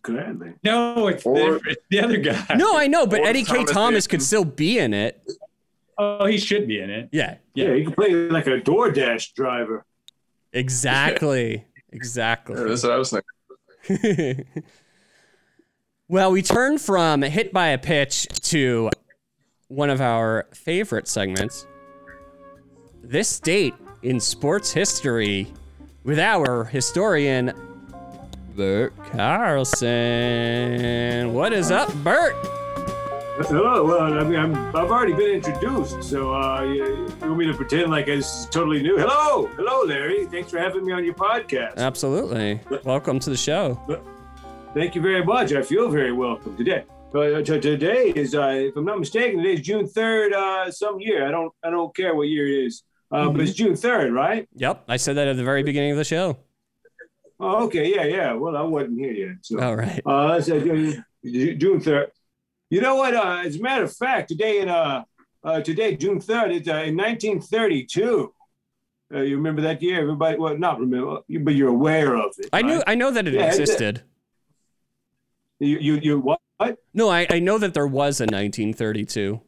Gladly. 0.00 0.54
No, 0.64 1.08
it's, 1.08 1.26
Or- 1.26 1.34
the, 1.58 1.60
it's 1.66 1.82
the 1.90 2.00
other 2.00 2.16
guy. 2.16 2.46
No, 2.56 2.78
I 2.78 2.86
know, 2.86 3.06
but 3.06 3.20
Or 3.20 3.26
Eddie 3.26 3.44
Kaye 3.44 3.56
Thomas 3.64 3.70
Thomas 3.72 4.06
could 4.06 4.22
still 4.22 4.44
be 4.46 4.78
in 4.78 4.94
it. 4.94 5.22
Oh, 5.98 6.26
he 6.26 6.38
should 6.38 6.68
be 6.68 6.80
in 6.80 6.90
it. 6.90 7.08
Yeah, 7.12 7.36
Yeah, 7.54 7.72
you 7.74 7.84
can 7.86 7.94
play 7.94 8.12
like 8.12 8.46
a 8.46 8.60
DoorDash 8.60 9.34
driver. 9.34 9.84
exactly. 10.52 11.64
Exactly. 11.90 12.54
Yeah, 12.54 12.64
that's 12.64 12.82
what 12.82 12.92
I 12.92 12.98
was 12.98 13.10
thinking. 13.88 14.44
well, 16.08 16.30
we 16.30 16.42
turn 16.42 16.76
from 16.76 17.22
hit 17.22 17.50
by 17.50 17.68
a 17.68 17.78
pitch 17.78 18.26
to 18.50 18.90
one 19.68 19.88
of 19.88 20.02
our 20.02 20.46
favorite 20.52 21.08
segments. 21.08 21.66
This 23.02 23.40
date 23.40 23.72
in 24.02 24.20
sports 24.20 24.70
history 24.70 25.50
with 26.04 26.18
our 26.18 26.64
historian, 26.64 27.54
Bert 28.54 28.92
Carlson. 29.12 29.86
What 31.32 31.54
is 31.54 31.70
up, 31.70 31.90
Bert? 32.04 32.34
Hello. 33.46 33.84
Well, 33.84 34.00
I 34.14 34.24
mean, 34.24 34.38
I'm, 34.38 34.54
I've 34.74 34.90
already 34.90 35.12
been 35.12 35.30
introduced, 35.30 36.02
so 36.02 36.34
uh, 36.34 36.62
you, 36.62 36.74
you 36.84 37.14
want 37.20 37.36
me 37.38 37.46
to 37.46 37.54
pretend 37.54 37.90
like 37.90 38.08
it's 38.08 38.46
totally 38.46 38.82
new? 38.82 38.98
Hello, 38.98 39.46
hello, 39.56 39.84
Larry. 39.84 40.26
Thanks 40.26 40.50
for 40.50 40.58
having 40.58 40.84
me 40.84 40.92
on 40.92 41.04
your 41.04 41.14
podcast. 41.14 41.76
Absolutely. 41.76 42.60
Welcome 42.84 43.20
to 43.20 43.30
the 43.30 43.36
show. 43.36 43.80
Thank 44.74 44.96
you 44.96 45.00
very 45.02 45.24
much. 45.24 45.52
I 45.52 45.62
feel 45.62 45.88
very 45.88 46.12
welcome 46.12 46.56
today. 46.56 46.84
Uh, 47.14 47.40
t- 47.42 47.60
today 47.60 48.12
is, 48.14 48.34
uh, 48.34 48.48
if 48.48 48.76
I'm 48.76 48.84
not 48.84 48.98
mistaken, 48.98 49.38
today 49.38 49.54
is 49.54 49.60
June 49.60 49.86
3rd. 49.86 50.32
Uh, 50.32 50.70
some 50.72 50.98
year. 51.00 51.26
I 51.26 51.30
don't. 51.30 51.52
I 51.62 51.70
don't 51.70 51.94
care 51.94 52.14
what 52.16 52.24
year 52.28 52.46
it 52.46 52.66
is. 52.66 52.82
Uh, 53.10 53.30
But 53.30 53.40
it's 53.42 53.54
June 53.54 53.72
3rd, 53.74 54.12
right? 54.12 54.48
Yep, 54.56 54.84
I 54.88 54.96
said 54.98 55.16
that 55.16 55.28
at 55.28 55.36
the 55.36 55.44
very 55.44 55.62
beginning 55.62 55.92
of 55.92 55.96
the 55.96 56.04
show. 56.04 56.38
Oh, 57.40 57.64
okay. 57.66 57.94
Yeah, 57.94 58.04
yeah. 58.04 58.32
Well, 58.34 58.56
I 58.56 58.62
wasn't 58.62 58.98
here 58.98 59.12
yet. 59.12 59.36
So. 59.42 59.60
All 59.60 59.76
right. 59.76 60.02
Uh, 60.04 60.26
let's 60.26 60.46
June 60.46 61.04
June 61.24 61.80
third. 61.80 62.10
You 62.70 62.80
know 62.80 62.96
what? 62.96 63.14
Uh, 63.14 63.42
as 63.44 63.56
a 63.56 63.62
matter 63.62 63.84
of 63.84 63.96
fact, 63.96 64.28
today 64.28 64.60
in 64.60 64.68
uh, 64.68 65.04
uh 65.42 65.60
today 65.60 65.96
June 65.96 66.20
third, 66.20 66.52
it's 66.52 66.68
uh, 66.68 66.84
in 66.84 66.96
1932. 66.96 68.34
Uh, 69.12 69.20
you 69.20 69.36
remember 69.36 69.62
that 69.62 69.80
year? 69.80 70.02
Everybody, 70.02 70.36
well, 70.36 70.56
not 70.58 70.78
remember, 70.78 71.20
but 71.40 71.54
you're 71.54 71.70
aware 71.70 72.14
of 72.16 72.34
it. 72.36 72.50
I 72.52 72.60
knew? 72.60 72.82
I 72.86 72.94
know 72.94 73.10
that 73.10 73.26
it 73.26 73.32
Yeah, 73.32 73.46
existed. 73.46 74.02
You, 75.58 75.78
you, 75.78 75.94
you 76.02 76.20
what? 76.20 76.40
No, 76.92 77.08
I, 77.08 77.26
I 77.30 77.38
know 77.38 77.56
that 77.58 77.72
there 77.72 77.86
was 77.86 78.20
a 78.20 78.24
1932. 78.24 79.40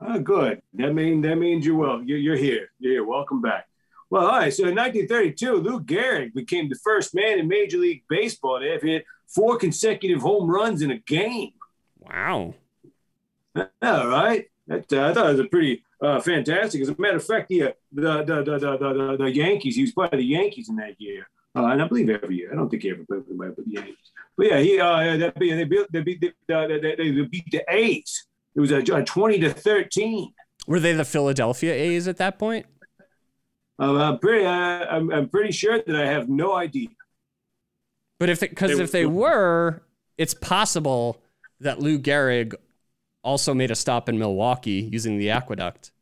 Oh, 0.00 0.18
good. 0.20 0.62
That 0.74 0.94
mean 0.94 1.22
that 1.22 1.36
means 1.36 1.66
you're 1.66 1.76
well. 1.76 2.02
You're, 2.02 2.18
you're 2.18 2.36
here. 2.36 2.68
You're 2.78 2.92
here. 2.92 3.04
Welcome 3.04 3.40
back. 3.40 3.66
Well, 4.10 4.26
all 4.26 4.38
right. 4.38 4.52
So 4.52 4.68
in 4.68 4.76
1932, 4.76 5.54
Lou 5.54 5.80
Gehrig 5.80 6.34
became 6.34 6.68
the 6.68 6.78
first 6.84 7.14
man 7.14 7.38
in 7.38 7.48
Major 7.48 7.78
League 7.78 8.04
Baseball 8.08 8.60
to 8.60 8.70
have 8.70 8.82
hit 8.82 9.04
four 9.26 9.56
consecutive 9.56 10.20
home 10.20 10.48
runs 10.48 10.82
in 10.82 10.90
a 10.92 10.98
game. 10.98 11.52
Wow. 12.04 12.54
All 13.56 14.08
right. 14.08 14.46
That, 14.66 14.92
uh, 14.92 15.08
I 15.08 15.14
thought 15.14 15.26
it 15.26 15.32
was 15.32 15.40
a 15.40 15.44
pretty 15.44 15.84
uh, 16.00 16.20
fantastic. 16.20 16.82
As 16.82 16.88
a 16.88 16.94
matter 16.98 17.16
of 17.16 17.24
fact, 17.24 17.48
the, 17.48 17.62
uh, 17.62 17.72
the, 17.92 18.24
the, 18.24 18.42
the, 18.42 18.58
the, 18.58 18.76
the, 18.78 19.16
the 19.18 19.34
Yankees, 19.34 19.76
he 19.76 19.82
was 19.82 19.92
part 19.92 20.12
of 20.12 20.18
the 20.18 20.24
Yankees 20.24 20.68
in 20.68 20.76
that 20.76 21.00
year. 21.00 21.28
Uh, 21.54 21.66
and 21.66 21.82
I 21.82 21.88
believe 21.88 22.08
every 22.08 22.36
year. 22.36 22.50
I 22.52 22.56
don't 22.56 22.70
think 22.70 22.82
he 22.82 22.90
ever 22.90 23.04
played 23.04 23.24
with 23.28 23.56
the 23.56 23.64
Yankees. 23.66 23.96
But 24.36 24.46
yeah, 24.46 24.58
he 24.58 24.80
uh, 24.80 25.16
that, 25.18 25.34
they, 25.38 25.64
beat, 25.64 25.86
they, 25.92 26.00
beat, 26.00 26.20
they, 26.20 26.54
uh, 26.54 26.66
they, 26.66 26.94
they 26.96 27.10
beat 27.22 27.50
the 27.50 27.62
A's. 27.68 28.26
It 28.54 28.60
was 28.60 28.70
a, 28.70 28.78
a 28.78 29.04
20 29.04 29.38
to 29.40 29.50
13. 29.50 30.32
Were 30.66 30.80
they 30.80 30.92
the 30.92 31.04
Philadelphia 31.04 31.74
A's 31.74 32.08
at 32.08 32.16
that 32.18 32.38
point? 32.38 32.66
Uh, 33.78 33.96
I'm, 33.96 34.18
pretty, 34.18 34.46
uh, 34.46 34.50
I'm, 34.50 35.10
I'm 35.12 35.28
pretty 35.28 35.52
sure 35.52 35.78
that 35.78 35.96
I 35.96 36.06
have 36.06 36.28
no 36.28 36.54
idea. 36.54 36.88
But 38.18 38.28
if 38.28 38.40
because 38.40 38.78
if 38.78 38.92
they 38.92 39.04
were, 39.04 39.82
it's 40.16 40.34
possible 40.34 41.20
that 41.62 41.80
Lou 41.80 41.98
Gehrig 41.98 42.54
also 43.22 43.54
made 43.54 43.70
a 43.70 43.74
stop 43.74 44.08
in 44.08 44.18
Milwaukee 44.18 44.88
using 44.92 45.18
the 45.18 45.30
aqueduct. 45.30 45.92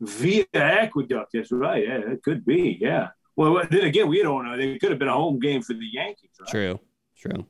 Via 0.00 0.44
Aqueduct. 0.54 1.30
That's 1.34 1.50
right. 1.50 1.84
Yeah, 1.84 2.12
it 2.12 2.22
could 2.22 2.44
be. 2.44 2.78
Yeah. 2.80 3.08
Well, 3.34 3.62
then 3.70 3.84
again, 3.84 4.08
we 4.08 4.22
don't 4.22 4.44
know. 4.44 4.54
It 4.54 4.80
could 4.80 4.90
have 4.90 4.98
been 4.98 5.08
a 5.08 5.14
home 5.14 5.38
game 5.38 5.62
for 5.62 5.74
the 5.74 5.86
Yankees. 5.92 6.30
Right? 6.40 6.50
True. 6.50 6.80
True. 7.16 7.46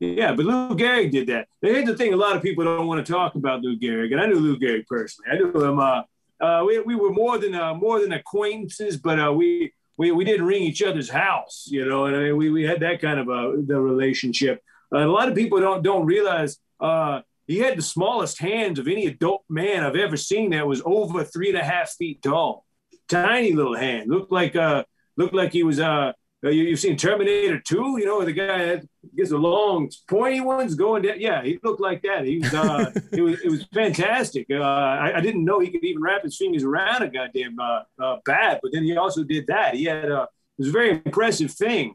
Yeah, 0.00 0.32
but 0.32 0.46
Lou 0.46 0.74
Gehrig 0.74 1.10
did 1.10 1.26
that. 1.26 1.46
Here's 1.60 1.84
the 1.84 1.94
thing: 1.94 2.14
a 2.14 2.16
lot 2.16 2.34
of 2.34 2.42
people 2.42 2.64
don't 2.64 2.86
want 2.86 3.04
to 3.04 3.12
talk 3.12 3.34
about 3.34 3.60
Lou 3.60 3.78
Gehrig, 3.78 4.12
and 4.12 4.20
I 4.20 4.26
knew 4.26 4.38
Lou 4.38 4.58
Gehrig 4.58 4.86
personally. 4.86 5.30
I 5.30 5.34
knew 5.34 5.62
him. 5.62 5.78
Uh, 5.78 6.02
uh, 6.40 6.64
we, 6.66 6.80
we 6.80 6.94
were 6.94 7.12
more 7.12 7.36
than 7.36 7.54
uh, 7.54 7.74
more 7.74 8.00
than 8.00 8.12
acquaintances, 8.12 8.96
but 8.96 9.20
uh, 9.20 9.30
we, 9.30 9.74
we 9.98 10.10
we 10.10 10.24
didn't 10.24 10.46
ring 10.46 10.62
each 10.62 10.82
other's 10.82 11.10
house, 11.10 11.66
you 11.70 11.86
know. 11.86 12.06
And 12.06 12.16
I 12.16 12.20
mean, 12.20 12.38
we, 12.38 12.48
we 12.48 12.62
had 12.62 12.80
that 12.80 13.02
kind 13.02 13.20
of 13.20 13.28
a 13.28 13.60
the 13.62 13.78
relationship. 13.78 14.62
A 14.92 15.06
lot 15.06 15.28
of 15.28 15.34
people 15.34 15.60
don't 15.60 15.82
don't 15.82 16.06
realize 16.06 16.58
uh, 16.80 17.20
he 17.46 17.58
had 17.58 17.76
the 17.76 17.82
smallest 17.82 18.38
hands 18.38 18.78
of 18.78 18.88
any 18.88 19.06
adult 19.06 19.44
man 19.48 19.84
I've 19.84 19.96
ever 19.96 20.16
seen 20.16 20.50
that 20.50 20.66
was 20.66 20.82
over 20.84 21.24
three 21.24 21.50
and 21.50 21.58
a 21.58 21.64
half 21.64 21.90
feet 21.92 22.22
tall. 22.22 22.64
Tiny 23.08 23.52
little 23.52 23.76
hand, 23.76 24.10
looked 24.10 24.32
like 24.32 24.56
uh, 24.56 24.84
looked 25.16 25.34
like 25.34 25.52
he 25.52 25.62
was 25.62 25.80
uh, 25.80 26.12
uh, 26.42 26.48
you, 26.48 26.64
you've 26.64 26.80
seen 26.80 26.96
Terminator 26.96 27.60
2, 27.60 27.98
you 27.98 28.06
know, 28.06 28.24
the 28.24 28.32
guy 28.32 28.58
had, 28.58 28.88
gets 29.14 29.28
the 29.28 29.36
long, 29.36 29.90
pointy 30.08 30.40
ones 30.40 30.74
going 30.74 31.02
down. 31.02 31.20
Yeah, 31.20 31.42
he 31.42 31.58
looked 31.62 31.80
like 31.80 32.02
that. 32.02 32.24
He 32.24 32.38
was, 32.38 32.54
uh, 32.54 32.90
it 33.12 33.20
was, 33.20 33.40
it 33.40 33.50
was 33.50 33.66
fantastic. 33.74 34.46
Uh, 34.50 34.62
I, 34.62 35.18
I 35.18 35.20
didn't 35.20 35.44
know 35.44 35.60
he 35.60 35.70
could 35.70 35.84
even 35.84 36.02
wrap 36.02 36.22
his 36.22 36.36
fingers 36.36 36.64
around 36.64 37.02
a 37.02 37.08
goddamn 37.08 37.58
uh, 37.58 37.82
uh, 38.02 38.16
bat, 38.24 38.60
but 38.62 38.72
then 38.72 38.84
he 38.84 38.96
also 38.96 39.22
did 39.22 39.46
that. 39.48 39.74
He 39.74 39.84
had, 39.84 40.10
uh, 40.10 40.26
it 40.58 40.62
was 40.62 40.68
a 40.68 40.72
very 40.72 40.90
impressive 40.90 41.50
thing. 41.50 41.94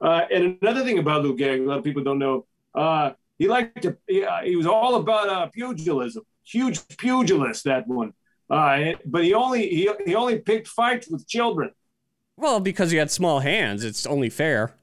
Uh, 0.00 0.22
and 0.32 0.58
another 0.60 0.84
thing 0.84 0.98
about 0.98 1.22
Lou 1.22 1.36
Gehrig, 1.36 1.64
a 1.64 1.68
lot 1.68 1.78
of 1.78 1.84
people 1.84 2.02
don't 2.02 2.18
know, 2.18 2.46
uh, 2.74 3.12
he 3.38 3.48
liked 3.48 3.82
to, 3.82 3.96
he, 4.06 4.24
uh, 4.24 4.42
he 4.42 4.56
was 4.56 4.66
all 4.66 4.96
about 4.96 5.28
uh, 5.28 5.46
pugilism, 5.48 6.24
huge 6.44 6.80
pugilist, 6.96 7.64
that 7.64 7.86
one. 7.86 8.12
Uh, 8.48 8.92
but 9.04 9.24
he 9.24 9.34
only, 9.34 9.68
he, 9.68 9.90
he 10.04 10.14
only 10.14 10.38
picked 10.38 10.68
fights 10.68 11.08
with 11.08 11.26
children. 11.26 11.70
Well, 12.36 12.60
because 12.60 12.90
he 12.90 12.98
had 12.98 13.10
small 13.10 13.40
hands, 13.40 13.82
it's 13.82 14.06
only 14.06 14.28
fair. 14.28 14.74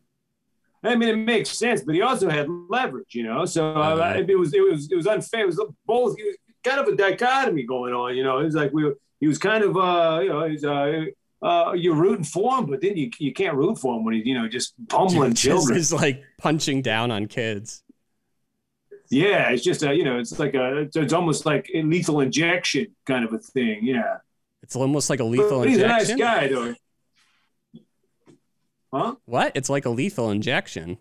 I 0.84 0.96
mean, 0.96 1.10
it 1.10 1.16
makes 1.16 1.50
sense, 1.50 1.82
but 1.82 1.96
he 1.96 2.02
also 2.02 2.30
had 2.30 2.48
leverage, 2.70 3.16
you 3.16 3.24
know. 3.24 3.46
So 3.46 3.74
uh, 3.74 4.16
it 4.28 4.38
was 4.38 4.54
it 4.54 4.60
was 4.62 4.92
it 4.92 4.96
was 4.96 5.08
unfair. 5.08 5.44
It 5.44 5.48
was 5.48 5.62
both. 5.86 6.20
It 6.20 6.26
was 6.26 6.36
kind 6.64 6.80
of 6.80 6.88
a 6.88 6.96
dichotomy 6.96 7.64
going 7.64 7.94
on, 7.94 8.18
you 8.18 8.24
know. 8.24 8.40
It 8.40 8.46
was 8.46 8.56
like 8.56 8.74
we 8.74 8.84
were, 8.84 8.98
he 9.22 9.28
was 9.28 9.38
kind 9.38 9.64
of 9.64 9.78
uh, 9.78 10.20
you 10.22 10.30
know 10.30 10.46
he's 10.46 10.66
uh, 10.66 11.06
uh, 11.44 11.74
you're 11.76 11.96
rooting 11.96 12.24
for 12.24 12.58
him, 12.58 12.66
but 12.68 12.82
then 12.82 12.96
you 12.98 13.12
you 13.20 13.34
can't 13.34 13.56
root 13.56 13.78
for 13.78 13.96
him 13.98 14.06
when 14.06 14.16
he's 14.16 14.26
you 14.26 14.34
know 14.34 14.48
just 14.48 14.74
pummeling 14.90 15.32
Just 15.36 15.44
children. 15.44 15.78
is 15.78 15.92
like 15.94 16.24
punching 16.40 16.82
down 16.82 17.12
on 17.12 17.28
kids. 17.28 17.84
Yeah, 19.10 19.50
it's 19.52 19.64
just 19.64 19.84
a 19.84 19.94
you 19.94 20.04
know 20.04 20.18
it's 20.18 20.40
like 20.40 20.54
a 20.56 20.88
it's, 20.96 21.14
almost 21.14 21.46
like 21.46 21.70
a 21.74 21.82
lethal 21.84 22.22
injection 22.22 22.88
kind 23.06 23.24
of 23.26 23.34
a 23.34 23.38
thing. 23.40 23.80
Yeah, 23.86 24.18
It's 24.64 24.76
almost 24.76 25.10
like 25.10 25.20
a 25.20 25.24
lethal 25.26 25.60
but 25.60 25.70
he's 25.70 25.78
injection. 25.80 26.22
a 26.22 26.24
nice 26.26 26.40
guy 26.42 26.48
though. 26.48 26.74
Huh? 28.92 29.16
What? 29.26 29.52
It's 29.56 29.70
like 29.70 29.86
a 29.86 29.90
lethal 29.90 30.30
injection. 30.32 30.98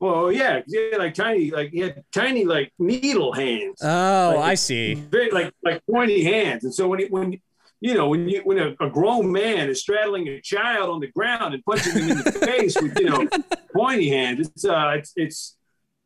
Well, 0.00 0.32
yeah, 0.32 0.62
he 0.66 0.90
had 0.90 0.98
like 0.98 1.14
tiny, 1.14 1.50
like 1.52 1.70
he 1.70 1.78
had 1.80 2.02
tiny, 2.12 2.44
like 2.44 2.72
needle 2.78 3.32
hands. 3.32 3.78
Oh, 3.82 4.32
Like, 4.36 4.44
I 4.44 4.54
see. 4.56 4.94
very 4.94 5.30
like 5.30 5.52
like 5.62 5.84
pointy 5.86 6.24
hands. 6.24 6.64
And 6.64 6.74
so 6.74 6.88
when 6.88 7.00
it, 7.00 7.10
when 7.12 7.40
you 7.82 7.94
know 7.94 8.08
when 8.08 8.28
you 8.28 8.40
when 8.44 8.58
a, 8.58 8.76
a 8.80 8.88
grown 8.88 9.32
man 9.32 9.68
is 9.68 9.80
straddling 9.80 10.28
a 10.28 10.40
child 10.40 10.88
on 10.88 11.00
the 11.00 11.08
ground 11.08 11.52
and 11.52 11.64
punching 11.64 11.92
him 11.92 12.10
in 12.12 12.18
the 12.18 12.32
face 12.46 12.80
with 12.80 12.96
you 12.98 13.10
know 13.10 13.28
pointy 13.74 14.08
hands, 14.08 14.48
it's 14.48 14.64
uh 14.64 14.92
it's 14.96 15.12
it's 15.16 15.56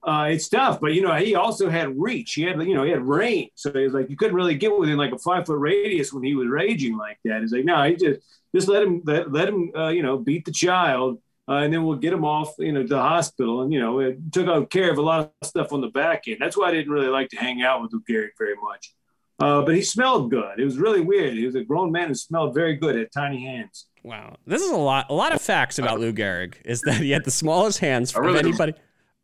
uh 0.02 0.28
it's 0.30 0.48
tough. 0.48 0.80
But 0.80 0.94
you 0.94 1.02
know 1.02 1.14
he 1.16 1.34
also 1.34 1.68
had 1.68 2.00
reach. 2.00 2.32
He 2.32 2.42
had 2.44 2.58
you 2.62 2.74
know 2.74 2.82
he 2.82 2.90
had 2.90 3.04
range. 3.04 3.50
So 3.56 3.70
he 3.72 3.82
was 3.82 3.92
like 3.92 4.08
you 4.08 4.16
couldn't 4.16 4.34
really 4.34 4.54
get 4.54 4.76
within 4.76 4.96
like 4.96 5.12
a 5.12 5.18
five 5.18 5.44
foot 5.44 5.58
radius 5.58 6.14
when 6.14 6.24
he 6.24 6.34
was 6.34 6.48
raging 6.48 6.96
like 6.96 7.18
that. 7.26 7.42
He's 7.42 7.52
like 7.52 7.66
no, 7.66 7.82
he 7.82 7.94
just 7.94 8.20
just 8.54 8.68
let 8.68 8.82
him 8.82 9.02
let, 9.04 9.30
let 9.30 9.48
him 9.48 9.70
uh, 9.76 9.88
you 9.88 10.02
know 10.02 10.16
beat 10.16 10.46
the 10.46 10.52
child. 10.52 11.20
Uh, 11.48 11.58
and 11.58 11.72
then 11.72 11.84
we'll 11.84 11.96
get 11.96 12.12
him 12.12 12.24
off, 12.24 12.54
you 12.58 12.72
know, 12.72 12.82
to 12.82 12.88
the 12.88 13.00
hospital, 13.00 13.62
and 13.62 13.72
you 13.72 13.78
know, 13.78 14.00
it 14.00 14.18
took 14.32 14.48
out 14.48 14.68
care 14.68 14.90
of 14.90 14.98
a 14.98 15.02
lot 15.02 15.20
of 15.20 15.46
stuff 15.46 15.72
on 15.72 15.80
the 15.80 15.86
back 15.86 16.26
end. 16.26 16.38
That's 16.40 16.56
why 16.56 16.70
I 16.70 16.72
didn't 16.72 16.90
really 16.90 17.06
like 17.06 17.28
to 17.28 17.36
hang 17.36 17.62
out 17.62 17.82
with 17.82 17.92
Lou 17.92 18.02
Gehrig 18.02 18.30
very 18.36 18.56
much. 18.60 18.95
Uh, 19.38 19.60
but 19.62 19.74
he 19.74 19.82
smelled 19.82 20.30
good. 20.30 20.58
It 20.58 20.64
was 20.64 20.78
really 20.78 21.00
weird. 21.00 21.34
He 21.34 21.44
was 21.44 21.54
a 21.56 21.62
grown 21.64 21.92
man 21.92 22.08
who 22.08 22.14
smelled 22.14 22.54
very 22.54 22.74
good. 22.76 22.96
Had 22.96 23.12
tiny 23.12 23.44
hands. 23.44 23.86
Wow, 24.02 24.36
this 24.46 24.62
is 24.62 24.70
a 24.70 24.76
lot. 24.76 25.06
A 25.10 25.14
lot 25.14 25.34
of 25.34 25.42
facts 25.42 25.78
about 25.78 26.00
Lou 26.00 26.12
Gehrig 26.12 26.54
is 26.64 26.80
that 26.82 27.00
he 27.02 27.10
had 27.10 27.24
the 27.24 27.30
smallest 27.30 27.78
hands 27.80 28.14
I 28.14 28.20
of 28.20 28.24
really- 28.24 28.38
anybody 28.38 28.72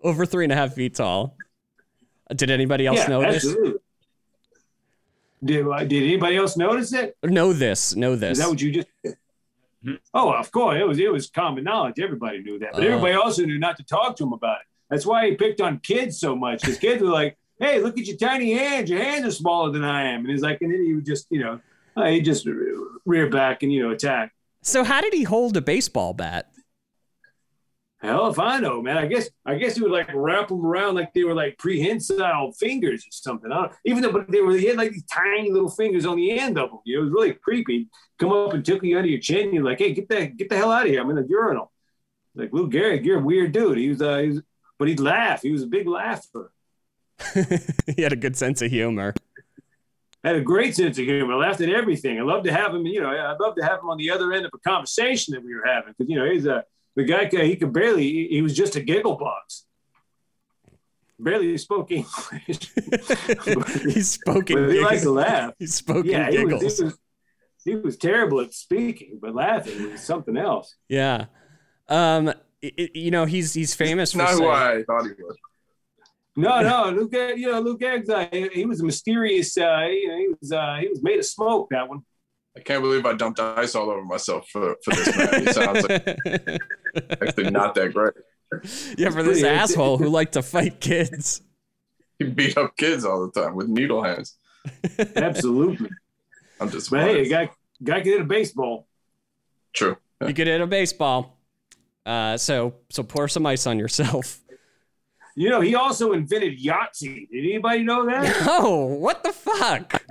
over 0.03 0.27
three 0.27 0.45
and 0.45 0.53
a 0.53 0.57
half 0.57 0.75
feet 0.75 0.97
tall. 0.97 1.37
Did 2.35 2.51
anybody 2.51 2.87
else 2.87 2.99
yeah, 2.99 3.07
know 3.09 3.21
this? 3.23 3.37
absolutely. 3.37 3.75
Did, 5.45 5.67
uh, 5.67 5.85
did 5.85 6.03
anybody 6.05 6.37
else 6.37 6.57
notice 6.57 6.93
it? 6.93 7.17
Know 7.23 7.53
this? 7.53 7.97
Know 7.97 8.15
this? 8.17 8.33
Is 8.33 8.45
that 8.45 8.49
what 8.51 8.61
you 8.61 8.71
just? 8.71 8.87
Oh, 10.15 10.33
of 10.33 10.51
course. 10.53 10.79
It 10.81 10.87
was 10.87 10.99
it 10.99 11.11
was 11.13 11.29
common 11.31 11.65
knowledge. 11.65 11.99
Everybody 11.99 12.43
knew 12.43 12.59
that, 12.61 12.73
but 12.73 12.83
Uh. 12.83 12.87
everybody 12.87 13.15
also 13.15 13.45
knew 13.45 13.59
not 13.59 13.77
to 13.79 13.83
talk 13.83 14.17
to 14.17 14.25
him 14.25 14.33
about 14.33 14.59
it. 14.61 14.67
That's 14.91 15.05
why 15.07 15.27
he 15.31 15.35
picked 15.37 15.61
on 15.61 15.79
kids 15.81 16.19
so 16.21 16.37
much 16.37 16.61
because 16.61 16.79
kids 16.79 17.03
were 17.03 17.09
like, 17.09 17.37
"Hey, 17.59 17.81
look 17.81 17.99
at 17.99 18.07
your 18.07 18.17
tiny 18.17 18.53
hands. 18.53 18.91
Your 18.91 19.03
hands 19.03 19.27
are 19.27 19.31
smaller 19.31 19.71
than 19.73 19.85
I 19.85 20.05
am." 20.13 20.21
And 20.21 20.31
he's 20.31 20.43
like, 20.43 20.61
and 20.63 20.73
then 20.73 20.85
he 20.85 20.95
would 20.95 21.07
just, 21.07 21.27
you 21.31 21.41
know, 21.41 21.61
uh, 21.97 22.07
he 22.07 22.21
just 22.21 22.47
rear 23.05 23.29
back 23.29 23.63
and 23.63 23.73
you 23.73 23.83
know 23.83 23.91
attack. 23.91 24.33
so 24.63 24.85
how 24.85 25.01
did 25.01 25.13
he 25.13 25.25
hold 25.25 25.57
a 25.57 25.63
baseball 25.63 26.15
bat? 26.15 26.53
Hell 28.03 28.27
if 28.27 28.39
I 28.41 28.59
know, 28.59 28.83
man. 28.83 28.99
I 28.99 29.07
guess 29.07 29.31
I 29.47 29.55
guess 29.55 29.77
he 29.77 29.83
would 29.83 29.93
like 29.93 30.11
wrap 30.13 30.49
them 30.49 30.67
around 30.67 30.97
like 30.97 31.15
they 31.15 31.23
were 31.23 31.35
like 31.35 31.57
prehensile 31.57 32.51
fingers 32.53 33.05
or 33.05 33.13
something. 33.13 33.53
I 33.53 33.55
don't, 33.55 33.73
even 33.85 34.03
though 34.03 34.11
but 34.11 34.29
they 34.29 34.41
were 34.41 34.57
he 34.57 34.67
had 34.67 34.77
like 34.77 34.91
these 34.91 35.05
tiny 35.05 35.53
little 35.53 35.71
fingers 35.71 36.05
on 36.05 36.17
the 36.17 36.33
end 36.33 36.59
of 36.59 36.71
them. 36.71 36.81
You 36.85 36.97
know, 36.97 37.03
it 37.03 37.05
was 37.05 37.13
really 37.13 37.33
creepy. 37.35 37.89
Come 38.19 38.33
up 38.33 38.55
and 38.55 38.65
tickle 38.65 38.89
you 38.89 38.97
under 38.97 39.09
your 39.09 39.21
chin. 39.21 39.53
You're 39.53 39.63
like, 39.63 39.79
hey, 39.79 39.93
get 39.93 40.09
the 40.09 40.27
get 40.27 40.49
the 40.49 40.57
hell 40.57 40.73
out 40.73 40.87
of 40.87 40.91
here. 40.91 41.01
I'm 41.01 41.11
in 41.11 41.17
the 41.17 41.27
urinal. 41.29 41.71
Like 42.35 42.53
Lou 42.53 42.69
Gehrig, 42.69 43.05
you're 43.05 43.21
a 43.21 43.23
weird 43.23 43.53
dude. 43.53 43.79
He 43.79 43.91
was, 43.91 44.03
uh, 44.03 44.19
he 44.19 44.29
was 44.29 44.43
but 44.81 44.89
he'd 44.89 44.99
laugh. 44.99 45.43
He 45.43 45.53
was 45.53 45.63
a 45.63 45.69
big 45.69 45.87
laugher. 45.87 46.51
he 47.97 48.03
had 48.03 48.13
a 48.13 48.17
good 48.17 48.37
sense 48.37 48.63
of 48.63 48.71
humor. 48.71 49.15
Had 50.25 50.37
a 50.37 50.41
great 50.41 50.77
sense 50.77 50.99
of 50.99 51.05
humor. 51.05 51.35
Laughed 51.37 51.61
at 51.61 51.69
everything. 51.69 52.19
I 52.19 52.23
love 52.23 52.45
to 52.45 52.53
have 52.53 52.75
him. 52.75 52.87
You 52.87 53.01
know, 53.03 53.11
I'd 53.11 53.41
love 53.41 53.57
to 53.57 53.65
have 53.65 53.81
him 53.81 53.91
on 53.91 53.97
the 53.99 54.11
other 54.11 54.33
end 54.33 54.45
of 54.47 54.53
a 54.55 54.59
conversation 54.59 55.35
that 55.35 55.43
we 55.45 55.55
were 55.55 55.67
having 55.67 55.95
because 55.97 56.09
you 56.11 56.17
know 56.19 56.31
he's 56.31 56.47
a 56.47 56.65
the 56.97 57.05
guy. 57.05 57.27
He 57.45 57.57
could 57.57 57.73
barely. 57.73 58.05
He, 58.05 58.29
he 58.31 58.43
was 58.43 58.55
just 58.57 58.77
a 58.77 58.81
giggle 58.81 59.17
box. 59.17 59.65
Barely 61.19 61.57
spoke 61.59 61.91
English. 61.93 62.73
he 63.85 64.03
spoke 64.03 64.51
in 64.51 64.59
he 64.59 64.73
giggles. 64.73 64.83
liked 64.83 65.03
to 65.03 65.11
laugh. 65.11 65.53
He 65.59 65.67
spoke 65.67 66.05
Yeah, 66.07 66.31
he 66.31 66.37
giggles. 66.39 66.63
was, 66.65 66.79
he 66.79 66.85
was. 66.85 66.99
He 67.65 67.75
was 67.77 67.97
terrible 67.97 68.41
at 68.41 68.53
speaking, 68.53 69.19
but 69.23 69.35
laughing 69.35 69.91
was 69.93 70.01
something 70.03 70.37
else. 70.37 70.75
Yeah. 70.89 71.27
Um. 71.89 72.29
i- 72.29 72.35
i- 72.79 72.91
you 72.95 73.11
know, 73.13 73.25
he's 73.25 73.55
he's 73.55 73.75
famous 73.75 74.11
It's 74.11 74.13
for 74.13 74.19
not 74.19 74.31
who 74.33 74.49
I 74.49 74.83
thought 74.85 75.05
he 75.05 75.11
was. 75.23 75.37
No, 76.35 76.63
no, 76.63 76.91
Luke. 76.91 77.13
You 77.13 77.53
know, 77.53 77.61
Luke 77.61 77.81
Gehrig's, 77.81 78.09
uh, 78.09 78.27
he, 78.33 78.49
he 78.49 78.67
was 78.67 78.81
a 78.81 78.85
mysterious. 78.85 79.57
Uh, 79.57 79.87
you 79.91 80.09
know, 80.09 80.17
he 80.17 80.29
was. 80.41 80.53
Uh, 80.53 80.77
he 80.81 80.89
was 80.89 81.03
made 81.03 81.19
of 81.19 81.27
smoke. 81.27 81.69
That 81.71 81.89
one. 81.89 82.03
I 82.57 82.61
can't 82.61 82.83
believe 82.83 83.07
I 83.07 83.15
dumped 83.15 83.41
ice 83.41 83.75
all 83.75 83.91
over 83.91 84.05
myself 84.05 84.47
for, 84.51 84.77
for 84.85 84.95
this 84.95 85.17
man. 85.17 85.47
He 85.47 85.53
sounds 85.53 85.89
like 85.89 86.07
actually 87.23 87.51
not 87.51 87.75
that 87.75 87.95
great. 87.95 88.13
yeah, 88.99 89.09
for 89.11 89.23
this 89.23 89.43
asshole 89.43 89.97
who 89.99 90.09
liked 90.09 90.35
to 90.35 90.43
fight 90.43 90.81
kids. 90.81 91.41
He 92.19 92.27
beat 92.27 92.57
up 92.59 92.77
kids 92.77 93.05
all 93.05 93.27
the 93.27 93.41
time 93.41 93.55
with 93.55 93.69
needle 93.69 94.03
hands. 94.03 94.37
Absolutely. 95.17 95.89
I'm 96.61 96.71
just 96.71 96.91
but 96.91 97.01
hey, 97.01 97.23
a 97.23 97.29
guy, 97.29 97.51
guy 97.83 98.01
could 98.01 98.13
hit 98.13 98.21
a 98.21 98.25
baseball. 98.25 98.87
true. 99.73 99.97
You 100.21 100.35
could 100.35 100.47
hit 100.47 100.61
a 100.61 100.67
baseball. 100.67 101.39
Uh, 102.05 102.37
so 102.37 102.75
so 102.91 103.03
pour 103.03 103.29
some 103.29 103.47
ice 103.47 103.67
on 103.67 103.79
yourself. 103.79 104.39
You 105.35 105.49
know, 105.49 105.61
he 105.61 105.75
also 105.75 106.13
invented 106.13 106.61
Yahtzee. 106.61 107.29
Did 107.31 107.45
anybody 107.45 107.83
know 107.83 108.07
that? 108.07 108.43
Oh, 108.47 108.85
what 108.85 109.23
the 109.23 109.33
fuck? 109.33 110.03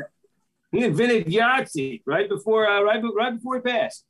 he 0.71 0.83
invented 0.83 1.27
Yahtzee 1.27 2.01
right 2.05 2.27
before, 2.27 2.67
uh, 2.67 2.81
right, 2.81 3.03
right 3.15 3.35
before 3.35 3.55
he 3.55 3.61
passed. 3.61 4.05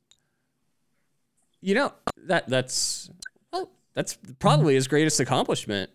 You 1.60 1.74
know 1.76 1.92
that 2.26 2.48
that's 2.48 3.08
well, 3.52 3.70
that's 3.94 4.18
probably 4.40 4.74
his 4.74 4.88
greatest 4.88 5.20
accomplishment. 5.20 5.90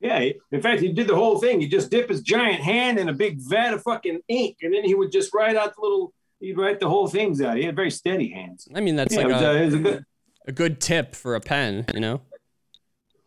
Yeah, 0.00 0.28
in 0.50 0.60
fact, 0.60 0.82
he 0.82 0.92
did 0.92 1.06
the 1.06 1.14
whole 1.14 1.38
thing. 1.38 1.60
He 1.60 1.68
just 1.68 1.90
dip 1.90 2.10
his 2.10 2.20
giant 2.20 2.60
hand 2.60 2.98
in 2.98 3.08
a 3.08 3.12
big 3.12 3.38
vat 3.40 3.72
of 3.72 3.82
fucking 3.82 4.20
ink, 4.28 4.58
and 4.62 4.74
then 4.74 4.84
he 4.84 4.94
would 4.94 5.12
just 5.12 5.32
write 5.32 5.56
out 5.56 5.74
the 5.74 5.80
little. 5.80 6.12
He'd 6.40 6.58
write 6.58 6.80
the 6.80 6.88
whole 6.88 7.06
things 7.06 7.40
out. 7.40 7.56
He 7.56 7.62
had 7.62 7.76
very 7.76 7.90
steady 7.90 8.28
hands. 8.28 8.68
I 8.74 8.80
mean, 8.80 8.96
that's 8.96 9.14
yeah, 9.14 9.22
like 9.22 9.32
was, 9.32 9.42
a, 9.42 9.50
uh, 9.50 9.66
a 9.66 9.78
good. 9.78 10.04
a 10.48 10.52
good 10.52 10.80
tip 10.80 11.14
for 11.14 11.36
a 11.36 11.40
pen. 11.40 11.86
You 11.94 12.00
know, 12.00 12.20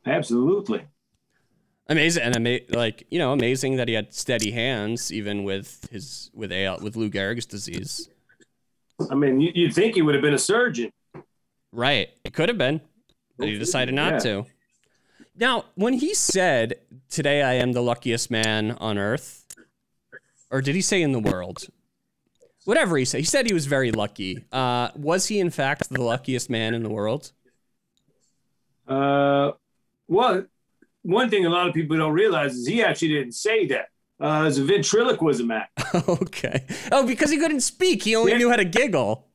Absolutely. 0.07 0.83
amazing 1.89 2.23
and 2.23 2.35
ama- 2.35 2.59
like 2.69 3.05
you 3.09 3.19
know, 3.19 3.31
amazing 3.33 3.75
that 3.77 3.87
he 3.87 3.93
had 3.93 4.13
steady 4.13 4.51
hands 4.51 5.11
even 5.11 5.43
with 5.43 5.87
his 5.91 6.29
with 6.33 6.51
AL 6.51 6.79
with 6.81 6.95
Lou 6.95 7.09
Gehrig's 7.09 7.45
disease. 7.45 8.09
I 9.11 9.15
mean, 9.15 9.39
you, 9.39 9.51
you'd 9.53 9.73
think 9.75 9.95
he 9.95 10.01
would 10.01 10.15
have 10.15 10.21
been 10.23 10.33
a 10.33 10.39
surgeon. 10.39 10.91
Right. 11.71 12.09
It 12.23 12.33
could 12.33 12.49
have 12.49 12.57
been, 12.57 12.81
but 13.37 13.47
he 13.47 13.57
decided 13.59 13.93
not 13.93 14.13
Yeah. 14.13 14.19
to. 14.19 14.45
Now, 15.39 15.65
when 15.75 15.93
he 15.93 16.13
said, 16.15 16.79
Today 17.09 17.43
I 17.43 17.53
am 17.55 17.73
the 17.73 17.81
luckiest 17.81 18.31
man 18.31 18.71
on 18.71 18.97
earth, 18.97 19.45
or 20.49 20.61
did 20.61 20.73
he 20.73 20.81
say 20.81 21.01
in 21.01 21.11
the 21.11 21.19
world? 21.19 21.67
Whatever 22.65 22.97
he 22.97 23.05
said. 23.05 23.19
He 23.19 23.25
said 23.25 23.45
he 23.45 23.53
was 23.53 23.65
very 23.67 23.91
lucky. 23.91 24.43
Uh, 24.51 24.89
was 24.95 25.27
he, 25.27 25.39
in 25.39 25.51
fact, 25.51 25.87
the 25.89 26.01
luckiest 26.01 26.49
man 26.49 26.73
in 26.73 26.81
the 26.83 26.89
world? 26.89 27.31
Uh, 28.87 29.51
well, 30.07 30.45
one 31.03 31.29
thing 31.29 31.45
a 31.45 31.49
lot 31.49 31.67
of 31.67 31.73
people 31.73 31.97
don't 31.97 32.13
realize 32.13 32.53
is 32.55 32.67
he 32.67 32.83
actually 32.83 33.09
didn't 33.09 33.33
say 33.33 33.67
that. 33.67 33.87
Uh, 34.19 34.45
it's 34.47 34.57
a 34.57 34.63
ventriloquism 34.63 35.51
act. 35.51 35.79
okay. 36.09 36.65
Oh, 36.91 37.05
because 37.05 37.29
he 37.29 37.37
couldn't 37.37 37.61
speak. 37.61 38.03
He 38.03 38.15
only 38.15 38.31
Yeah. 38.31 38.37
knew 38.39 38.49
how 38.49 38.55
to 38.55 38.65
giggle. 38.65 39.27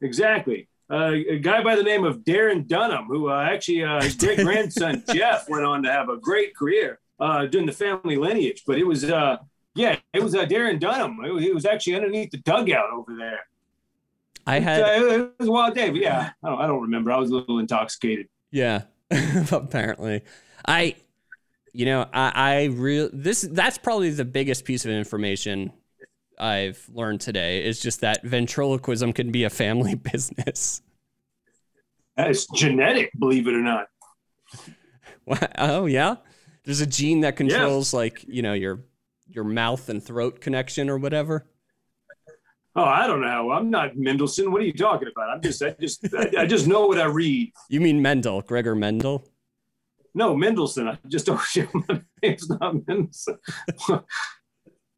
Exactly. 0.00 0.68
Uh, 0.90 1.12
a 1.28 1.38
guy 1.38 1.62
by 1.62 1.74
the 1.74 1.82
name 1.82 2.04
of 2.04 2.18
Darren 2.20 2.66
Dunham, 2.66 3.06
who 3.06 3.28
uh, 3.30 3.42
actually 3.42 3.82
uh, 3.82 4.00
his 4.02 4.14
great 4.24 4.38
grandson 4.38 5.02
Jeff 5.12 5.48
went 5.48 5.64
on 5.64 5.82
to 5.82 5.90
have 5.90 6.08
a 6.08 6.16
great 6.16 6.54
career 6.56 7.00
uh, 7.18 7.46
doing 7.46 7.66
the 7.66 7.72
family 7.72 8.16
lineage. 8.16 8.62
But 8.66 8.78
it 8.78 8.84
was, 8.86 9.04
uh, 9.04 9.38
yeah, 9.74 9.96
it 10.12 10.22
was 10.22 10.34
uh, 10.34 10.46
Darren 10.46 10.78
Dunham. 10.78 11.18
It 11.24 11.32
was, 11.32 11.42
he 11.42 11.52
was 11.52 11.66
actually 11.66 11.96
underneath 11.96 12.30
the 12.30 12.38
dugout 12.38 12.90
over 12.92 13.16
there. 13.16 13.40
I 14.46 14.58
It, 14.58 14.62
had, 14.62 14.82
uh, 14.82 14.86
it 15.12 15.32
was 15.40 15.48
a 15.48 15.52
wild 15.52 15.74
day, 15.74 15.90
but 15.90 16.00
yeah, 16.00 16.30
I 16.42 16.48
don't, 16.48 16.60
I 16.60 16.66
don't 16.68 16.82
remember. 16.82 17.10
I 17.10 17.18
was 17.18 17.30
a 17.30 17.34
little 17.34 17.58
intoxicated. 17.58 18.28
yeah, 18.52 18.82
apparently. 19.52 20.22
I, 20.66 20.96
you 21.72 21.86
know, 21.86 22.06
I, 22.12 22.32
I 22.34 22.64
real 22.64 23.10
this 23.12 23.42
that's 23.42 23.78
probably 23.78 24.10
the 24.10 24.24
biggest 24.24 24.64
piece 24.64 24.84
of 24.84 24.90
information 24.90 25.72
I've 26.38 26.88
learned 26.92 27.20
today 27.20 27.64
is 27.64 27.80
just 27.80 28.00
that 28.00 28.22
ventriloquism 28.24 29.12
can 29.12 29.30
be 29.30 29.44
a 29.44 29.50
family 29.50 29.94
business. 30.12 30.82
It's 32.16 32.46
genetic, 32.54 33.10
believe 33.18 33.46
it 33.46 33.54
or 33.54 33.62
not. 33.62 33.86
What? 35.24 35.56
Oh 35.58 35.86
yeah, 35.86 36.18
there's 36.64 36.80
a 36.80 36.86
gene 36.86 37.22
that 37.22 37.34
controls 37.34 37.92
like 37.92 38.24
you 38.28 38.42
know 38.42 38.52
your 38.52 38.84
your 39.26 39.42
mouth 39.42 39.88
and 39.88 40.00
throat 40.00 40.40
connection 40.40 40.88
or 40.88 40.98
whatever. 40.98 41.48
Oh, 42.78 42.84
I 42.84 43.06
don't 43.06 43.22
know. 43.22 43.52
I'm 43.52 43.70
not 43.70 43.96
Mendelssohn. 43.96 44.52
What 44.52 44.60
are 44.60 44.66
you 44.66 44.72
talking 44.74 45.08
about? 45.08 45.30
I'm 45.30 45.40
just, 45.40 45.62
I 45.62 45.74
just, 45.80 46.06
I, 46.14 46.42
I 46.42 46.46
just 46.46 46.66
know 46.66 46.86
what 46.86 47.00
I 47.00 47.06
read. 47.06 47.50
You 47.70 47.80
mean 47.80 48.02
Mendel, 48.02 48.42
Gregor 48.42 48.74
Mendel? 48.74 49.26
No, 50.14 50.36
Mendelssohn. 50.36 50.86
I 50.86 50.98
just 51.08 51.24
told 51.26 51.40
you 51.54 51.68
my 51.88 52.02
name's 52.22 52.50
not 52.50 52.86
Mendelssohn. 52.86 53.38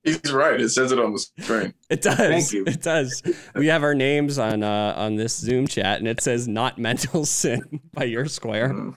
He's 0.02 0.32
right. 0.32 0.60
It 0.60 0.70
says 0.70 0.90
it 0.90 0.98
on 0.98 1.12
the 1.12 1.18
screen. 1.18 1.74
It 1.88 2.02
does. 2.02 2.16
Thank 2.16 2.52
you. 2.52 2.64
It 2.66 2.82
does. 2.82 3.22
We 3.54 3.66
have 3.66 3.82
our 3.82 3.94
names 3.94 4.38
on 4.38 4.62
uh, 4.62 4.94
on 4.96 5.16
this 5.16 5.36
Zoom 5.36 5.66
chat, 5.66 5.98
and 5.98 6.08
it 6.08 6.20
says 6.20 6.48
not 6.48 6.78
Mendelssohn 6.78 7.80
by 7.92 8.04
your 8.04 8.26
square. 8.26 8.70
Mhm. 8.70 8.94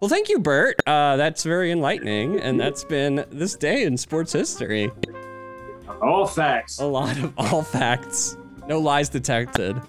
Well, 0.00 0.08
thank 0.10 0.28
you, 0.28 0.38
Bert. 0.40 0.76
Uh, 0.86 1.16
that's 1.16 1.42
very 1.42 1.70
enlightening, 1.70 2.40
and 2.40 2.60
that's 2.60 2.84
been 2.84 3.24
this 3.30 3.54
day 3.54 3.84
in 3.84 3.96
sports 3.96 4.32
history. 4.32 4.90
All 6.02 6.26
facts. 6.26 6.78
A 6.78 6.84
lot 6.84 7.16
of 7.18 7.32
all 7.38 7.62
facts, 7.62 8.36
no 8.66 8.78
lies 8.78 9.08
detected. 9.08 9.80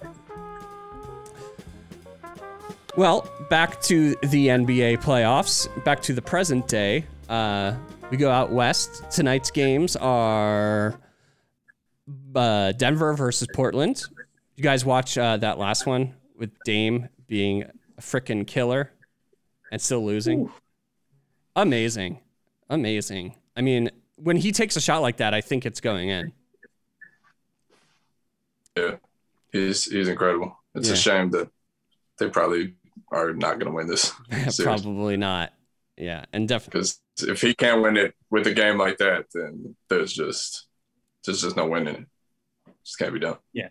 Well, 2.96 3.30
back 3.48 3.80
to 3.82 4.16
the 4.22 4.48
NBA 4.48 5.02
playoffs, 5.02 5.68
back 5.84 6.00
to 6.02 6.12
the 6.12 6.22
present 6.22 6.66
day. 6.66 7.04
Uh, 7.28 7.74
we 8.10 8.16
go 8.16 8.30
out 8.30 8.50
west. 8.50 9.10
Tonight's 9.10 9.50
games 9.50 9.94
are 9.96 10.98
uh, 12.34 12.72
Denver 12.72 13.12
versus 13.14 13.46
Portland. 13.54 14.02
You 14.56 14.64
guys 14.64 14.84
watch 14.84 15.16
uh, 15.16 15.36
that 15.36 15.58
last 15.58 15.86
one 15.86 16.14
with 16.36 16.50
Dame 16.64 17.08
being 17.26 17.64
a 17.96 18.00
freaking 18.00 18.46
killer 18.46 18.90
and 19.70 19.80
still 19.80 20.04
losing? 20.04 20.50
Amazing. 21.54 22.20
Amazing. 22.70 23.36
I 23.56 23.60
mean, 23.60 23.90
when 24.22 24.36
he 24.36 24.52
takes 24.52 24.76
a 24.76 24.80
shot 24.80 25.02
like 25.02 25.18
that, 25.18 25.34
I 25.34 25.40
think 25.40 25.64
it's 25.66 25.80
going 25.80 26.08
in. 26.08 26.32
Yeah, 28.76 28.96
he's 29.52 29.84
he's 29.84 30.08
incredible. 30.08 30.56
It's 30.74 30.88
Yeah. 30.88 30.94
a 30.94 30.96
shame 30.96 31.30
that 31.30 31.48
they 32.18 32.28
probably 32.28 32.74
are 33.10 33.32
not 33.32 33.58
going 33.58 33.66
to 33.66 33.72
win 33.72 33.86
this 33.86 34.12
Probably 34.62 35.16
not. 35.16 35.52
Yeah, 35.96 36.24
and 36.32 36.46
definitely. 36.46 36.80
because 36.80 37.00
if 37.28 37.40
he 37.40 37.54
can't 37.54 37.82
win 37.82 37.96
it 37.96 38.14
with 38.30 38.46
a 38.46 38.54
game 38.54 38.78
like 38.78 38.98
that, 38.98 39.26
then 39.34 39.74
there's 39.88 40.12
just 40.12 40.66
there's 41.24 41.42
just 41.42 41.56
no 41.56 41.66
winning 41.66 41.94
it. 41.94 42.06
Just 42.84 42.98
can't 42.98 43.12
be 43.12 43.18
done. 43.20 43.38
Yeah. 43.52 43.68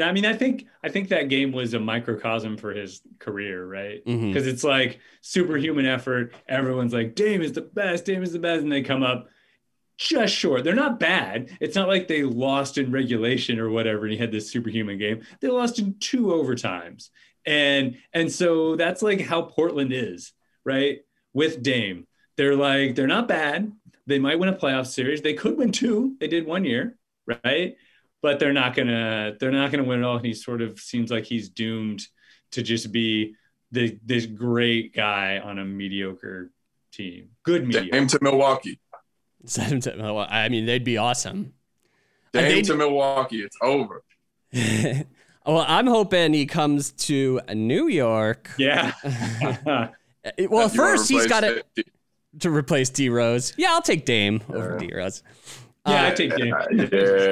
I 0.00 0.12
mean, 0.12 0.26
I 0.26 0.32
think 0.32 0.66
I 0.82 0.88
think 0.88 1.08
that 1.08 1.28
game 1.28 1.50
was 1.52 1.74
a 1.74 1.80
microcosm 1.80 2.56
for 2.56 2.72
his 2.72 3.00
career, 3.18 3.66
right? 3.66 4.04
Mm-hmm. 4.04 4.28
Because 4.28 4.46
it's 4.46 4.62
like 4.64 5.00
superhuman 5.22 5.86
effort. 5.86 6.32
Everyone's 6.48 6.92
like, 6.92 7.14
Dame 7.16 7.42
is 7.42 7.52
the 7.52 7.62
best, 7.62 8.04
Dame 8.04 8.22
is 8.22 8.32
the 8.32 8.38
best, 8.38 8.62
and 8.62 8.70
they 8.70 8.82
come 8.82 9.02
up 9.02 9.28
just 9.98 10.34
short. 10.34 10.64
They're 10.64 10.74
not 10.74 10.98
bad. 10.98 11.56
It's 11.60 11.76
not 11.76 11.88
like 11.88 12.08
they 12.08 12.22
lost 12.22 12.78
in 12.78 12.90
regulation 12.90 13.58
or 13.58 13.68
whatever, 13.70 14.04
and 14.04 14.12
he 14.12 14.18
had 14.18 14.32
this 14.32 14.50
superhuman 14.50 14.98
game. 14.98 15.22
They 15.40 15.48
lost 15.48 15.78
in 15.78 15.96
two 16.00 16.26
overtimes, 16.26 17.10
and 17.44 17.96
and 18.12 18.32
so 18.32 18.76
that's 18.76 19.02
like 19.02 19.20
how 19.20 19.42
Portland 19.42 19.92
is, 19.92 20.32
right? 20.64 21.00
With 21.34 21.62
Dame, 21.62 22.06
they're 22.36 22.56
like 22.56 22.94
they're 22.94 23.06
not 23.06 23.28
bad. 23.28 23.72
They 24.06 24.18
might 24.18 24.38
win 24.38 24.48
a 24.48 24.56
playoff 24.56 24.86
series. 24.86 25.20
They 25.20 25.34
could 25.34 25.58
win 25.58 25.72
two. 25.72 26.16
They 26.18 26.28
did 26.28 26.46
one 26.46 26.64
year, 26.64 26.96
right? 27.44 27.76
but 28.22 28.38
they're 28.38 28.52
not 28.52 28.74
gonna 28.74 29.34
they're 29.38 29.52
not 29.52 29.70
gonna 29.70 29.84
win 29.84 30.00
it 30.00 30.04
all. 30.04 30.16
And 30.16 30.26
he 30.26 30.34
sort 30.34 30.62
of 30.62 30.78
seems 30.78 31.10
like 31.10 31.24
he's 31.24 31.48
doomed 31.48 32.02
to 32.52 32.62
just 32.62 32.92
be 32.92 33.34
the 33.70 33.98
this 34.04 34.26
great 34.26 34.94
guy 34.94 35.38
on 35.38 35.58
a 35.58 35.64
mediocre 35.64 36.50
team. 36.92 37.30
Good 37.44 37.66
mediocre. 37.66 37.90
Dame 37.90 38.06
to 38.08 38.18
Milwaukee. 38.22 38.80
Send 39.44 39.72
him 39.72 39.80
to. 39.82 39.96
well, 40.14 40.26
I 40.28 40.48
mean, 40.48 40.66
they'd 40.66 40.84
be 40.84 40.96
awesome. 40.98 41.52
Dame 42.32 42.42
they- 42.56 42.62
to 42.62 42.74
Milwaukee. 42.76 43.42
It's 43.42 43.56
over. 43.62 44.02
well, 45.46 45.64
I'm 45.68 45.86
hoping 45.86 46.32
he 46.34 46.46
comes 46.46 46.92
to 46.92 47.40
New 47.54 47.88
York. 47.88 48.50
Yeah. 48.58 48.92
Well, 50.50 50.68
first 50.68 51.08
he's 51.08 51.26
got 51.26 51.40
to 51.40 51.64
to 52.40 52.50
replace 52.50 52.90
D 52.90 53.08
Rose. 53.08 53.54
Yeah, 53.56 53.68
I'll 53.70 53.80
take 53.80 54.04
Dame 54.04 54.42
over 54.52 54.76
D 54.76 54.90
Rose. 54.94 55.22
yeah, 55.86 56.02
I 56.02 56.08
Uh, 56.08 56.14
take 56.14 56.36
Dame. 56.36 56.54
Yeah, 56.72 56.86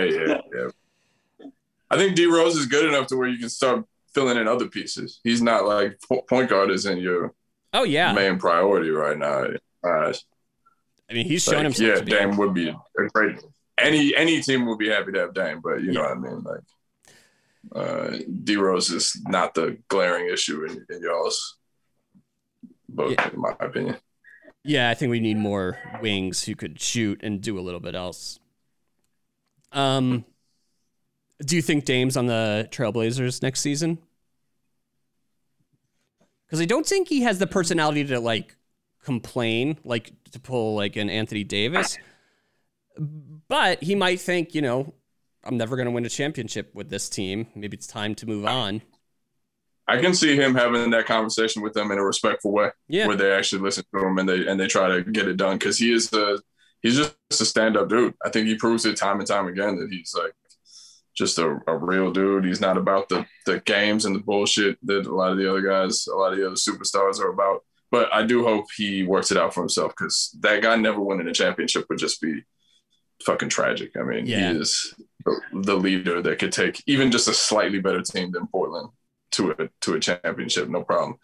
yeah, 0.05 0.41
yeah. 0.55 1.47
I 1.91 1.97
think 1.99 2.17
D 2.17 2.25
Rose 2.27 2.57
is 2.57 2.67
good 2.67 2.87
enough 2.87 3.09
to 3.09 3.17
where 3.17 3.29
you 3.29 3.39
can 3.39 3.51
start 3.51 3.85
filling 4.15 4.39
in 4.39 4.49
other 4.49 4.67
pieces. 4.69 5.21
He's 5.25 5.43
not 5.43 5.67
like 5.67 5.99
point 6.29 6.49
guard 6.49 6.71
isn't 6.71 6.99
your 6.99 7.35
oh 7.75 7.83
yeah, 7.83 8.13
main 8.15 8.39
priority 8.39 8.89
right 8.91 9.19
now. 9.19 9.49
I 11.11 11.15
mean 11.15 11.27
he's 11.27 11.45
shown 11.45 11.55
like, 11.57 11.65
himself. 11.65 11.89
yeah, 11.89 11.95
to 11.97 12.05
be 12.05 12.11
Dame 12.13 12.37
would 12.37 12.55
be 12.55 12.69
a 12.69 13.09
great. 13.15 13.37
Any 13.79 14.15
any 14.17 14.41
team 14.43 14.67
would 14.67 14.79
be 14.79 14.89
happy 14.89 15.13
to 15.13 15.21
have 15.21 15.35
Dame, 15.35 15.61
but 15.63 15.83
you 15.83 15.93
know 15.93 16.03
what 16.03 16.11
I 16.13 16.15
mean. 16.15 16.43
Like, 16.43 16.61
uh, 17.75 18.17
D 18.45 18.57
Rose 18.57 18.91
is 18.91 19.21
not 19.27 19.55
the 19.55 19.79
glaring 19.89 20.29
issue 20.33 20.65
in, 20.65 20.85
in 20.89 21.03
y'all's 21.03 21.59
book, 22.89 23.13
Yeah. 23.13 23.31
in 23.33 23.41
my 23.41 23.55
opinion. 23.61 23.97
Yeah, 24.65 24.91
I 24.91 24.95
think 24.95 25.11
we 25.11 25.21
need 25.21 25.37
more 25.37 25.79
wings 26.03 26.43
who 26.45 26.57
could 26.57 26.81
shoot 26.81 27.21
and 27.23 27.41
do 27.41 27.59
a 27.59 27.61
little 27.61 27.79
bit 27.79 27.95
else. 27.95 28.41
Um, 29.71 30.25
do 31.45 31.55
you 31.55 31.63
think 31.63 31.85
Dame's 31.85 32.17
on 32.17 32.27
the 32.27 32.69
Trailblazers 32.73 33.43
next 33.43 33.61
season? 33.61 33.99
Because 36.47 36.61
I 36.61 36.65
don't 36.65 36.87
think 36.87 37.09
he 37.09 37.23
has 37.23 37.39
the 37.39 37.47
personality 37.47 38.05
to 38.07 38.19
like 38.19 38.56
complain, 39.07 39.79
like 39.85 40.13
to 40.33 40.41
pull 40.41 40.75
like 40.75 40.97
an 40.97 41.09
Anthony 41.09 41.45
Davis. 41.45 41.97
But 43.49 43.81
he 43.81 43.95
might 43.95 44.21
think, 44.21 44.53
you 44.53 44.61
know, 44.61 44.95
I'm 45.45 45.57
never 45.57 45.77
going 45.77 45.87
to 45.87 45.93
win 45.93 46.05
a 46.05 46.09
championship 46.09 46.75
with 46.75 46.91
this 46.91 47.09
team. 47.09 47.47
Maybe 47.55 47.77
it's 47.77 47.87
time 47.87 48.17
to 48.17 48.27
move 48.27 48.45
on. 48.45 48.83
I 49.87 50.01
can 50.01 50.13
see 50.13 50.35
him 50.35 50.57
having 50.57 50.91
that 50.91 51.07
conversation 51.07 51.63
with 51.63 51.73
them 51.73 51.93
in 51.93 51.99
a 51.99 52.05
respectful 52.05 52.51
way. 52.51 52.71
Yeah. 52.89 53.07
where 53.07 53.15
they 53.15 53.31
actually 53.31 53.63
listen 53.63 53.85
to 53.95 54.05
him 54.05 54.19
and 54.19 54.29
they 54.29 54.45
and 54.45 54.59
they 54.59 54.67
try 54.67 54.89
to 54.89 55.03
get 55.05 55.29
it 55.29 55.37
done 55.37 55.57
because 55.57 55.79
he 55.79 55.93
is 55.93 56.13
a 56.13 56.41
he's 56.83 56.97
just 56.97 57.15
a 57.31 57.45
stand 57.45 57.77
up 57.77 57.89
dude. 57.89 58.15
I 58.25 58.31
think 58.31 58.49
he 58.49 58.57
proves 58.57 58.85
it 58.85 58.97
time 58.97 59.21
and 59.21 59.29
time 59.29 59.47
again 59.47 59.77
that 59.77 59.89
he's 59.89 60.13
like 60.21 60.33
just 61.17 61.39
a, 61.39 61.61
a 61.69 61.77
real 61.77 62.11
dude. 62.11 62.45
He's 62.45 62.61
not 62.61 62.77
about 62.77 63.09
the 63.09 63.25
the 63.47 63.61
games 63.61 64.05
and 64.05 64.17
the 64.17 64.21
bullshit 64.21 64.79
that 64.83 65.07
a 65.07 65.15
lot 65.15 65.31
of 65.31 65.39
the 65.39 65.49
other 65.49 65.63
guys, 65.63 66.09
a 66.09 66.17
lot 66.17 66.33
of 66.33 66.39
the 66.41 66.47
other 66.47 66.57
superstars 66.57 67.21
are 67.21 67.31
about. 67.31 67.63
But 67.97 68.13
I 68.13 68.25
do 68.27 68.45
hope 68.45 68.67
he 68.77 69.05
works 69.05 69.31
it 69.31 69.39
out 69.39 69.55
for 69.55 69.61
himself 69.61 69.93
because 69.97 70.37
that 70.41 70.61
guy 70.63 70.77
never 70.77 71.01
winning 71.01 71.29
a 71.29 71.33
championship 71.33 71.87
would 71.89 71.99
just 71.99 72.21
be 72.21 72.43
fucking 73.25 73.49
tragic. 73.49 73.93
I 73.97 74.03
mean, 74.03 74.27
Yeah. 74.27 74.53
he 74.53 74.59
is 74.59 74.95
the, 75.25 75.41
the 75.55 75.77
leader 75.77 76.21
that 76.21 76.39
could 76.39 76.53
take 76.53 76.83
even 76.87 77.11
just 77.11 77.27
a 77.29 77.33
slightly 77.35 77.81
better 77.81 78.03
team 78.03 78.33
than 78.33 78.47
Portland 78.49 78.91
to 79.33 79.51
a 79.53 79.69
to 79.83 79.95
a 79.95 80.01
championship, 80.01 80.69
no 80.69 80.83
problem. 80.85 81.17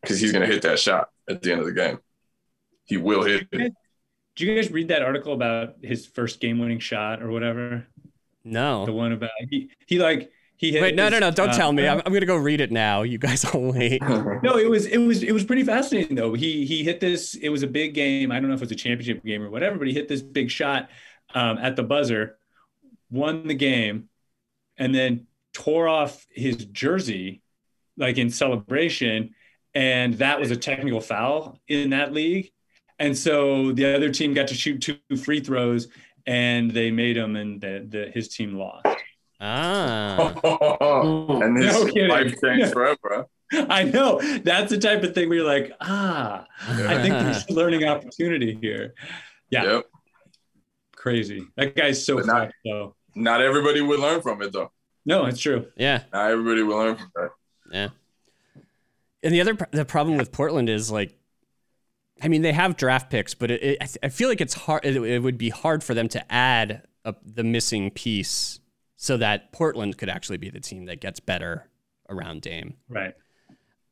Because 0.00 0.18
he's 0.18 0.32
gonna 0.32 0.46
hit 0.46 0.62
that 0.62 0.78
shot 0.78 1.08
at 1.28 1.42
the 1.42 1.52
end 1.52 1.60
of 1.60 1.66
the 1.66 1.72
game. 1.74 1.98
He 2.84 2.96
will 2.96 3.22
hit 3.22 3.46
it. 3.52 3.74
Did 4.36 4.48
you 4.48 4.54
guys 4.54 4.70
read 4.70 4.88
that 4.88 5.02
article 5.02 5.34
about 5.34 5.74
his 5.82 6.06
first 6.06 6.40
game 6.40 6.58
winning 6.58 6.78
shot 6.78 7.22
or 7.22 7.30
whatever? 7.30 7.86
No. 8.42 8.86
The 8.86 8.92
one 8.92 9.12
about 9.12 9.30
he 9.50 9.70
he 9.86 9.98
like 9.98 10.30
he 10.60 10.72
hit 10.72 10.82
Wait, 10.82 10.94
no, 10.94 11.08
no, 11.08 11.18
no. 11.18 11.30
Don't 11.30 11.48
uh, 11.48 11.56
tell 11.56 11.72
me. 11.72 11.88
I'm, 11.88 12.02
I'm 12.04 12.12
going 12.12 12.20
to 12.20 12.26
go 12.26 12.36
read 12.36 12.60
it 12.60 12.70
now. 12.70 13.00
You 13.00 13.16
guys 13.16 13.46
all 13.46 13.72
wait. 13.72 14.02
No, 14.42 14.58
it 14.58 14.68
was 14.68 14.84
it 14.84 14.98
was 14.98 15.22
it 15.22 15.32
was 15.32 15.42
pretty 15.42 15.64
fascinating 15.64 16.16
though. 16.16 16.34
He 16.34 16.66
he 16.66 16.84
hit 16.84 17.00
this. 17.00 17.34
It 17.34 17.48
was 17.48 17.62
a 17.62 17.66
big 17.66 17.94
game. 17.94 18.30
I 18.30 18.40
don't 18.40 18.48
know 18.48 18.54
if 18.54 18.60
it 18.60 18.64
was 18.64 18.72
a 18.72 18.74
championship 18.74 19.24
game 19.24 19.42
or 19.42 19.48
whatever, 19.48 19.78
but 19.78 19.88
he 19.88 19.94
hit 19.94 20.06
this 20.06 20.20
big 20.20 20.50
shot 20.50 20.90
um, 21.34 21.56
at 21.56 21.76
the 21.76 21.82
buzzer, 21.82 22.36
won 23.10 23.46
the 23.46 23.54
game, 23.54 24.10
and 24.76 24.94
then 24.94 25.26
tore 25.54 25.88
off 25.88 26.26
his 26.30 26.56
jersey 26.66 27.40
like 27.96 28.18
in 28.18 28.28
celebration, 28.28 29.34
and 29.74 30.14
that 30.18 30.40
was 30.40 30.50
a 30.50 30.56
technical 30.56 31.00
foul 31.00 31.58
in 31.68 31.90
that 31.90 32.12
league. 32.12 32.50
And 32.98 33.16
so 33.16 33.72
the 33.72 33.96
other 33.96 34.10
team 34.10 34.34
got 34.34 34.48
to 34.48 34.54
shoot 34.54 34.82
two 34.82 35.16
free 35.16 35.40
throws, 35.40 35.88
and 36.26 36.70
they 36.70 36.90
made 36.90 37.16
him, 37.16 37.34
and 37.36 37.62
the, 37.62 37.86
the 37.88 38.10
his 38.12 38.28
team 38.28 38.56
lost. 38.56 38.89
Ah. 39.40 40.34
and 41.42 41.56
his 41.56 41.72
No 41.72 41.86
kidding. 41.86 42.08
life 42.08 42.34
changed 42.40 42.72
forever. 42.72 43.26
I 43.52 43.82
know 43.84 44.20
that's 44.42 44.70
the 44.70 44.78
type 44.78 45.02
of 45.02 45.14
thing 45.14 45.28
where 45.28 45.38
you're 45.38 45.46
like, 45.46 45.72
ah, 45.80 46.46
I 46.68 47.00
think 47.02 47.14
there's 47.14 47.46
a 47.48 47.52
learning 47.52 47.84
opportunity 47.84 48.56
here. 48.60 48.94
Yeah, 49.50 49.64
Yep. 49.64 49.86
crazy. 50.94 51.46
That 51.56 51.74
guy's 51.74 52.04
so 52.04 52.16
But 52.16 52.26
not- 52.26 52.42
fast, 52.48 52.54
though. 52.64 52.94
Not 53.16 53.40
everybody 53.42 53.80
would 53.80 53.98
learn 53.98 54.20
from 54.22 54.40
it 54.40 54.52
though. 54.52 54.70
No, 55.04 55.24
it's 55.26 55.40
true. 55.40 55.66
Yeah. 55.76 56.02
Not 56.12 56.30
everybody 56.30 56.62
will 56.62 56.76
learn 56.76 56.96
from 56.96 57.10
that. 57.16 57.30
Yeah. 57.72 57.88
And 59.24 59.34
the 59.34 59.40
other 59.40 59.56
the 59.72 59.84
problem 59.84 60.16
with 60.16 60.30
Portland 60.30 60.68
is 60.68 60.92
like, 60.92 61.18
I 62.22 62.28
mean, 62.28 62.42
they 62.42 62.52
have 62.52 62.76
draft 62.76 63.10
picks, 63.10 63.34
but 63.34 63.50
it, 63.50 63.62
it, 63.62 63.78
I 63.80 63.88
I 64.06 64.08
feel 64.10 64.28
like 64.28 64.40
it's 64.40 64.54
hard. 64.54 64.84
It, 64.84 64.96
it 64.96 65.18
would 65.24 65.38
be 65.38 65.48
hard 65.48 65.82
for 65.82 65.92
them 65.92 66.06
to 66.10 66.32
add 66.32 66.86
a, 67.04 67.14
the 67.24 67.42
missing 67.42 67.90
piece 67.90 68.59
so 69.02 69.16
that 69.16 69.50
Portland 69.50 69.96
could 69.96 70.10
actually 70.10 70.36
be 70.36 70.50
the 70.50 70.60
team 70.60 70.84
that 70.84 71.00
gets 71.00 71.20
better 71.20 71.66
around 72.10 72.42
Dame. 72.42 72.74
Right. 72.86 73.14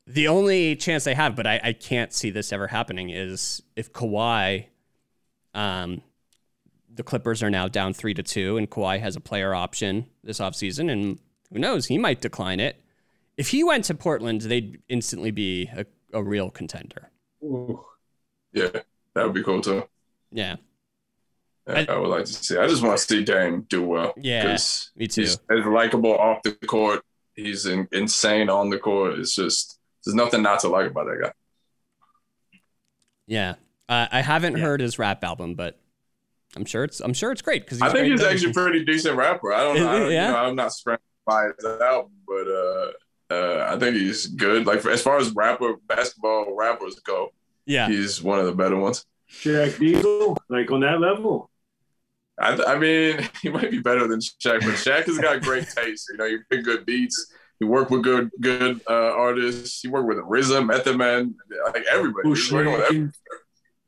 The 0.07 0.29
only 0.29 0.77
chance 0.77 1.05
they 1.05 1.15
have, 1.15 1.35
but 1.35 1.47
I, 1.47 1.59
I 1.65 1.73
can't 1.73 2.13
see 2.13 2.29
this 2.29 2.53
ever 2.53 2.67
happening, 2.67 3.09
is 3.09 3.63
if 3.75 3.91
Kawhi, 3.91 4.67
um, 5.55 6.03
the 6.95 7.03
Clippers 7.03 7.43
are 7.43 7.49
now 7.49 7.69
down 7.69 7.95
three 7.95 8.13
to 8.13 8.23
two, 8.23 8.59
and 8.59 8.69
Kawhi 8.69 9.01
has 9.01 9.17
a 9.17 9.21
player 9.21 9.55
option 9.55 10.05
this 10.23 10.41
offseason, 10.41 10.93
and 10.93 11.19
who 11.51 11.59
knows, 11.59 11.87
he 11.87 11.97
might 11.97 12.21
decline 12.21 12.61
it. 12.61 12.79
If 13.39 13.49
he 13.49 13.65
went 13.65 13.87
to 13.87 13.95
Portland, 13.95 14.43
they'd 14.43 14.83
instantly 14.91 15.31
be 15.31 15.71
a, 15.75 15.87
a 16.13 16.23
real 16.23 16.51
contender. 16.51 17.11
Ooh. 17.43 17.83
Yeah, 18.53 18.69
that 19.15 19.25
would 19.25 19.33
be 19.33 19.43
cool 19.43 19.63
too. 19.63 19.89
Yeah, 20.31 20.57
Yeah, 21.69 21.85
I, 21.89 21.97
would 21.99 22.09
like 22.09 22.25
to 22.25 22.33
see. 22.33 22.57
I 22.57 22.67
just 22.67 22.83
want 22.83 22.99
to 22.99 23.05
see 23.05 23.23
Dame 23.25 23.67
do 23.69 23.83
well. 23.83 24.15
Yeah, 24.17 24.43
'cause 24.45 24.91
me 24.97 25.07
too. 25.07 25.23
He's 25.23 25.39
as 25.51 25.65
likable 25.67 26.17
off 26.17 26.43
the 26.43 26.53
court. 26.53 27.03
He's 27.35 27.67
in, 27.67 27.87
insane 27.93 28.49
on 28.49 28.71
the 28.71 28.79
court. 28.79 29.19
It's 29.19 29.35
just 29.35 29.79
there's 30.05 30.15
nothing 30.15 30.43
not 30.43 30.61
to 30.61 30.69
like 30.69 30.91
about 30.91 31.07
that 31.07 31.21
guy. 31.23 31.33
yeah. 33.27 33.55
Uh, 33.89 34.07
I 34.11 34.21
haven't 34.23 34.57
Yeah. 34.57 34.65
heard 34.65 34.81
his 34.81 34.99
rap 34.99 35.25
album, 35.25 35.55
but 35.55 35.79
I'm 36.57 36.65
sure 36.65 36.85
it's 36.85 37.01
I'm 37.01 37.15
sure 37.15 37.33
it's 37.33 37.43
great 37.43 37.65
because 37.65 37.81
I 37.81 37.91
think 37.91 38.11
he's 38.11 38.23
actually 38.23 38.51
a 38.51 38.55
pretty 38.55 38.85
decent 38.85 39.17
rapper. 39.17 39.53
I 39.53 39.63
don't 39.65 39.77
know. 39.79 39.89
I 39.89 39.99
don't, 39.99 40.11
Yeah. 40.13 40.27
you 40.29 40.33
know 40.33 40.39
I'm 40.39 40.57
not 40.57 40.73
surprised 40.73 41.01
by 41.27 41.49
his 41.57 41.65
album, 41.81 42.13
but 42.27 42.49
uh, 42.49 42.91
uh, 43.31 43.69
I 43.75 43.79
think 43.79 43.97
he's 43.97 44.27
good. 44.27 44.67
Like 44.67 44.85
as 44.87 45.03
far 45.03 45.19
as 45.19 45.31
rapper 45.35 45.75
basketball 45.87 46.55
rappers 46.57 46.99
go, 47.01 47.33
yeah. 47.67 47.89
he's 47.89 48.23
one 48.23 48.39
of 48.39 48.47
the 48.47 48.53
better 48.53 48.77
ones. 48.77 49.05
Shaq 49.31 49.79
Diesel, 49.79 50.39
like 50.49 50.71
on 50.71 50.81
that 50.81 51.01
level. 51.01 51.51
I, 52.41 52.75
I 52.75 52.79
mean, 52.79 53.29
he 53.43 53.49
might 53.49 53.71
be 53.71 53.81
better 53.81 54.07
than 54.07 54.21
Shaq, 54.21 54.61
but 54.61 54.75
Shaq 54.75 55.05
has 55.07 55.19
got 55.19 55.43
great 55.43 55.69
taste. 55.69 56.09
You 56.11 56.17
know, 56.19 56.25
you 56.25 56.41
pick 56.51 56.65
good 56.65 56.87
beats. 56.87 57.33
You 57.61 57.67
work 57.67 57.91
with 57.91 58.03
good 58.05 58.31
good 58.41 58.81
uh, 58.89 58.93
artists. 58.93 59.83
You 59.83 59.91
work 59.91 60.07
with 60.07 60.19
RZA, 60.19 60.65
Method 60.65 60.97
Man, 60.97 61.35
like 61.75 61.85
everybody. 61.91 62.29
He's 62.29 62.53
working 62.53 62.73
with 62.73 62.83
every- 62.83 63.11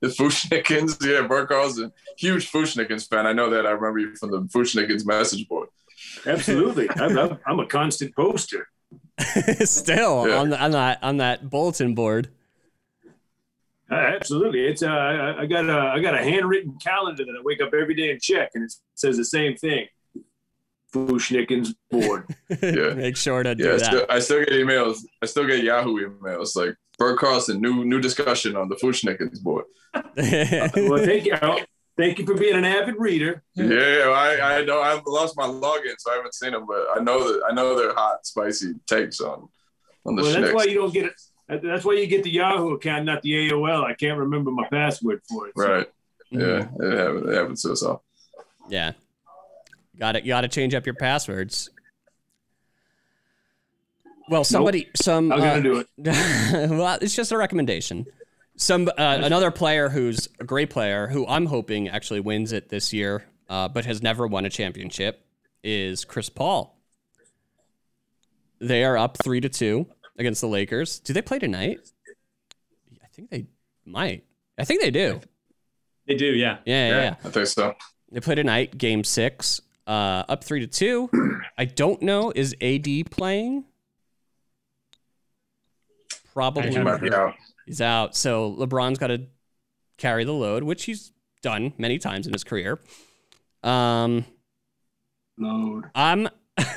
the 0.03 0.09
Fu-Schnickens, 0.09 0.97
yeah, 1.07 1.27
Bert 1.27 1.51
Carlson, 1.51 1.93
huge 2.17 2.49
Fu-Schnickens 2.49 3.07
fan. 3.07 3.27
I 3.27 3.35
know 3.35 3.51
that. 3.51 3.67
I 3.67 3.71
remember 3.73 3.99
you 3.99 4.17
from 4.17 4.31
the 4.31 4.49
Fu-Schnickens 4.51 5.05
message 5.07 5.47
board. 5.47 5.69
Absolutely. 6.27 6.89
I'm, 6.97 7.19
I'm, 7.19 7.39
I'm 7.47 7.61
a 7.61 7.67
constant 7.67 8.17
poster. 8.17 8.67
Still 9.65 10.27
Yeah. 10.27 10.39
on 10.39 10.49
the, 10.51 10.59
on 10.63 10.71
that 10.73 11.03
on 11.03 11.17
that 11.19 11.51
bulletin 11.51 11.95
board. 11.95 12.31
Uh, 13.91 13.95
absolutely. 13.95 14.67
It's 14.67 14.83
uh, 14.83 14.87
I, 14.89 15.43
I 15.43 15.47
got 15.47 15.69
a 15.69 15.79
I 15.95 16.01
got 16.01 16.15
a 16.15 16.23
handwritten 16.23 16.79
calendar 16.83 17.25
that 17.25 17.33
I 17.39 17.43
wake 17.43 17.61
up 17.61 17.75
every 17.75 17.95
day 17.95 18.11
and 18.11 18.21
check, 18.21 18.51
and 18.55 18.63
it 18.65 18.73
says 18.95 19.17
the 19.17 19.25
same 19.25 19.57
thing. 19.57 19.87
Fu-Schnickens 20.93 21.75
board. 21.91 22.27
Yeah. 22.63 22.95
Make 22.95 23.17
sure 23.17 23.43
to 23.45 23.55
do 23.55 23.65
Yeah, 23.65 23.71
I 23.71 23.77
that. 23.77 23.85
still, 23.85 24.07
I 24.11 24.19
still 24.19 24.39
get 24.41 24.49
emails. 24.51 24.99
I 25.23 25.27
still 25.27 25.47
get 25.47 25.63
Yahoo 25.63 26.01
emails 26.05 26.57
like 26.57 26.75
Bert 26.99 27.19
Carlson, 27.19 27.61
new 27.61 27.85
new 27.85 28.01
discussion 28.01 28.57
on 28.57 28.69
the 28.69 28.77
Fu-Schnickens 28.77 29.41
board. 29.43 29.65
well, 29.95 31.05
thank 31.05 31.27
you. 31.27 31.37
Thank 31.97 32.19
you 32.19 32.27
for 32.27 32.35
being 32.35 32.55
an 32.57 32.65
avid 32.65 32.95
reader. 32.99 33.43
Yeah, 33.55 34.13
I, 34.15 34.59
I 34.61 34.65
know 34.65 34.81
I've 34.81 35.03
lost 35.07 35.37
my 35.37 35.47
login, 35.47 35.95
so 35.99 36.13
I 36.13 36.17
haven't 36.17 36.35
seen 36.35 36.53
them, 36.53 36.65
but 36.67 36.87
I 36.97 37.01
know 37.03 37.19
that 37.33 37.43
I 37.49 37.53
know 37.53 37.77
they're 37.77 37.95
hot, 37.95 38.25
spicy 38.27 38.75
takes 38.87 39.21
on 39.21 39.49
on 40.07 40.17
the 40.17 40.23
Well, 40.23 40.41
that's 40.41 40.55
why 40.55 40.65
you 40.65 40.75
don't 40.77 40.93
get 40.95 41.07
it. 41.07 41.21
That's 41.59 41.85
why 41.85 41.95
you 41.95 42.07
get 42.07 42.23
the 42.23 42.31
Yahoo 42.31 42.75
account, 42.75 43.05
not 43.05 43.23
the 43.23 43.51
AOL. 43.51 43.85
I 43.85 43.95
can't 43.95 44.19
remember 44.19 44.51
my 44.51 44.69
password 44.69 45.23
for 45.29 45.49
it. 45.49 45.53
Right. 45.57 45.87
Mhm. 46.33 46.41
Yeah, 46.41 46.87
it 46.87 46.99
happens. 46.99 47.29
It 47.29 47.35
happens 47.35 47.63
to 47.63 47.73
us 47.73 47.83
all. 47.83 48.05
Yeah. 48.69 48.93
Got 49.99 50.17
it. 50.17 50.25
You 50.25 50.29
got 50.29 50.43
to 50.43 50.49
change 50.49 50.75
up 50.75 50.87
your 50.87 50.95
passwords. 50.95 51.71
Well, 54.29 54.45
somebody, 54.45 54.89
some. 54.95 55.33
I 55.33 55.37
was 55.37 55.45
uh, 55.45 55.49
gonna 55.49 55.63
do 55.63 55.79
it. 55.79 55.89
well, 56.71 56.99
it's 57.03 57.17
just 57.17 57.33
a 57.33 57.37
recommendation. 57.37 58.07
Some 58.57 58.87
uh, 58.87 58.93
another 58.97 59.51
player 59.51 59.89
who's 59.89 60.29
a 60.39 60.45
great 60.45 60.71
player 60.71 61.09
who 61.09 61.27
I'm 61.27 61.47
hoping 61.47 61.89
actually 61.89 62.21
wins 62.21 62.53
it 62.53 62.69
this 62.69 62.93
year, 62.93 63.25
uh, 63.49 63.69
but 63.69 63.85
has 63.87 64.03
never 64.03 64.29
won 64.29 64.45
a 64.45 64.51
championship, 64.51 65.25
is 65.65 66.05
Chris 66.05 66.29
Paul. 66.29 66.79
They 68.61 68.85
are 68.85 68.97
up 68.97 69.17
three 69.25 69.41
to 69.41 69.49
two 69.49 69.87
against 70.21 70.41
the 70.41 70.47
Lakers. 70.47 71.01
Do 71.01 71.13
they 71.13 71.23
play 71.23 71.41
tonight? 71.41 71.81
I 73.03 73.07
think 73.09 73.31
they 73.31 73.47
might. 73.85 74.25
I 74.59 74.65
think 74.65 74.83
they 74.83 74.91
do. 74.91 75.21
They 76.07 76.15
do, 76.15 76.27
yeah. 76.27 76.59
Yeah, 76.65 76.89
yeah. 76.89 77.03
yeah. 77.03 77.15
I 77.25 77.31
think 77.31 77.47
so. 77.49 77.75
They 78.13 78.21
play 78.21 78.35
tonight, 78.35 78.77
game 78.77 79.03
six, 79.03 79.61
uh, 79.87 80.25
up 80.29 80.45
three 80.45 80.61
to 80.61 80.67
two. 80.67 81.11
I 81.59 81.65
don't 81.65 82.03
know. 82.03 82.33
Is 82.35 82.55
AD 82.61 83.11
playing? 83.11 83.65
Probably 86.33 86.69
I 86.69 86.71
He 86.71 86.79
might 86.79 87.01
be 87.01 87.13
out. 87.13 87.35
He's 87.67 87.81
out. 87.81 88.15
So 88.15 88.55
LeBron's 88.55 88.99
got 88.99 89.09
to 89.09 89.27
carry 89.97 90.25
the 90.25 90.33
load, 90.33 90.63
which 90.63 90.85
he's 90.85 91.13
done 91.43 91.73
many 91.79 91.99
times 91.99 92.27
in 92.27 92.33
his 92.33 92.45
career. 92.45 92.79
Um, 93.63 94.25
Load. 95.39 95.85
I'm 95.95 96.29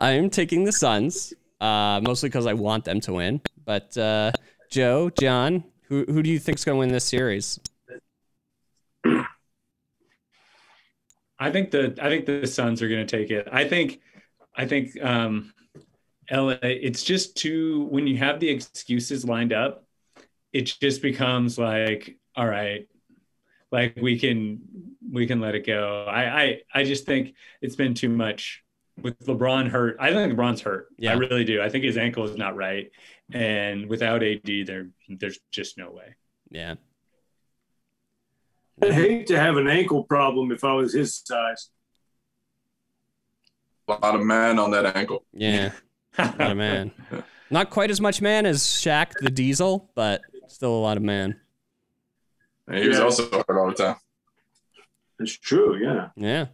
I'm 0.00 0.30
taking 0.30 0.64
the 0.64 0.72
Suns, 0.72 1.34
uh, 1.60 2.00
mostly 2.02 2.28
because 2.28 2.46
I 2.46 2.54
want 2.54 2.84
them 2.84 3.00
to 3.00 3.12
win. 3.14 3.40
But 3.64 3.96
uh, 3.96 4.32
Joe, 4.70 5.10
John, 5.10 5.64
who 5.88 6.04
who 6.04 6.22
do 6.22 6.30
you 6.30 6.38
think's 6.38 6.64
going 6.64 6.76
to 6.76 6.78
win 6.80 6.90
this 6.90 7.04
series? 7.04 7.60
I 11.38 11.50
think 11.50 11.70
the 11.70 11.96
I 12.00 12.08
think 12.08 12.26
the 12.26 12.46
Suns 12.46 12.82
are 12.82 12.88
going 12.88 13.06
to 13.06 13.16
take 13.18 13.30
it. 13.30 13.48
I 13.50 13.64
think 13.64 14.00
I 14.54 14.66
think 14.66 15.02
um, 15.02 15.52
LA. 16.30 16.56
It's 16.62 17.02
just 17.02 17.36
too 17.36 17.86
when 17.90 18.06
you 18.06 18.18
have 18.18 18.40
the 18.40 18.48
excuses 18.48 19.24
lined 19.24 19.52
up, 19.52 19.84
it 20.52 20.74
just 20.80 21.02
becomes 21.02 21.58
like 21.58 22.18
all 22.36 22.46
right, 22.46 22.86
like 23.72 23.96
we 24.00 24.18
can 24.18 24.60
we 25.10 25.26
can 25.26 25.40
let 25.40 25.54
it 25.54 25.66
go. 25.66 26.04
I 26.08 26.42
I 26.42 26.60
I 26.74 26.84
just 26.84 27.06
think 27.06 27.34
it's 27.62 27.76
been 27.76 27.94
too 27.94 28.10
much 28.10 28.62
with 29.00 29.18
LeBron 29.26 29.68
hurt. 29.68 29.96
I 30.00 30.12
think 30.12 30.32
LeBron's 30.34 30.60
hurt. 30.60 30.88
Yeah. 30.98 31.12
I 31.12 31.14
really 31.14 31.44
do. 31.44 31.60
I 31.62 31.68
think 31.68 31.84
his 31.84 31.96
ankle 31.96 32.24
is 32.28 32.36
not 32.36 32.56
right, 32.56 32.90
and 33.32 33.88
without 33.88 34.22
AD, 34.22 34.40
there 34.66 34.88
there's 35.08 35.38
just 35.50 35.78
no 35.78 35.90
way. 35.90 36.14
Yeah. 36.50 36.74
I'd 38.82 38.92
hate 38.94 39.26
to 39.26 39.38
have 39.38 39.56
an 39.56 39.68
ankle 39.68 40.04
problem 40.04 40.52
if 40.52 40.64
I 40.64 40.72
was 40.72 40.94
his 40.94 41.14
size. 41.24 41.68
A 43.88 43.92
lot 43.92 44.14
of 44.14 44.22
man 44.24 44.58
on 44.58 44.70
that 44.70 44.96
ankle. 44.96 45.24
Yeah. 45.32 45.72
A 46.18 46.24
lot 46.38 46.50
of 46.52 46.56
man. 46.56 46.90
Not 47.50 47.70
quite 47.70 47.90
as 47.90 48.00
much 48.00 48.22
man 48.22 48.46
as 48.46 48.62
Shaq 48.62 49.12
the 49.20 49.30
Diesel, 49.30 49.90
but 49.94 50.22
still 50.48 50.72
a 50.72 50.80
lot 50.80 50.96
of 50.96 51.02
man. 51.02 51.38
And 52.68 52.78
he 52.78 52.88
was 52.88 52.98
Yeah. 52.98 53.04
also 53.04 53.28
hurt 53.30 53.58
all 53.58 53.68
the 53.68 53.74
time. 53.74 53.96
It's 55.18 55.36
true, 55.36 55.76
yeah. 55.76 56.08
Yeah. 56.16 56.46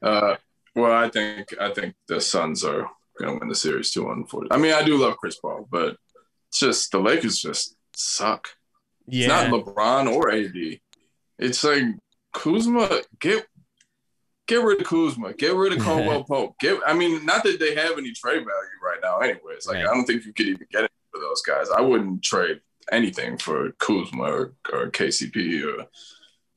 Uh, 0.00 0.36
well, 0.74 0.92
I 0.92 1.08
think 1.10 1.48
I 1.60 1.72
think 1.72 1.94
the 2.08 2.20
Suns 2.20 2.64
are 2.64 2.88
going 3.18 3.34
to 3.34 3.38
win 3.40 3.48
the 3.48 3.54
series 3.54 3.90
two 3.90 4.02
four. 4.28 4.44
I 4.50 4.56
mean, 4.56 4.72
I 4.72 4.82
do 4.82 4.96
love 4.96 5.16
Chris 5.16 5.38
Paul, 5.38 5.68
but 5.70 5.96
it's 6.48 6.60
just 6.60 6.90
the 6.92 6.98
Lakers 7.00 7.38
just 7.38 7.76
suck. 7.94 8.48
It's 9.08 9.16
Yeah. 9.18 9.28
not 9.28 9.50
LeBron 9.52 10.12
or 10.12 10.30
AD. 10.30 10.80
It's 11.38 11.64
like 11.64 11.84
Kuzma 12.32 13.02
get 13.20 13.46
get 14.46 14.62
rid 14.64 14.80
of 14.80 14.86
Kuzma, 14.86 15.32
get 15.34 15.54
rid 15.54 15.72
of 15.72 15.78
Caldwell 15.84 16.24
Pope. 16.24 16.54
Get 16.60 16.80
I 16.86 16.92
mean, 16.94 17.24
not 17.24 17.42
that 17.44 17.58
they 17.60 17.74
have 17.74 17.98
any 17.98 18.12
trade 18.12 18.38
value 18.38 18.78
right 18.84 18.98
now. 19.02 19.18
Anyways, 19.18 19.66
like 19.66 19.76
Right. 19.76 19.86
I 19.86 19.94
don't 19.94 20.04
think 20.06 20.24
you 20.24 20.32
could 20.32 20.46
even 20.46 20.66
get 20.72 20.84
it 20.84 20.90
for 21.12 21.20
those 21.20 21.42
guys. 21.42 21.68
I 21.70 21.80
wouldn't 21.80 22.22
trade 22.22 22.60
anything 22.92 23.38
for 23.38 23.70
Kuzma 23.72 24.22
or, 24.24 24.54
or 24.72 24.90
KCP 24.90 25.62
or 25.64 25.86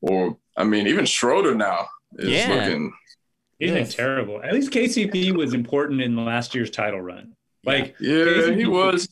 or 0.00 0.36
I 0.56 0.64
mean 0.64 0.86
even 0.86 1.06
Schroeder 1.06 1.54
now 1.54 1.86
is 2.18 2.28
Yeah. 2.30 2.48
looking 2.54 2.92
He's 3.58 3.70
Yeah. 3.70 3.74
been 3.76 3.88
terrible. 3.88 4.42
At 4.42 4.52
least 4.52 4.70
KCP 4.72 5.32
was 5.36 5.54
important 5.54 6.00
in 6.00 6.24
last 6.24 6.54
year's 6.54 6.70
title 6.70 7.00
run. 7.00 7.34
Like 7.64 7.94
yeah 8.00 8.24
KCP 8.24 8.56
he 8.58 8.66
was. 8.66 9.08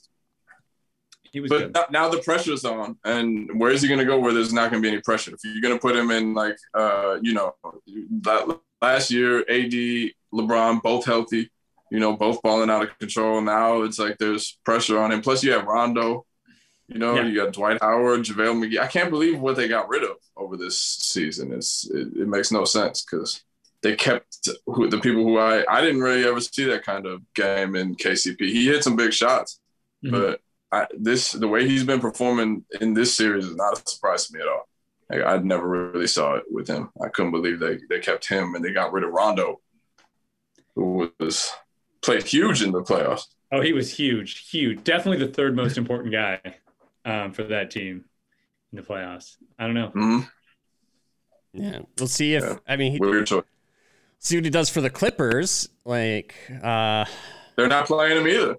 he 1.33 1.41
was 1.41 1.49
But 1.49 1.59
good. 1.59 1.75
now- 1.75 1.87
now 1.91 2.09
the 2.09 2.19
pressure's 2.19 2.65
on, 2.65 2.99
and 3.05 3.59
where 3.59 3.71
is 3.71 3.81
he 3.83 3.89
going 3.89 4.01
to 4.01 4.05
go 4.05 4.19
where 4.19 4.33
there's 4.35 4.53
not 4.53 4.71
going 4.71 4.83
to 4.83 4.87
be 4.87 4.93
any 4.93 5.01
pressure? 5.03 5.33
If 5.33 5.41
you're 5.45 5.63
going 5.63 5.75
to 5.75 5.81
put 5.81 5.97
him 5.97 6.11
in, 6.11 6.35
like, 6.35 6.57
uh, 6.75 7.19
you 7.23 7.33
know, 7.33 7.55
that 8.23 8.59
last 8.83 9.11
year, 9.11 9.41
AD, 9.49 10.11
LeBron, 10.35 10.83
both 10.83 11.07
healthy, 11.07 11.51
you 11.91 12.01
know, 12.01 12.15
both 12.17 12.43
balling 12.43 12.69
out 12.69 12.83
of 12.83 12.99
control. 12.99 13.41
Now 13.41 13.83
it's 13.83 13.99
like 13.99 14.19
there's 14.19 14.59
pressure 14.65 14.99
on 14.99 15.13
him. 15.13 15.23
Plus, 15.23 15.43
you 15.43 15.53
have 15.53 15.65
Rondo, 15.65 16.27
you 16.89 16.99
know, 16.99 17.15
Yeah. 17.15 17.25
you 17.27 17.35
got 17.35 17.53
Dwight 17.55 17.79
Howard, 17.81 18.23
JaVale 18.25 18.57
McGee. 18.71 18.79
I 18.81 18.87
can't 18.89 19.11
believe 19.11 19.39
what 19.41 19.57
they 19.57 19.69
got 19.69 19.89
rid 19.89 20.03
of 20.03 20.17
over 20.37 20.57
this 20.59 20.79
season. 20.79 21.53
It's 21.53 21.89
it, 21.91 22.09
it 22.17 22.29
makes 22.29 22.51
no 22.53 22.65
sense 22.67 23.03
because 23.05 23.43
they 23.83 23.97
kept 23.97 24.49
who, 24.67 24.89
the 24.89 25.01
people 25.01 25.23
who 25.25 25.39
I 25.39 25.65
I 25.69 25.81
didn't 25.81 26.01
really 26.03 26.25
ever 26.27 26.41
see 26.41 26.65
that 26.65 26.85
kind 26.85 27.07
of 27.07 27.23
game 27.35 27.75
in 27.77 27.95
KCP. 27.97 28.39
He 28.41 28.67
hit 28.67 28.85
some 28.85 28.97
big 28.97 29.13
shots, 29.13 29.61
Mhm. 30.05 30.11
but 30.13 30.41
I, 30.71 30.87
this 30.99 31.33
the 31.33 31.49
way 31.49 31.69
he's 31.69 31.85
been 31.85 32.01
performing 32.01 32.65
in 32.81 32.95
this 32.95 33.15
series 33.15 33.45
is 33.47 33.57
not 33.57 33.79
a 33.79 33.91
surprise 33.91 34.27
to 34.29 34.35
me 34.35 34.41
at 34.41 34.49
all. 34.49 34.69
Like, 35.11 35.25
I 35.27 35.37
never 35.39 35.69
really 35.93 36.07
saw 36.07 36.37
it 36.37 36.45
with 36.51 36.67
him. 36.69 36.91
I 37.05 37.09
couldn't 37.09 37.33
believe 37.33 37.59
they 37.61 37.79
they 37.91 38.01
kept 38.01 38.29
him 38.29 38.55
and 38.55 38.65
they 38.65 38.73
got 38.73 38.93
rid 38.93 39.05
of 39.05 39.11
Rondo, 39.11 39.61
who 40.75 41.13
was 41.21 41.51
played 42.03 42.23
huge 42.25 42.63
in 42.63 42.73
the 42.73 42.83
playoffs. 42.83 43.25
Oh, 43.51 43.61
he 43.61 43.73
was 43.75 43.95
huge, 43.95 44.49
huge. 44.49 44.83
Definitely 44.83 45.27
the 45.27 45.33
third 45.33 45.55
most 45.55 45.77
important 45.77 46.13
guy 46.13 46.41
um, 47.05 47.33
for 47.33 47.43
that 47.45 47.71
team 47.71 48.07
in 48.73 48.77
the 48.77 48.83
playoffs. 48.83 49.37
I 49.59 49.67
don't 49.67 49.75
know. 49.75 49.89
hmm 49.89 50.21
Yeah. 51.53 51.81
We'll 51.99 52.09
see 52.09 52.35
if 52.35 52.43
Yeah. 52.45 52.59
I 52.67 52.77
mean 52.77 52.93
he, 52.93 52.99
Weird 52.99 53.27
choice. 53.27 53.45
See 54.23 54.37
what 54.37 54.45
he 54.45 54.51
does 54.51 54.71
for 54.71 54.81
the 54.81 54.89
Clippers. 54.91 55.69
Like 55.85 56.35
uh 56.63 57.05
They're 57.57 57.69
not 57.69 57.87
playing 57.87 58.17
him 58.19 58.27
either. 58.27 58.57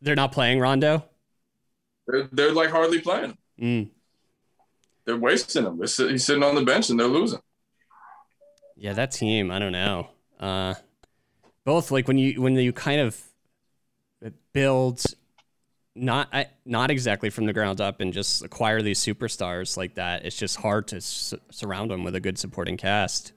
they're 0.00 0.16
not 0.16 0.32
playing 0.32 0.60
Rondo. 0.60 1.04
They're, 2.06 2.28
they're 2.32 2.52
like 2.52 2.70
hardly 2.70 3.00
playing. 3.00 3.36
Mm. 3.60 3.90
They're 5.04 5.16
wasting 5.18 5.64
him. 5.64 5.78
He's 5.78 5.94
sitting 6.24 6.42
on 6.42 6.54
the 6.54 6.62
bench 6.62 6.88
and 6.88 6.98
they're 6.98 7.06
losing. 7.06 7.40
Yeah, 8.76 8.92
that 8.94 9.10
team, 9.10 9.50
I 9.50 9.58
don't 9.58 9.72
know. 9.72 10.08
Uh 10.40 10.74
both 11.64 11.90
like 11.90 12.08
when 12.08 12.16
you 12.16 12.40
when 12.40 12.54
you 12.54 12.72
kind 12.72 13.00
of 13.00 13.20
build 14.52 15.04
not 15.94 16.32
not 16.64 16.90
exactly 16.92 17.28
from 17.28 17.46
the 17.46 17.52
ground 17.52 17.80
up 17.80 18.00
and 18.00 18.12
just 18.12 18.42
acquire 18.44 18.80
these 18.82 19.00
superstars 19.00 19.76
like 19.76 19.96
that, 19.96 20.24
it's 20.24 20.36
just 20.36 20.56
hard 20.56 20.86
to 20.88 20.96
s- 20.96 21.34
surround 21.50 21.90
them 21.90 22.04
with 22.04 22.14
a 22.14 22.20
good 22.20 22.38
supporting 22.38 22.76
cast. 22.76 23.32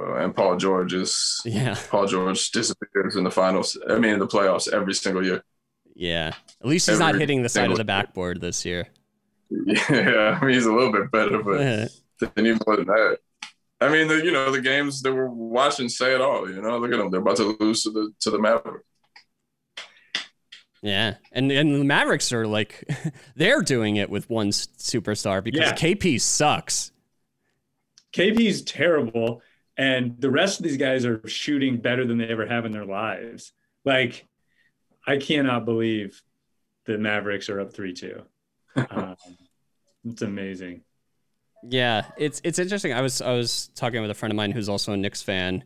Uh, 0.00 0.14
and 0.14 0.34
Paul 0.34 0.56
George 0.56 0.94
is 0.94 1.40
Yeah. 1.44 1.76
Paul 1.90 2.06
George 2.06 2.50
disappears 2.50 3.16
in 3.16 3.24
the 3.24 3.30
finals. 3.30 3.76
I 3.88 3.98
mean, 3.98 4.14
in 4.14 4.18
the 4.20 4.26
playoffs 4.26 4.72
every 4.72 4.94
single 4.94 5.24
year. 5.24 5.42
Yeah. 5.94 6.32
At 6.60 6.66
least 6.66 6.88
he's 6.88 6.98
not 6.98 7.14
hitting 7.16 7.42
the 7.42 7.48
side 7.48 7.62
of 7.62 7.64
single 7.64 7.76
the 7.76 7.80
year. 7.82 7.84
backboard 8.02 8.40
this 8.40 8.64
year. 8.64 8.86
Yeah, 9.50 10.38
I 10.40 10.44
mean, 10.44 10.54
he's 10.54 10.66
a 10.66 10.72
little 10.72 10.92
bit 10.92 11.10
better, 11.10 11.42
but 11.42 11.60
yeah. 11.60 11.88
than 12.20 12.46
even 12.46 12.60
more 12.66 12.76
than 12.76 12.86
that. 12.86 13.18
I 13.80 13.88
mean, 13.88 14.08
the, 14.08 14.16
you 14.24 14.30
know, 14.30 14.52
the 14.52 14.60
games 14.60 15.02
that 15.02 15.12
we're 15.12 15.26
watching 15.28 15.88
say 15.88 16.14
it 16.14 16.20
all. 16.20 16.48
You 16.48 16.60
know, 16.62 16.78
look 16.78 16.92
at 16.92 16.98
them; 16.98 17.10
they're 17.10 17.20
about 17.20 17.36
to 17.38 17.56
lose 17.58 17.82
to 17.82 17.90
the 17.90 18.12
to 18.20 18.30
the 18.30 18.38
Mavericks. 18.38 18.84
Yeah, 20.82 21.14
and 21.32 21.50
and 21.52 21.74
the 21.74 21.84
Mavericks 21.84 22.32
are 22.32 22.46
like 22.46 22.88
they're 23.36 23.62
doing 23.62 23.96
it 23.96 24.08
with 24.08 24.30
one 24.30 24.50
superstar 24.50 25.42
because 25.42 25.60
Yeah. 25.60 25.72
KP 25.72 26.20
sucks. 26.20 26.92
KP's 28.14 28.62
terrible, 28.62 29.42
and 29.80 30.20
the 30.20 30.30
rest 30.30 30.60
of 30.60 30.64
these 30.64 30.76
guys 30.76 31.06
are 31.06 31.26
shooting 31.26 31.78
better 31.78 32.06
than 32.06 32.18
they 32.18 32.26
ever 32.26 32.46
have 32.46 32.66
in 32.66 32.72
their 32.72 32.84
lives. 32.84 33.52
Like, 33.84 34.28
I 35.06 35.16
cannot 35.16 35.64
believe 35.64 36.20
the 36.84 36.98
Mavericks 36.98 37.48
are 37.48 37.60
up 37.60 37.72
three 37.72 37.94
two. 37.94 38.22
Um, 38.90 39.16
it's 40.04 40.22
amazing. 40.22 40.82
Yeah, 41.68 42.04
it's 42.16 42.40
it's 42.44 42.58
interesting. 42.58 42.92
I 42.92 43.00
was 43.00 43.20
I 43.20 43.32
was 43.32 43.68
talking 43.74 44.00
with 44.00 44.10
a 44.10 44.14
friend 44.14 44.32
of 44.32 44.36
mine 44.36 44.52
who's 44.52 44.68
also 44.68 44.92
a 44.92 44.96
Knicks 44.96 45.22
fan, 45.22 45.64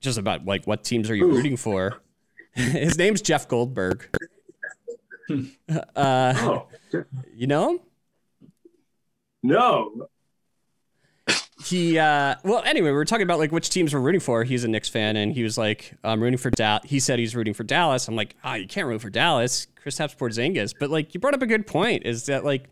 just 0.00 0.18
about 0.18 0.44
like 0.44 0.66
what 0.66 0.84
teams 0.84 1.10
are 1.10 1.16
you 1.16 1.24
Ooh. 1.26 1.34
rooting 1.34 1.56
for? 1.56 2.00
His 2.52 2.96
name's 2.96 3.22
Jeff 3.22 3.48
Goldberg. 3.48 4.08
uh, 5.96 6.34
Oh 6.36 6.68
you 7.34 7.46
know 7.46 7.70
him? 7.70 7.80
no, 9.42 10.08
He 11.64 11.98
uh, 11.98 12.36
well, 12.44 12.62
anyway, 12.64 12.88
we 12.90 12.92
were 12.92 13.04
talking 13.04 13.24
about 13.24 13.38
like 13.40 13.50
which 13.50 13.68
teams 13.68 13.92
we're 13.92 14.00
rooting 14.00 14.20
for. 14.20 14.44
He's 14.44 14.62
a 14.62 14.68
Knicks 14.68 14.88
fan, 14.88 15.16
and 15.16 15.32
he 15.32 15.42
was 15.42 15.58
like, 15.58 15.92
"I'm 16.04 16.22
rooting 16.22 16.38
for 16.38 16.50
Dallas." 16.50 16.82
He 16.88 17.00
said 17.00 17.18
he's 17.18 17.34
rooting 17.34 17.52
for 17.54 17.64
Dallas. 17.64 18.06
I'm 18.06 18.14
like, 18.14 18.36
"Ah, 18.44 18.54
you 18.54 18.68
can't 18.68 18.86
root 18.86 19.00
for 19.02 19.10
Dallas, 19.10 19.66
chris 19.74 19.98
Kristaps 19.98 20.16
Porzingis." 20.16 20.72
But 20.78 20.90
like, 20.90 21.14
you 21.14 21.20
brought 21.20 21.34
up 21.34 21.42
a 21.42 21.46
good 21.46 21.66
point. 21.66 22.06
Is 22.06 22.26
that 22.26 22.44
like 22.44 22.68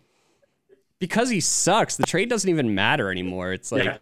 because 1.01 1.30
he 1.30 1.41
sucks, 1.41 1.97
the 1.97 2.07
trade 2.07 2.30
doesn't 2.30 2.49
even 2.49 2.74
matter 2.74 3.11
anymore. 3.11 3.53
It's 3.53 3.72
like, 3.72 3.84
Yeah. 3.84 3.99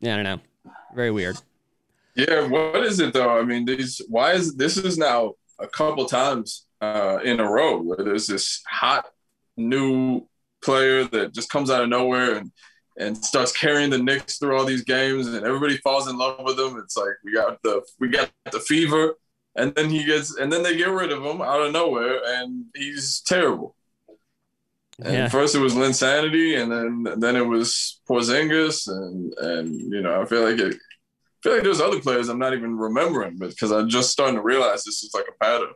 yeah, 0.00 0.12
I 0.14 0.16
don't 0.16 0.24
know, 0.24 0.72
very 0.94 1.10
weird. 1.10 1.36
Yeah, 2.14 2.46
what 2.46 2.82
is 2.84 3.00
it 3.00 3.12
though? 3.12 3.38
I 3.38 3.42
mean, 3.42 3.64
these 3.64 4.00
why 4.08 4.32
is 4.32 4.54
this 4.54 4.76
is 4.76 4.96
now 4.98 5.34
a 5.58 5.66
couple 5.66 6.06
times 6.06 6.66
uh, 6.80 7.18
in 7.24 7.40
a 7.40 7.50
row 7.50 7.78
where 7.82 7.98
there's 7.98 8.28
this 8.28 8.62
hot 8.68 9.06
new 9.56 10.22
player 10.62 11.04
that 11.04 11.34
just 11.34 11.50
comes 11.50 11.70
out 11.70 11.82
of 11.82 11.88
nowhere 11.88 12.36
and 12.36 12.52
and 12.98 13.16
starts 13.24 13.52
carrying 13.52 13.90
the 13.90 13.98
Knicks 13.98 14.38
through 14.38 14.56
all 14.56 14.64
these 14.64 14.84
games, 14.84 15.26
and 15.26 15.44
everybody 15.44 15.76
falls 15.78 16.08
in 16.08 16.16
love 16.16 16.40
with 16.42 16.58
him. 16.58 16.78
It's 16.78 16.96
like 16.96 17.14
we 17.24 17.32
got 17.32 17.60
the 17.62 17.82
we 18.00 18.08
got 18.08 18.30
the 18.50 18.60
fever, 18.60 19.14
and 19.54 19.74
then 19.74 19.90
he 19.90 20.04
gets 20.04 20.36
and 20.36 20.52
then 20.52 20.62
they 20.62 20.76
get 20.76 20.88
rid 20.90 21.12
of 21.12 21.24
him 21.24 21.40
out 21.42 21.62
of 21.62 21.72
nowhere, 21.72 22.20
and 22.24 22.66
he's 22.74 23.20
terrible. 23.20 23.76
And 24.98 25.14
Yeah. 25.14 25.28
first 25.28 25.54
it 25.54 25.58
was 25.60 25.74
Linsanity, 25.74 26.58
and 26.60 26.72
then 26.72 27.20
then 27.20 27.36
it 27.36 27.46
was 27.46 28.00
Porzingis, 28.08 28.88
and 28.88 29.34
and 29.38 29.92
you 29.92 30.00
know 30.00 30.20
I 30.20 30.24
feel 30.24 30.42
like 30.42 30.58
it. 30.58 30.74
I 30.74 31.38
feel 31.42 31.52
like 31.54 31.62
there's 31.64 31.80
other 31.82 32.00
players 32.00 32.28
I'm 32.28 32.38
not 32.38 32.54
even 32.54 32.76
remembering, 32.76 33.36
but 33.36 33.50
because 33.50 33.70
I'm 33.72 33.88
just 33.88 34.10
starting 34.10 34.36
to 34.36 34.42
realize 34.42 34.82
this 34.84 35.02
is 35.04 35.12
like 35.14 35.26
a 35.28 35.44
pattern 35.44 35.74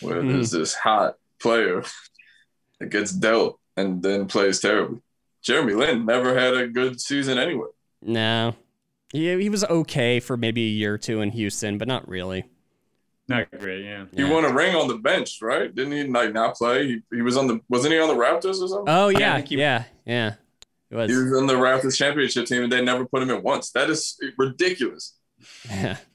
where 0.00 0.22
Mhm. 0.22 0.28
there's 0.32 0.50
this 0.52 0.72
hot 0.74 1.16
player 1.40 1.82
that 2.78 2.90
gets 2.90 3.10
dealt 3.12 3.60
and 3.76 4.02
then 4.02 4.28
plays 4.28 4.60
terribly. 4.60 5.00
Jeremy 5.44 5.74
Lin 5.74 6.06
never 6.06 6.38
had 6.38 6.54
a 6.56 6.66
good 6.66 7.00
season 7.00 7.38
anyway. 7.38 7.68
No. 8.02 8.54
Yeah, 9.12 9.36
he 9.36 9.48
was 9.48 9.62
okay 9.64 10.18
for 10.18 10.36
maybe 10.36 10.62
a 10.64 10.70
year 10.70 10.94
or 10.94 10.98
two 10.98 11.20
in 11.20 11.30
Houston, 11.30 11.78
but 11.78 11.86
not 11.86 12.08
really. 12.08 12.44
Not 13.28 13.50
great, 13.58 13.84
yeah. 13.84 14.06
He 14.14 14.22
Yeah. 14.22 14.30
won 14.30 14.44
a 14.44 14.52
ring 14.52 14.74
on 14.74 14.88
the 14.88 14.96
bench, 14.96 15.38
right? 15.40 15.72
Didn't 15.74 15.92
he 15.92 16.04
like 16.04 16.32
not 16.32 16.56
play? 16.56 16.86
He, 16.86 17.00
he 17.12 17.22
was 17.22 17.36
on 17.36 17.46
the 17.46 17.60
wasn't 17.68 17.92
he 17.94 17.98
on 18.00 18.08
the 18.08 18.14
Raptors 18.14 18.60
or 18.60 18.68
something? 18.68 18.84
Oh 18.88 19.08
yeah, 19.08 19.40
he- 19.40 19.56
yeah, 19.58 19.84
yeah. 20.04 20.34
It 20.90 20.96
was. 20.96 21.10
he 21.10 21.16
was 21.16 21.32
on 21.40 21.46
the 21.46 21.54
Raptors 21.54 21.96
championship 21.96 22.46
team 22.46 22.62
and 22.64 22.72
they 22.72 22.82
never 22.84 23.06
put 23.06 23.22
him 23.22 23.30
in 23.30 23.42
once. 23.42 23.70
That 23.70 23.88
is 23.90 24.18
ridiculous. 24.36 25.14
Yeah. 25.68 25.96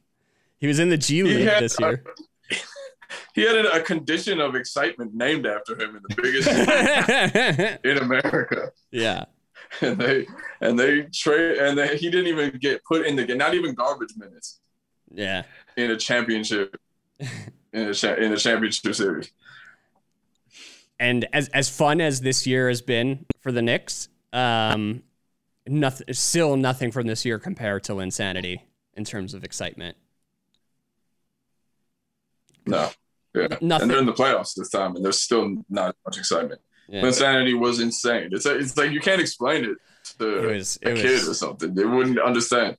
He 0.62 0.68
was 0.68 0.78
in 0.80 0.90
the 0.90 0.98
G 0.98 1.24
League 1.24 1.48
had, 1.48 1.64
this 1.64 1.80
year. 1.80 2.04
he 3.36 3.42
had 3.42 3.56
a, 3.66 3.82
condition 3.82 4.40
of 4.40 4.56
excitement 4.56 5.14
named 5.14 5.46
after 5.46 5.74
him 5.80 5.96
in 5.96 6.02
the 6.08 6.16
biggest 6.22 7.80
in 7.86 7.98
America. 7.98 8.72
yeah. 8.92 9.26
And 9.82 9.98
they 10.00 10.26
and 10.62 10.80
they 10.80 11.04
trade 11.14 11.58
and 11.60 11.78
they, 11.78 11.96
he 11.96 12.10
didn't 12.10 12.26
even 12.28 12.58
get 12.60 12.84
put 12.86 13.06
in 13.06 13.16
the 13.16 13.24
game, 13.24 13.38
not 13.38 13.54
even 13.54 13.76
garbage 13.76 14.16
minutes 14.18 14.60
Yeah. 15.14 15.44
in 15.78 15.92
a 15.92 15.98
championship 15.98 16.76
in 17.20 17.90
a 17.90 17.94
cha- 17.94 18.16
in 18.16 18.32
a 18.34 18.38
championship 18.38 18.96
series. 18.96 19.32
And 21.00 21.28
as 21.34 21.50
as 21.50 21.70
fun 21.70 22.02
as 22.02 22.22
this 22.22 22.48
year 22.48 22.68
has 22.68 22.82
been 22.82 23.26
for 23.42 23.52
the 23.52 23.62
Knicks, 23.62 24.10
um 24.34 25.04
nothing 25.68 26.12
still 26.14 26.58
nothing 26.58 26.92
from 26.92 27.06
this 27.06 27.24
year 27.24 27.38
compared 27.38 27.84
to 27.84 27.94
Linsanity 27.94 28.62
in 28.96 29.04
terms 29.06 29.36
of 29.36 29.44
excitement. 29.44 29.98
No. 32.70 32.90
Yeah. 33.36 33.48
Nothing. 33.62 33.84
And 33.84 33.92
they're 33.92 34.00
in 34.00 34.06
the 34.06 34.14
playoffs 34.14 34.56
this 34.56 34.70
time 34.70 34.96
and 34.96 35.04
there's 35.06 35.22
still 35.22 35.64
not 35.70 35.96
much 36.06 36.18
excitement. 36.18 36.62
Yeah. 36.88 37.02
Linsanity 37.04 37.58
was 37.58 37.80
insane. 37.80 38.30
It's 38.32 38.46
it's 38.48 38.76
like 38.78 38.92
you 38.92 39.00
can't 39.00 39.22
explain 39.22 39.66
it 39.66 39.78
to 40.18 40.50
It 40.50 40.56
was 40.58 40.80
a 40.84 40.90
it 40.92 40.96
kid 40.98 41.28
or 41.28 41.34
something. 41.36 41.76
They 41.76 41.86
wouldn't 41.86 42.20
understand. 42.20 42.78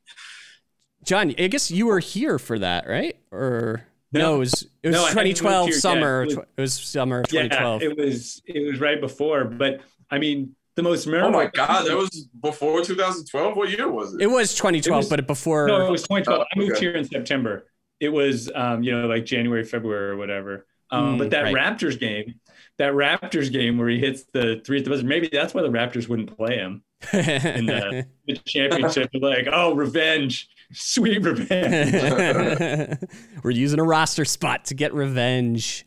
John, 1.04 1.34
I 1.38 1.46
guess 1.46 1.70
you 1.70 1.86
were 1.86 1.98
here 2.00 2.38
for 2.38 2.58
that, 2.58 2.86
right? 2.88 3.16
Or 3.30 3.84
no, 4.12 4.20
No. 4.20 4.34
it 4.34 4.38
was 4.38 4.66
it 4.82 4.88
was 4.88 4.96
No, 4.96 5.04
I 5.04 5.08
hadn't 5.10 5.24
moved 5.26 5.36
2012 5.38 5.66
here 5.66 5.74
yet. 5.74 5.80
summer. 5.82 6.22
It 6.22 6.26
was- 6.26 6.36
It 6.56 6.60
was 6.60 6.72
summer 6.74 7.20
of 7.20 7.32
Yeah, 7.32 7.42
2012. 7.42 7.82
it 7.82 7.96
was 7.96 8.42
it 8.46 8.66
was 8.72 8.80
right 8.80 9.00
before, 9.00 9.44
but 9.44 9.80
I 10.10 10.18
mean 10.18 10.56
the 10.76 10.82
most 10.82 11.06
Oh 11.06 11.30
my 11.30 11.46
god, 11.46 11.86
that 11.86 11.96
was 12.04 12.28
before 12.42 12.82
2012. 12.82 13.56
What 13.56 13.70
year 13.70 13.88
was 13.90 14.14
it? 14.14 14.22
It 14.22 14.26
was 14.26 14.54
2012, 14.54 14.98
was- 15.04 15.08
but 15.08 15.26
before. 15.26 15.68
no, 15.68 15.86
it 15.86 15.90
was 15.90 16.02
2012. 16.02 16.40
Oh, 16.40 16.44
I 16.54 16.58
moved 16.58 16.78
here 16.78 16.92
in 16.96 17.04
September. 17.04 17.66
It 18.00 18.08
was 18.08 18.50
um, 18.54 18.82
you 18.82 18.98
know 18.98 19.06
like 19.06 19.24
January, 19.24 19.64
February, 19.64 20.10
or 20.10 20.16
whatever. 20.16 20.66
Um, 20.90 21.14
Mm, 21.14 21.18
but 21.18 21.30
that 21.30 21.42
right. 21.42 21.54
Raptors 21.54 21.98
game, 21.98 22.34
that 22.78 22.94
Raptors 22.94 23.52
game 23.52 23.78
where 23.78 23.88
he 23.88 23.98
hits 23.98 24.24
the 24.32 24.60
three 24.64 24.78
at 24.78 24.84
the 24.84 24.90
buzzer, 24.90 25.06
maybe 25.06 25.28
that's 25.30 25.54
why 25.54 25.62
the 25.62 25.68
Raptors 25.68 26.08
wouldn't 26.08 26.36
play 26.36 26.56
him 26.56 26.82
in 27.12 27.66
the, 27.66 28.06
the 28.26 28.36
championship. 28.38 29.10
Like, 29.14 29.46
oh, 29.52 29.74
revenge, 29.74 30.48
sweet 30.72 31.22
revenge. 31.22 32.98
We're 33.44 33.50
using 33.50 33.78
a 33.78 33.84
roster 33.84 34.24
spot 34.24 34.64
to 34.66 34.74
get 34.74 34.92
revenge. 34.92 35.86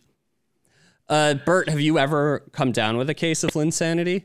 Uh, 1.10 1.34
Bert, 1.34 1.68
have 1.68 1.82
you 1.82 2.00
ever 2.00 2.44
come 2.54 2.72
down 2.72 2.96
with 2.98 3.10
a 3.10 3.14
case 3.14 3.44
of 3.44 3.52
Linsanity? 3.52 4.24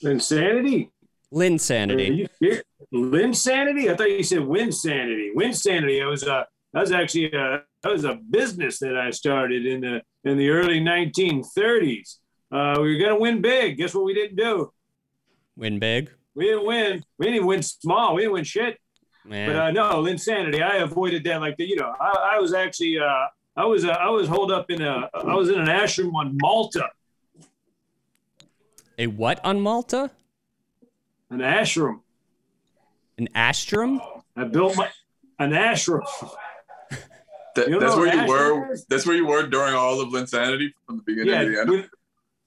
Insanity? 0.00 0.90
Are 1.32 1.38
Linsanity. 1.38 2.16
you 2.16 2.28
serious? 2.38 2.62
Linsanity? 2.92 3.90
I 3.90 3.96
thought 3.96 4.10
you 4.10 4.22
said 4.22 4.40
Winsanity. 4.40 5.34
Winsanity. 5.34 6.00
It 6.00 6.06
was 6.06 6.22
a 6.22 6.46
that 6.72 6.80
was 6.80 6.92
actually 6.92 7.26
a 7.32 7.62
that 7.82 7.92
was 7.92 8.04
a 8.04 8.14
business 8.14 8.78
that 8.78 8.96
I 8.96 9.10
started 9.10 9.66
in 9.66 9.80
the 9.80 10.02
in 10.24 10.38
the 10.38 10.50
early 10.50 10.80
1930s. 10.80 12.16
Uh, 12.50 12.78
we 12.80 12.94
were 12.94 13.00
gonna 13.00 13.18
win 13.18 13.40
big. 13.40 13.76
Guess 13.76 13.94
what 13.94 14.04
we 14.04 14.14
didn't 14.14 14.36
do? 14.36 14.72
Win 15.56 15.78
big. 15.78 16.10
We 16.34 16.46
didn't 16.46 16.66
win. 16.66 17.04
We 17.18 17.26
didn't 17.26 17.46
win 17.46 17.62
small. 17.62 18.14
We 18.14 18.22
didn't 18.22 18.34
win 18.34 18.44
shit. 18.44 18.78
Man. 19.24 19.48
But 19.48 19.56
uh, 19.56 19.70
no, 19.70 20.06
insanity. 20.06 20.62
I 20.62 20.76
avoided 20.76 21.24
that. 21.24 21.40
Like 21.40 21.56
the, 21.56 21.64
you 21.64 21.76
know, 21.76 21.94
I, 22.00 22.34
I 22.34 22.40
was 22.40 22.54
actually 22.54 22.98
uh, 22.98 23.26
I 23.56 23.64
was 23.64 23.84
uh, 23.84 23.90
I 23.90 24.08
was 24.08 24.28
holed 24.28 24.50
up 24.50 24.70
in 24.70 24.80
a 24.80 25.10
I 25.12 25.34
was 25.34 25.48
in 25.48 25.60
an 25.60 25.66
ashram 25.66 26.14
on 26.14 26.36
Malta. 26.40 26.88
a 28.98 29.06
what 29.06 29.44
on 29.44 29.60
Malta? 29.60 30.10
An 31.30 31.38
ashram. 31.38 32.00
An 33.18 33.28
ashram. 33.34 34.00
I 34.36 34.44
built 34.44 34.76
my 34.76 34.88
an 35.38 35.50
ashram. 35.50 36.06
Know 37.56 37.80
that's 37.80 37.96
where 37.96 38.14
you 38.14 38.26
were. 38.26 38.72
is? 38.72 38.86
That's 38.86 39.06
where 39.06 39.16
you 39.16 39.26
were 39.26 39.46
during 39.46 39.74
all 39.74 40.00
of 40.00 40.08
Linsanity 40.08 40.72
from 40.86 40.98
the 40.98 41.02
beginning 41.02 41.32
yeah, 41.32 41.42
to 41.42 41.50
the 41.50 41.60
end. 41.60 41.70
when, 41.70 41.90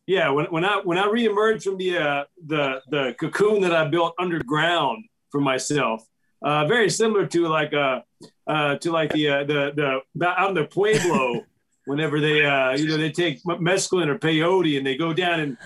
yeah. 0.07 0.29
When, 0.29 0.45
when 0.47 0.65
I 0.65 0.81
when 0.83 0.97
I 0.97 1.07
reemerged 1.07 1.63
from 1.63 1.77
the 1.77 1.97
uh, 1.97 2.23
the 2.45 2.81
the 2.89 3.15
cocoon 3.19 3.61
that 3.61 3.73
I 3.73 3.87
built 3.87 4.13
underground 4.19 5.05
for 5.29 5.41
myself, 5.41 6.05
uh, 6.41 6.65
very 6.65 6.89
similar 6.89 7.25
to 7.27 7.47
like 7.47 7.73
uh, 7.73 8.01
uh 8.47 8.77
to 8.77 8.91
like 8.91 9.11
the 9.11 9.29
uh, 9.29 9.43
the 9.43 9.71
the 9.75 9.99
the- 10.15 10.27
out 10.27 10.49
in 10.49 10.55
the 10.55 10.65
pueblo. 10.65 11.45
Whenever 11.87 12.19
they, 12.19 12.43
uh, 12.43 12.71
you 12.71 12.87
know, 12.87 12.97
they 12.97 13.11
take 13.11 13.43
mescaline 13.43 14.07
or 14.07 14.17
peyote 14.17 14.75
and 14.75 14.83
they 14.83 14.97
go 14.97 15.13
down 15.13 15.39
and, 15.39 15.57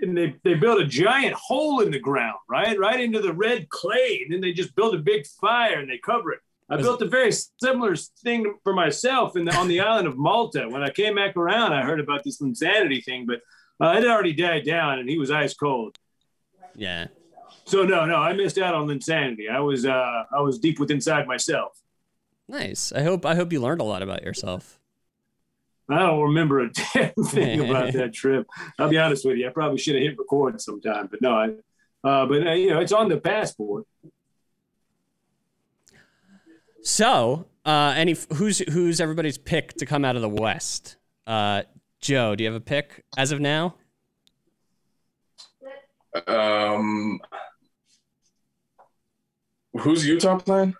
and 0.00 0.16
they, 0.16 0.36
they 0.44 0.54
build 0.54 0.80
a 0.80 0.86
giant 0.86 1.34
hole 1.34 1.80
in 1.80 1.90
the 1.90 1.98
ground, 1.98 2.38
right, 2.48 2.78
right 2.78 3.00
into 3.00 3.20
the 3.20 3.32
red 3.32 3.68
clay, 3.70 4.20
and 4.22 4.32
then 4.32 4.40
they 4.40 4.52
just 4.52 4.76
build 4.76 4.94
a 4.94 4.98
big 4.98 5.26
fire 5.26 5.80
and 5.80 5.90
they 5.90 5.98
cover 5.98 6.30
it. 6.30 6.38
I 6.70 6.76
built 6.78 7.02
a 7.02 7.06
very 7.06 7.30
similar 7.60 7.94
thing 7.94 8.54
for 8.62 8.72
myself 8.72 9.36
in 9.36 9.44
the, 9.44 9.54
on 9.54 9.68
the 9.68 9.80
island 9.88 10.08
of 10.08 10.16
Malta. 10.16 10.66
When 10.68 10.82
I 10.82 10.90
came 10.90 11.14
back 11.14 11.36
around, 11.36 11.72
I 11.72 11.82
heard 11.82 12.00
about 12.00 12.24
this 12.24 12.40
insanity 12.40 13.00
thing, 13.02 13.26
but 13.26 13.40
uh, 13.84 13.92
it 13.92 14.02
had 14.02 14.06
already 14.06 14.32
died 14.32 14.64
down, 14.64 14.98
and 14.98 15.08
he 15.08 15.18
was 15.18 15.30
ice 15.30 15.54
cold. 15.54 15.98
Yeah. 16.74 17.08
So 17.66 17.84
no, 17.84 18.04
no, 18.04 18.16
I 18.16 18.32
missed 18.32 18.58
out 18.58 18.74
on 18.74 18.90
insanity. 18.90 19.48
I 19.48 19.60
was 19.60 19.86
uh, 19.86 20.24
I 20.32 20.40
was 20.40 20.58
deep 20.58 20.78
within 20.78 20.96
inside 20.96 21.26
myself. 21.26 21.72
Nice. 22.48 22.92
I 22.92 23.02
hope 23.02 23.24
I 23.24 23.34
hope 23.34 23.52
you 23.52 23.60
learned 23.60 23.80
a 23.80 23.84
lot 23.84 24.02
about 24.02 24.22
yourself. 24.22 24.78
I 25.88 25.98
don't 25.98 26.22
remember 26.22 26.60
a 26.60 26.70
damn 26.94 27.12
thing 27.24 27.60
about 27.60 27.92
that 27.92 28.12
trip. 28.14 28.46
I'll 28.78 28.88
be 28.88 28.98
honest 28.98 29.24
with 29.24 29.36
you. 29.36 29.48
I 29.48 29.50
probably 29.50 29.78
should 29.78 29.94
have 29.94 30.02
hit 30.02 30.18
record 30.18 30.60
sometime, 30.60 31.08
but 31.10 31.20
no. 31.20 31.32
I, 31.32 31.48
uh, 32.06 32.26
but 32.26 32.46
uh, 32.46 32.52
you 32.52 32.70
know, 32.70 32.80
it's 32.80 32.92
on 32.92 33.08
the 33.08 33.18
passport. 33.18 33.86
So, 36.84 37.46
uh, 37.64 37.94
any 37.96 38.14
who's 38.34 38.58
who's 38.58 39.00
everybody's 39.00 39.38
pick 39.38 39.72
to 39.78 39.86
come 39.86 40.04
out 40.04 40.16
of 40.16 40.22
the 40.22 40.28
West? 40.28 40.96
Uh, 41.26 41.62
Joe, 42.00 42.34
do 42.36 42.44
you 42.44 42.52
have 42.52 42.60
a 42.60 42.64
pick 42.64 43.02
as 43.16 43.32
of 43.32 43.40
now? 43.40 43.76
Um, 46.26 47.20
who's 49.72 50.06
Utah 50.06 50.38
playing? 50.38 50.74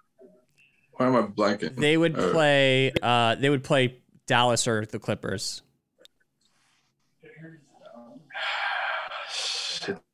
Why 0.93 1.07
am 1.07 1.17
I 1.17 1.23
blanking? 1.23 1.75
They 1.77 1.97
would 1.97 2.17
Uh, 2.19 2.31
play. 2.31 2.93
Uh, 3.03 3.35
they 3.37 3.49
would 3.49 3.65
play 3.65 3.99
Dallas 4.27 4.69
or 4.69 4.85
the 4.87 4.99
Clippers. 4.99 5.63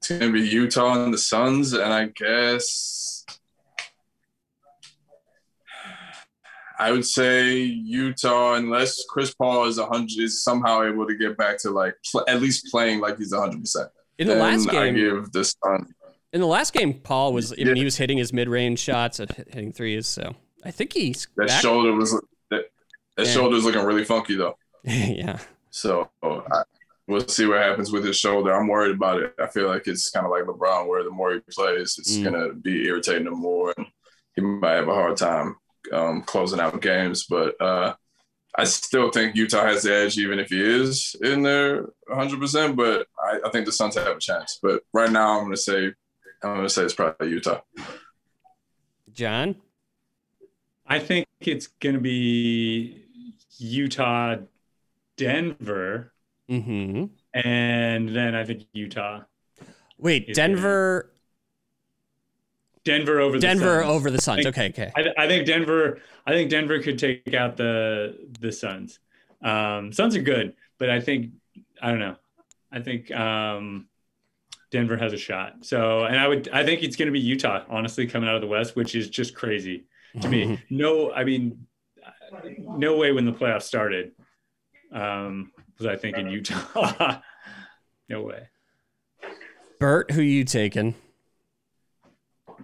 It's 0.02 0.08
gonna 0.08 0.32
be 0.32 0.40
Utah 0.40 1.04
and 1.04 1.14
the 1.14 1.18
Suns, 1.18 1.72
and 1.74 1.92
I 1.92 2.06
guess 2.06 2.99
I 6.80 6.90
would 6.92 7.04
say 7.06 7.56
Utah, 7.56 8.54
unless 8.54 9.04
Chris 9.08 9.34
Paul 9.34 9.66
is 9.66 9.78
a 9.78 9.86
hundred, 9.86 10.18
is 10.18 10.42
somehow 10.42 10.82
able 10.82 11.06
to 11.06 11.14
get 11.14 11.36
back 11.36 11.58
to 11.58 11.70
like 11.70 11.94
pl- 12.10 12.24
at 12.26 12.40
least 12.40 12.68
playing 12.70 13.00
like 13.00 13.18
he's 13.18 13.34
hundred 13.34 13.60
percent. 13.60 13.90
In 14.18 14.26
the 14.28 14.34
last 14.36 14.68
game, 14.70 14.94
I 14.94 14.98
give 14.98 15.30
the 15.32 15.44
Suns. 15.44 15.92
in 16.32 16.40
the 16.40 16.46
last 16.46 16.72
game, 16.72 16.94
Paul 16.94 17.32
was. 17.32 17.52
I 17.52 17.64
mean, 17.64 17.76
he 17.76 17.84
was 17.84 17.96
hitting 17.96 18.18
his 18.18 18.32
mid-range 18.32 18.78
shots 18.78 19.20
and 19.20 19.30
hitting 19.30 19.72
threes. 19.72 20.06
So 20.06 20.34
I 20.64 20.70
think 20.70 20.92
he's 20.92 21.28
That 21.36 21.48
back. 21.48 21.60
shoulder 21.62 21.92
was 21.94 22.12
that, 22.50 22.64
that 23.16 23.26
Yeah. 23.26 23.32
shoulder's 23.32 23.64
looking 23.64 23.82
really 23.84 24.04
funky 24.04 24.36
though. 24.36 24.56
yeah. 24.84 25.38
So 25.70 26.10
I, 26.22 26.62
we'll 27.06 27.26
see 27.28 27.46
what 27.46 27.58
happens 27.58 27.92
with 27.92 28.04
his 28.04 28.18
shoulder. 28.18 28.52
I'm 28.54 28.68
worried 28.68 28.94
about 28.96 29.20
it. 29.22 29.34
I 29.38 29.46
feel 29.48 29.68
like 29.68 29.86
it's 29.86 30.10
kind 30.10 30.24
of 30.26 30.32
like 30.32 30.44
LeBron, 30.44 30.88
where 30.88 31.04
the 31.04 31.10
more 31.10 31.32
he 31.34 31.40
plays, 31.50 31.96
it's 31.98 32.16
Mm. 32.16 32.24
gonna 32.24 32.52
be 32.54 32.86
irritating 32.86 33.26
him 33.26 33.38
more, 33.38 33.74
and 33.76 33.86
he 34.34 34.40
might 34.42 34.74
have 34.76 34.88
a 34.88 34.94
hard 34.94 35.16
time 35.16 35.56
um, 35.92 36.22
closing 36.22 36.60
out 36.60 36.80
games. 36.80 37.26
But 37.28 37.60
uh, 37.60 37.94
I 38.56 38.64
still 38.64 39.10
think 39.10 39.36
Utah 39.36 39.64
has 39.64 39.82
the 39.82 39.94
edge, 39.94 40.18
even 40.18 40.38
if 40.38 40.48
he 40.48 40.60
is 40.60 41.16
in 41.22 41.42
there 41.42 41.82
100. 42.06 42.40
percent 42.40 42.76
But 42.76 43.06
I, 43.22 43.40
I 43.46 43.50
think 43.50 43.66
the 43.66 43.72
Suns 43.72 43.96
have 43.96 44.16
a 44.16 44.20
chance. 44.20 44.58
But 44.62 44.82
right 44.92 45.10
now, 45.10 45.38
I'm 45.38 45.44
going 45.44 45.52
to 45.52 45.56
say 45.56 45.92
I'm 46.42 46.54
going 46.54 46.62
to 46.62 46.68
say 46.68 46.84
it's 46.84 46.94
probably 46.94 47.30
Utah. 47.30 47.60
John, 49.12 49.56
I 50.86 50.98
think 50.98 51.26
it's 51.40 51.66
going 51.66 51.94
to 51.94 52.00
be 52.00 53.04
Utah, 53.58 54.36
Denver, 55.16 56.12
mm-hmm. 56.50 57.04
and 57.34 58.08
then 58.16 58.34
I 58.34 58.44
think 58.44 58.66
Utah. 58.72 59.22
Wait, 59.98 60.30
Is 60.30 60.36
Denver, 60.36 61.12
Denver 62.90 63.20
over 63.20 63.36
the 63.38 63.40
Denver 63.46 63.82
Suns. 63.82 63.90
over 63.90 64.10
the 64.10 64.20
Suns. 64.20 64.42
Think- 64.44 64.56
Okay, 64.58 64.68
okay. 64.68 64.92
I, 64.96 65.24
I 65.24 65.28
think 65.28 65.46
Denver. 65.46 66.00
I 66.26 66.32
think 66.32 66.50
Denver 66.50 66.80
could 66.80 66.98
take 66.98 67.34
out 67.34 67.56
the 67.56 68.28
the 68.40 68.50
Suns. 68.52 68.98
Um, 69.42 69.92
Suns 69.92 70.16
are 70.16 70.22
good, 70.22 70.54
but 70.78 70.90
I 70.90 71.00
think 71.00 71.32
I 71.80 71.90
don't 71.90 72.00
know. 72.00 72.16
I 72.72 72.80
think 72.80 73.10
um, 73.12 73.88
Denver 74.70 74.96
has 74.96 75.12
a 75.12 75.16
shot. 75.18 75.64
So, 75.64 76.04
and 76.04 76.18
I 76.18 76.28
would. 76.28 76.48
I 76.52 76.64
think 76.64 76.82
it's 76.82 76.96
going 76.96 77.06
to 77.06 77.12
be 77.12 77.20
Utah. 77.20 77.64
Honestly, 77.68 78.06
coming 78.06 78.28
out 78.28 78.34
of 78.34 78.40
the 78.40 78.46
West, 78.48 78.76
which 78.76 78.94
is 78.94 79.08
just 79.08 79.34
crazy 79.34 79.84
to 80.20 80.28
me. 80.28 80.60
No, 80.70 81.12
I 81.12 81.24
mean, 81.24 81.66
no 82.58 82.96
way 82.96 83.12
when 83.12 83.24
the 83.24 83.32
playoffs 83.32 83.62
started 83.62 84.12
um, 84.92 85.52
was 85.78 85.86
I 85.86 85.96
thinking 85.96 86.28
Utah. 86.28 87.20
no 88.08 88.22
way. 88.22 88.48
Bert, 89.78 90.10
who 90.10 90.20
you 90.22 90.44
taking? 90.44 90.94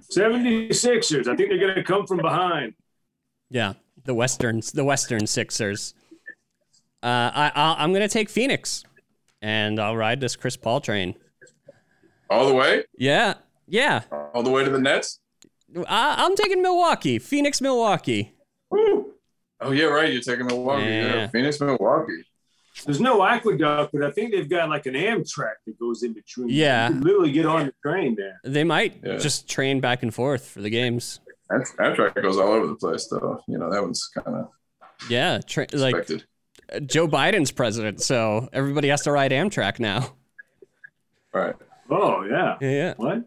76ers. 0.00 1.26
I 1.28 1.36
think 1.36 1.50
they're 1.50 1.58
going 1.58 1.74
to 1.74 1.84
come 1.84 2.06
from 2.06 2.18
behind. 2.18 2.74
Yeah, 3.50 3.74
the 4.04 4.14
Western, 4.14 4.60
the 4.74 4.84
Western 4.84 5.26
Sixers. 5.26 5.94
Uh, 7.02 7.30
I, 7.34 7.52
I'll, 7.54 7.76
I'm 7.78 7.92
gonna 7.92 8.08
take 8.08 8.28
Phoenix, 8.28 8.82
and 9.40 9.78
I'll 9.78 9.96
ride 9.96 10.18
this 10.20 10.34
Chris 10.34 10.56
Paul 10.56 10.80
train. 10.80 11.14
All 12.28 12.48
the 12.48 12.54
way, 12.54 12.82
Yeah, 12.98 13.34
yeah. 13.68 14.02
all 14.34 14.42
the 14.42 14.50
way 14.50 14.64
to 14.64 14.70
the 14.70 14.80
Nets. 14.80 15.20
I, 15.86 16.16
I'm 16.18 16.34
taking 16.34 16.62
Milwaukee, 16.62 17.18
Phoenix, 17.20 17.60
Milwaukee. 17.60 18.32
Woo! 18.70 19.12
Oh 19.60 19.70
yeah, 19.70 19.84
right. 19.84 20.12
You're 20.12 20.22
taking 20.22 20.46
Milwaukee. 20.46 20.84
Yeah. 20.84 21.14
Yeah. 21.14 21.26
Phoenix, 21.28 21.60
Milwaukee. 21.60 22.24
There's 22.84 23.00
no 23.00 23.22
aqueduct, 23.24 23.92
but 23.92 24.02
I 24.04 24.10
think 24.10 24.32
they've 24.32 24.48
got 24.48 24.68
like 24.68 24.86
an 24.86 24.94
Amtrak 24.94 25.54
that 25.66 25.78
goes 25.78 26.02
in 26.02 26.12
between. 26.12 26.48
Yeah. 26.50 26.88
You 26.88 26.94
can 26.94 27.02
literally 27.02 27.32
get 27.32 27.46
on 27.46 27.66
the 27.66 27.72
train 27.82 28.14
there. 28.16 28.40
They 28.44 28.64
might 28.64 29.00
Yeah. 29.02 29.16
just 29.16 29.48
train 29.48 29.80
back 29.80 30.02
and 30.02 30.12
forth 30.14 30.46
for 30.48 30.60
the 30.60 30.70
games. 30.70 31.20
That, 31.48 31.66
that 31.78 31.94
track 31.96 32.14
goes 32.16 32.36
all 32.38 32.48
over 32.52 32.66
the 32.66 32.74
place, 32.76 33.06
though. 33.06 33.40
You 33.48 33.58
know, 33.58 33.70
that 33.70 33.82
one's 33.82 34.08
kind 34.14 34.36
of 34.36 34.48
Yeah, 35.08 35.38
tra- 35.46 35.66
like 35.72 35.94
expected. 35.96 36.24
Joe 36.86 37.06
Biden's 37.08 37.52
president, 37.52 38.00
so 38.02 38.48
everybody 38.52 38.88
has 38.88 39.02
to 39.02 39.12
ride 39.12 39.30
Amtrak 39.30 39.78
now. 39.78 40.14
right. 41.32 41.54
Oh, 41.90 42.24
yeah. 42.24 42.56
Yeah, 42.60 42.94
What? 42.96 43.22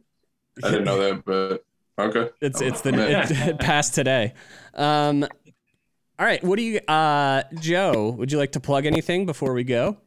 I 0.62 0.72
didn't 0.72 0.84
know 0.84 1.00
that, 1.00 1.24
but 1.24 1.64
okay. 1.97 2.30
it's 2.41 2.60
it's 2.60 2.82
the 2.82 2.91
Yeah. 2.91 3.24
it, 3.24 3.32
it 3.50 3.60
passed 3.60 3.95
today. 3.95 4.34
Um, 4.74 5.26
all 6.20 6.26
right, 6.26 6.43
what 6.43 6.57
do 6.57 6.63
you, 6.63 6.80
uh, 6.88 7.43
Joe? 7.61 8.09
Would 8.09 8.30
you 8.30 8.38
like 8.38 8.51
to 8.51 8.59
plug 8.59 8.86
anything 8.86 9.26
before 9.26 9.53
we 9.53 9.63
go? 9.63 9.97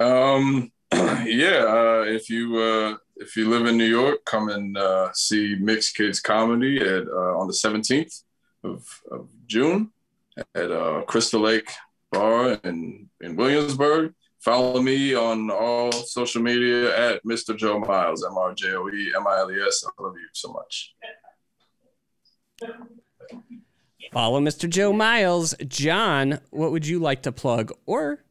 Um, 0.00 0.72
yeah. 0.92 1.64
Uh, 1.68 2.04
if 2.08 2.28
you 2.28 2.58
uh, 2.58 2.96
if 3.16 3.36
you 3.36 3.48
live 3.48 3.66
in 3.66 3.76
New 3.76 3.86
York, 3.86 4.24
come 4.24 4.48
and 4.48 4.76
uh, 4.76 5.12
see 5.12 5.54
Mixed 5.54 5.96
Kids 5.96 6.18
Comedy 6.18 6.78
at 6.78 7.06
uh, 7.06 7.38
on 7.38 7.46
the 7.46 7.54
seventeenth 7.54 8.22
of, 8.64 8.84
of 9.12 9.28
June 9.46 9.92
at 10.56 10.72
uh, 10.72 11.02
Crystal 11.06 11.40
Lake 11.40 11.70
Bar 12.10 12.58
in 12.64 13.08
in 13.20 13.36
Williamsburg. 13.36 14.14
Follow 14.40 14.82
me 14.82 15.14
on 15.14 15.48
all 15.52 15.92
social 15.92 16.42
media 16.42 17.12
at 17.12 17.24
Mr. 17.24 17.56
Joe 17.56 17.78
Miles, 17.78 18.26
M 18.26 18.36
R 18.36 18.52
J 18.52 18.72
O 18.74 18.88
E 18.88 19.12
M 19.16 19.24
I 19.28 19.38
L 19.38 19.52
E 19.52 19.62
S. 19.64 19.84
I 19.86 20.02
love 20.02 20.14
you 20.16 20.28
so 20.32 20.52
much. 20.52 20.96
Follow 24.12 24.40
Mr. 24.40 24.68
Joe 24.68 24.92
Miles. 24.92 25.54
John, 25.66 26.40
what 26.50 26.70
would 26.72 26.86
you 26.86 26.98
like 26.98 27.22
to 27.22 27.32
plug 27.32 27.72
or 27.86 28.24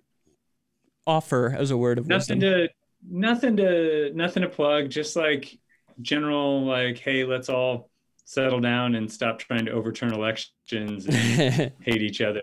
offer 1.07 1.55
as 1.57 1.71
a 1.71 1.77
word 1.77 1.97
of 1.97 2.07
nothing 2.07 2.39
wisdom? 2.39 2.67
to 2.67 2.69
nothing 3.09 3.57
to 3.57 4.11
nothing 4.13 4.43
to 4.43 4.49
plug 4.49 4.89
just 4.89 5.15
like 5.15 5.57
general 6.01 6.63
like 6.65 6.97
hey 6.99 7.23
let's 7.23 7.49
all 7.49 7.89
settle 8.25 8.59
down 8.59 8.95
and 8.95 9.11
stop 9.11 9.39
trying 9.39 9.65
to 9.65 9.71
overturn 9.71 10.13
elections 10.13 11.05
and 11.07 11.15
hate 11.81 12.01
each 12.01 12.21
other 12.21 12.41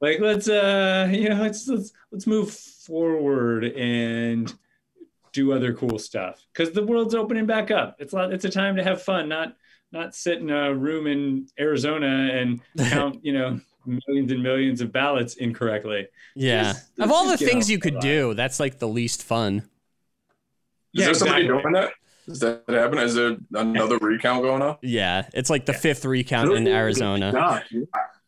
like 0.00 0.20
let's 0.20 0.48
uh 0.48 1.08
you 1.10 1.28
know 1.28 1.42
let's 1.42 1.66
let's 1.68 1.92
let's 2.12 2.26
move 2.26 2.50
forward 2.50 3.64
and 3.64 4.54
do 5.32 5.52
other 5.52 5.74
cool 5.74 5.98
stuff 5.98 6.46
because 6.52 6.72
the 6.72 6.84
world's 6.84 7.14
opening 7.14 7.46
back 7.46 7.70
up 7.70 7.96
it's 7.98 8.12
a 8.12 8.16
lot, 8.16 8.32
it's 8.32 8.44
a 8.44 8.50
time 8.50 8.76
to 8.76 8.84
have 8.84 9.02
fun 9.02 9.28
not 9.28 9.56
not 9.92 10.14
sit 10.14 10.38
in 10.38 10.50
a 10.50 10.74
room 10.74 11.06
in 11.06 11.46
arizona 11.58 12.06
and 12.32 12.60
count 12.90 13.18
you 13.24 13.32
know 13.32 13.58
millions 13.86 14.30
and 14.32 14.42
millions 14.42 14.80
of 14.82 14.92
ballots 14.92 15.36
incorrectly 15.36 16.06
yeah. 16.34 16.72
Just- 16.74 16.90
of 17.00 17.10
all 17.10 17.26
the 17.28 17.36
things 17.38 17.70
you 17.70 17.78
could 17.78 17.94
alive. 17.94 18.02
do, 18.02 18.34
that's 18.34 18.60
like 18.60 18.78
the 18.78 18.86
least 18.86 19.22
fun. 19.24 19.56
Is 19.56 19.62
Yeah, 20.92 21.04
there 21.06 21.14
somebody 21.14 21.44
exactly. 21.46 21.62
doing 21.62 21.74
that? 21.74 21.90
Is 22.28 22.40
that 22.40 22.62
happening? 22.68 23.04
Is 23.04 23.14
there 23.16 23.36
another 23.54 23.96
recount 23.98 24.42
going 24.42 24.62
on? 24.62 24.76
Yeah, 24.82 25.26
it's 25.34 25.50
like 25.50 25.66
the 25.66 25.72
fifth 25.72 26.04
recount 26.04 26.52
in 26.52 26.68
Arizona. 26.68 27.32
God. 27.32 27.64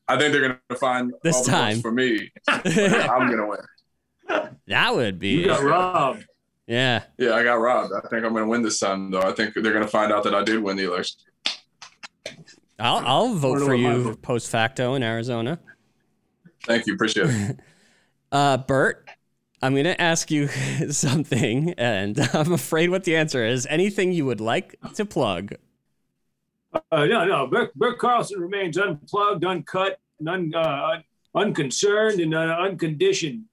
I 0.09 0.19
think 0.19 0.33
they're 0.33 0.41
gonna 0.41 0.79
find 0.81 1.13
This 1.23 1.37
all 1.37 1.45
the 1.45 1.51
time. 1.51 1.81
for 1.81 1.93
me. 1.93 2.33
I'm 2.49 3.31
gonna 3.31 3.47
win. 3.47 4.57
that 4.67 4.95
would 4.95 5.19
be. 5.21 5.29
You 5.29 5.47
got 5.47 5.63
robbed. 5.63 6.27
Yeah. 6.67 7.03
Yeah, 7.19 7.35
I 7.35 7.45
got 7.45 7.55
robbed. 7.55 7.93
I 7.93 8.01
think 8.09 8.25
I'm 8.25 8.33
gonna 8.33 8.47
win 8.49 8.63
this 8.63 8.81
time, 8.81 9.11
though. 9.13 9.23
I 9.23 9.33
think 9.33 9.55
they're 9.55 9.73
gonna 9.73 9.87
find 9.87 10.11
out 10.13 10.25
that 10.25 10.35
I 10.35 10.43
did 10.43 10.61
win 10.61 10.77
the 10.77 10.85
election. 10.91 11.21
I'll 12.81 13.03
I'll 13.07 13.35
vote 13.35 13.61
for 13.61 13.75
you 13.75 14.17
post 14.23 14.51
facto 14.51 14.95
in 14.95 15.03
Arizona. 15.03 15.59
Thank 16.65 16.87
you, 16.87 16.95
appreciate 16.95 17.31
it. 17.31 17.61
Uh, 18.33 18.57
Bert, 18.59 19.09
I'm 19.61 19.75
gonna 19.75 19.97
ask 19.99 20.31
you 20.31 20.47
something, 20.91 21.75
and 21.77 22.17
I'm 22.33 22.53
afraid 22.53 22.91
what 22.91 23.03
the 23.03 23.17
answer 23.17 23.45
is. 23.45 23.67
Anything 23.69 24.13
you 24.13 24.25
would 24.27 24.41
like 24.41 24.77
to 24.95 25.05
plug? 25.05 25.55
Uh, 26.73 27.07
no, 27.07 27.25
no. 27.25 27.47
Bert, 27.49 27.75
Bert 27.75 27.99
Carlson 27.99 28.41
remains 28.41 28.79
unplugged, 28.79 29.45
uncut, 29.45 29.99
and 30.21 30.29
un, 30.29 30.55
uh, 30.55 31.01
unconcerned, 31.35 32.21
and 32.21 32.35
uh, 32.35 32.57
unconditioned. 32.61 33.47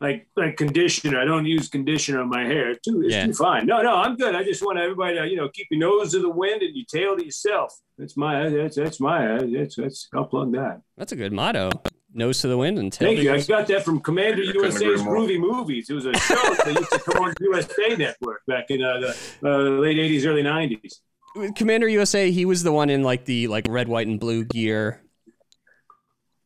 Like 0.00 0.26
like 0.36 0.56
conditioner. 0.56 1.20
I 1.20 1.24
don't 1.26 1.44
use 1.44 1.68
conditioner 1.68 2.22
on 2.22 2.28
my 2.30 2.44
hair. 2.44 2.70
It's 2.70 2.80
too, 2.80 3.02
it's 3.04 3.12
Yeah. 3.14 3.26
too 3.26 3.34
fine. 3.34 3.66
No, 3.66 3.82
no, 3.82 3.94
I'm 3.96 4.16
good. 4.16 4.34
I 4.34 4.42
just 4.42 4.62
want 4.64 4.78
everybody 4.78 5.16
to 5.18 5.28
you 5.28 5.36
know 5.36 5.48
keep 5.50 5.66
your 5.70 5.80
nose 5.80 6.12
to 6.12 6.20
the 6.20 6.30
wind 6.30 6.62
and 6.62 6.74
your 6.74 6.86
tail 6.86 7.16
to 7.18 7.24
yourself. 7.24 7.78
That's 7.98 8.16
my 8.16 8.48
that's 8.48 8.76
that's 8.76 8.98
my 8.98 9.38
that's 9.44 9.76
that's 9.76 10.08
I'll 10.14 10.24
plug 10.24 10.52
that. 10.52 10.80
That's 10.96 11.12
a 11.12 11.16
good 11.16 11.32
motto. 11.34 11.70
Nose 12.14 12.40
to 12.40 12.48
the 12.48 12.56
wind 12.56 12.78
and 12.78 12.90
tail. 12.92 13.08
Thank 13.08 13.18
to 13.18 13.24
you. 13.24 13.30
I 13.32 13.36
your- 13.36 13.44
got 13.46 13.68
that 13.68 13.84
from 13.84 14.00
Commander 14.00 14.42
Couldn't 14.44 14.62
USA's 14.64 15.00
agree. 15.02 15.36
Groovy 15.36 15.38
Movies. 15.38 15.90
It 15.90 15.94
was 15.94 16.06
a 16.06 16.14
show 16.14 16.34
that 16.34 16.74
used 16.76 16.90
to 16.92 16.98
come 16.98 17.22
on 17.22 17.34
USA 17.40 17.94
Network 17.96 18.40
back 18.46 18.70
in 18.70 18.82
uh, 18.82 19.00
the 19.00 19.16
uh, 19.48 19.58
late 19.80 19.96
'80s, 19.98 20.26
early 20.26 20.42
'90s. 20.42 21.00
Commander 21.54 21.86
USA. 21.88 22.30
He 22.32 22.44
was 22.46 22.62
the 22.64 22.72
one 22.72 22.90
in 22.90 23.02
like 23.02 23.26
the 23.26 23.46
like 23.48 23.66
red, 23.68 23.86
white, 23.86 24.06
and 24.08 24.18
blue 24.18 24.44
gear. 24.44 25.02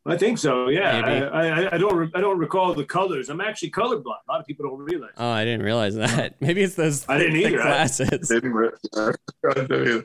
I 0.06 0.18
think 0.18 0.36
so. 0.38 0.68
Yeah, 0.68 1.00
I, 1.32 1.40
I, 1.48 1.74
I 1.74 1.78
don't. 1.78 1.96
Re- 1.96 2.10
I 2.14 2.20
don't 2.20 2.38
recall 2.38 2.74
the 2.74 2.84
colors. 2.84 3.30
I'm 3.30 3.40
actually 3.40 3.70
colorblind. 3.70 4.04
A 4.28 4.32
lot 4.32 4.40
of 4.40 4.46
people 4.46 4.68
don't 4.68 4.80
realize. 4.80 5.12
Oh, 5.16 5.30
I 5.30 5.44
didn't 5.44 5.62
realize 5.62 5.94
that. 5.94 6.34
Maybe 6.40 6.62
it's 6.62 6.74
those 6.74 7.08
I 7.08 7.16
didn't 7.18 7.36
either. 7.36 7.62
I- 7.62 7.86
Didn't 7.86 8.52
re- 8.52 8.70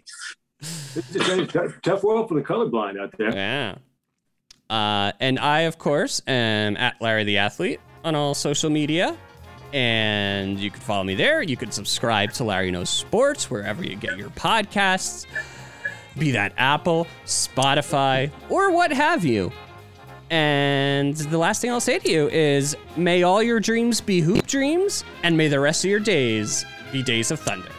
It's 0.62 1.16
a 1.16 1.46
tough, 1.48 1.82
tough 1.82 2.04
world 2.04 2.28
for 2.30 2.36
the 2.36 2.42
colorblind 2.42 3.00
out 3.00 3.14
there. 3.18 3.34
Yeah. 3.34 3.76
Uh, 4.70 5.12
and 5.20 5.40
I, 5.40 5.62
of 5.62 5.78
course, 5.78 6.22
am 6.28 6.78
at 6.78 7.02
Larry 7.02 7.24
the 7.24 7.38
Athlete 7.38 7.80
on 8.04 8.14
all 8.16 8.34
social 8.34 8.70
media. 8.70 9.18
And 9.74 10.60
you 10.60 10.72
can 10.72 10.82
follow 10.82 11.04
me 11.04 11.16
there. 11.16 11.42
You 11.42 11.56
can 11.56 11.72
subscribe 11.72 12.32
to 12.34 12.44
Larry 12.44 12.72
Knows 12.72 12.90
Sports 12.90 13.50
wherever 13.52 13.84
you 13.84 13.96
get 13.96 14.18
your 14.18 14.30
podcasts, 14.32 15.26
be 16.18 16.32
that 16.32 16.54
Apple, 16.58 17.06
Spotify, 17.26 18.32
or 18.50 18.72
what 18.72 18.92
have 18.92 19.24
you. 19.24 19.52
And 20.30 21.16
the 21.16 21.38
last 21.38 21.62
thing 21.62 21.72
I'll 21.72 21.80
say 21.80 22.00
to 22.00 22.10
you 22.10 22.30
is 22.30 22.76
may 22.96 23.24
all 23.24 23.42
your 23.42 23.60
dreams 23.60 24.00
be 24.02 24.22
hoop 24.22 24.46
dreams, 24.46 25.04
and 25.24 25.36
may 25.36 25.48
the 25.48 25.60
rest 25.60 25.84
of 25.84 25.90
your 25.90 26.00
days 26.00 26.66
be 26.92 27.02
days 27.02 27.32
of 27.32 27.40
thunder. 27.40 27.70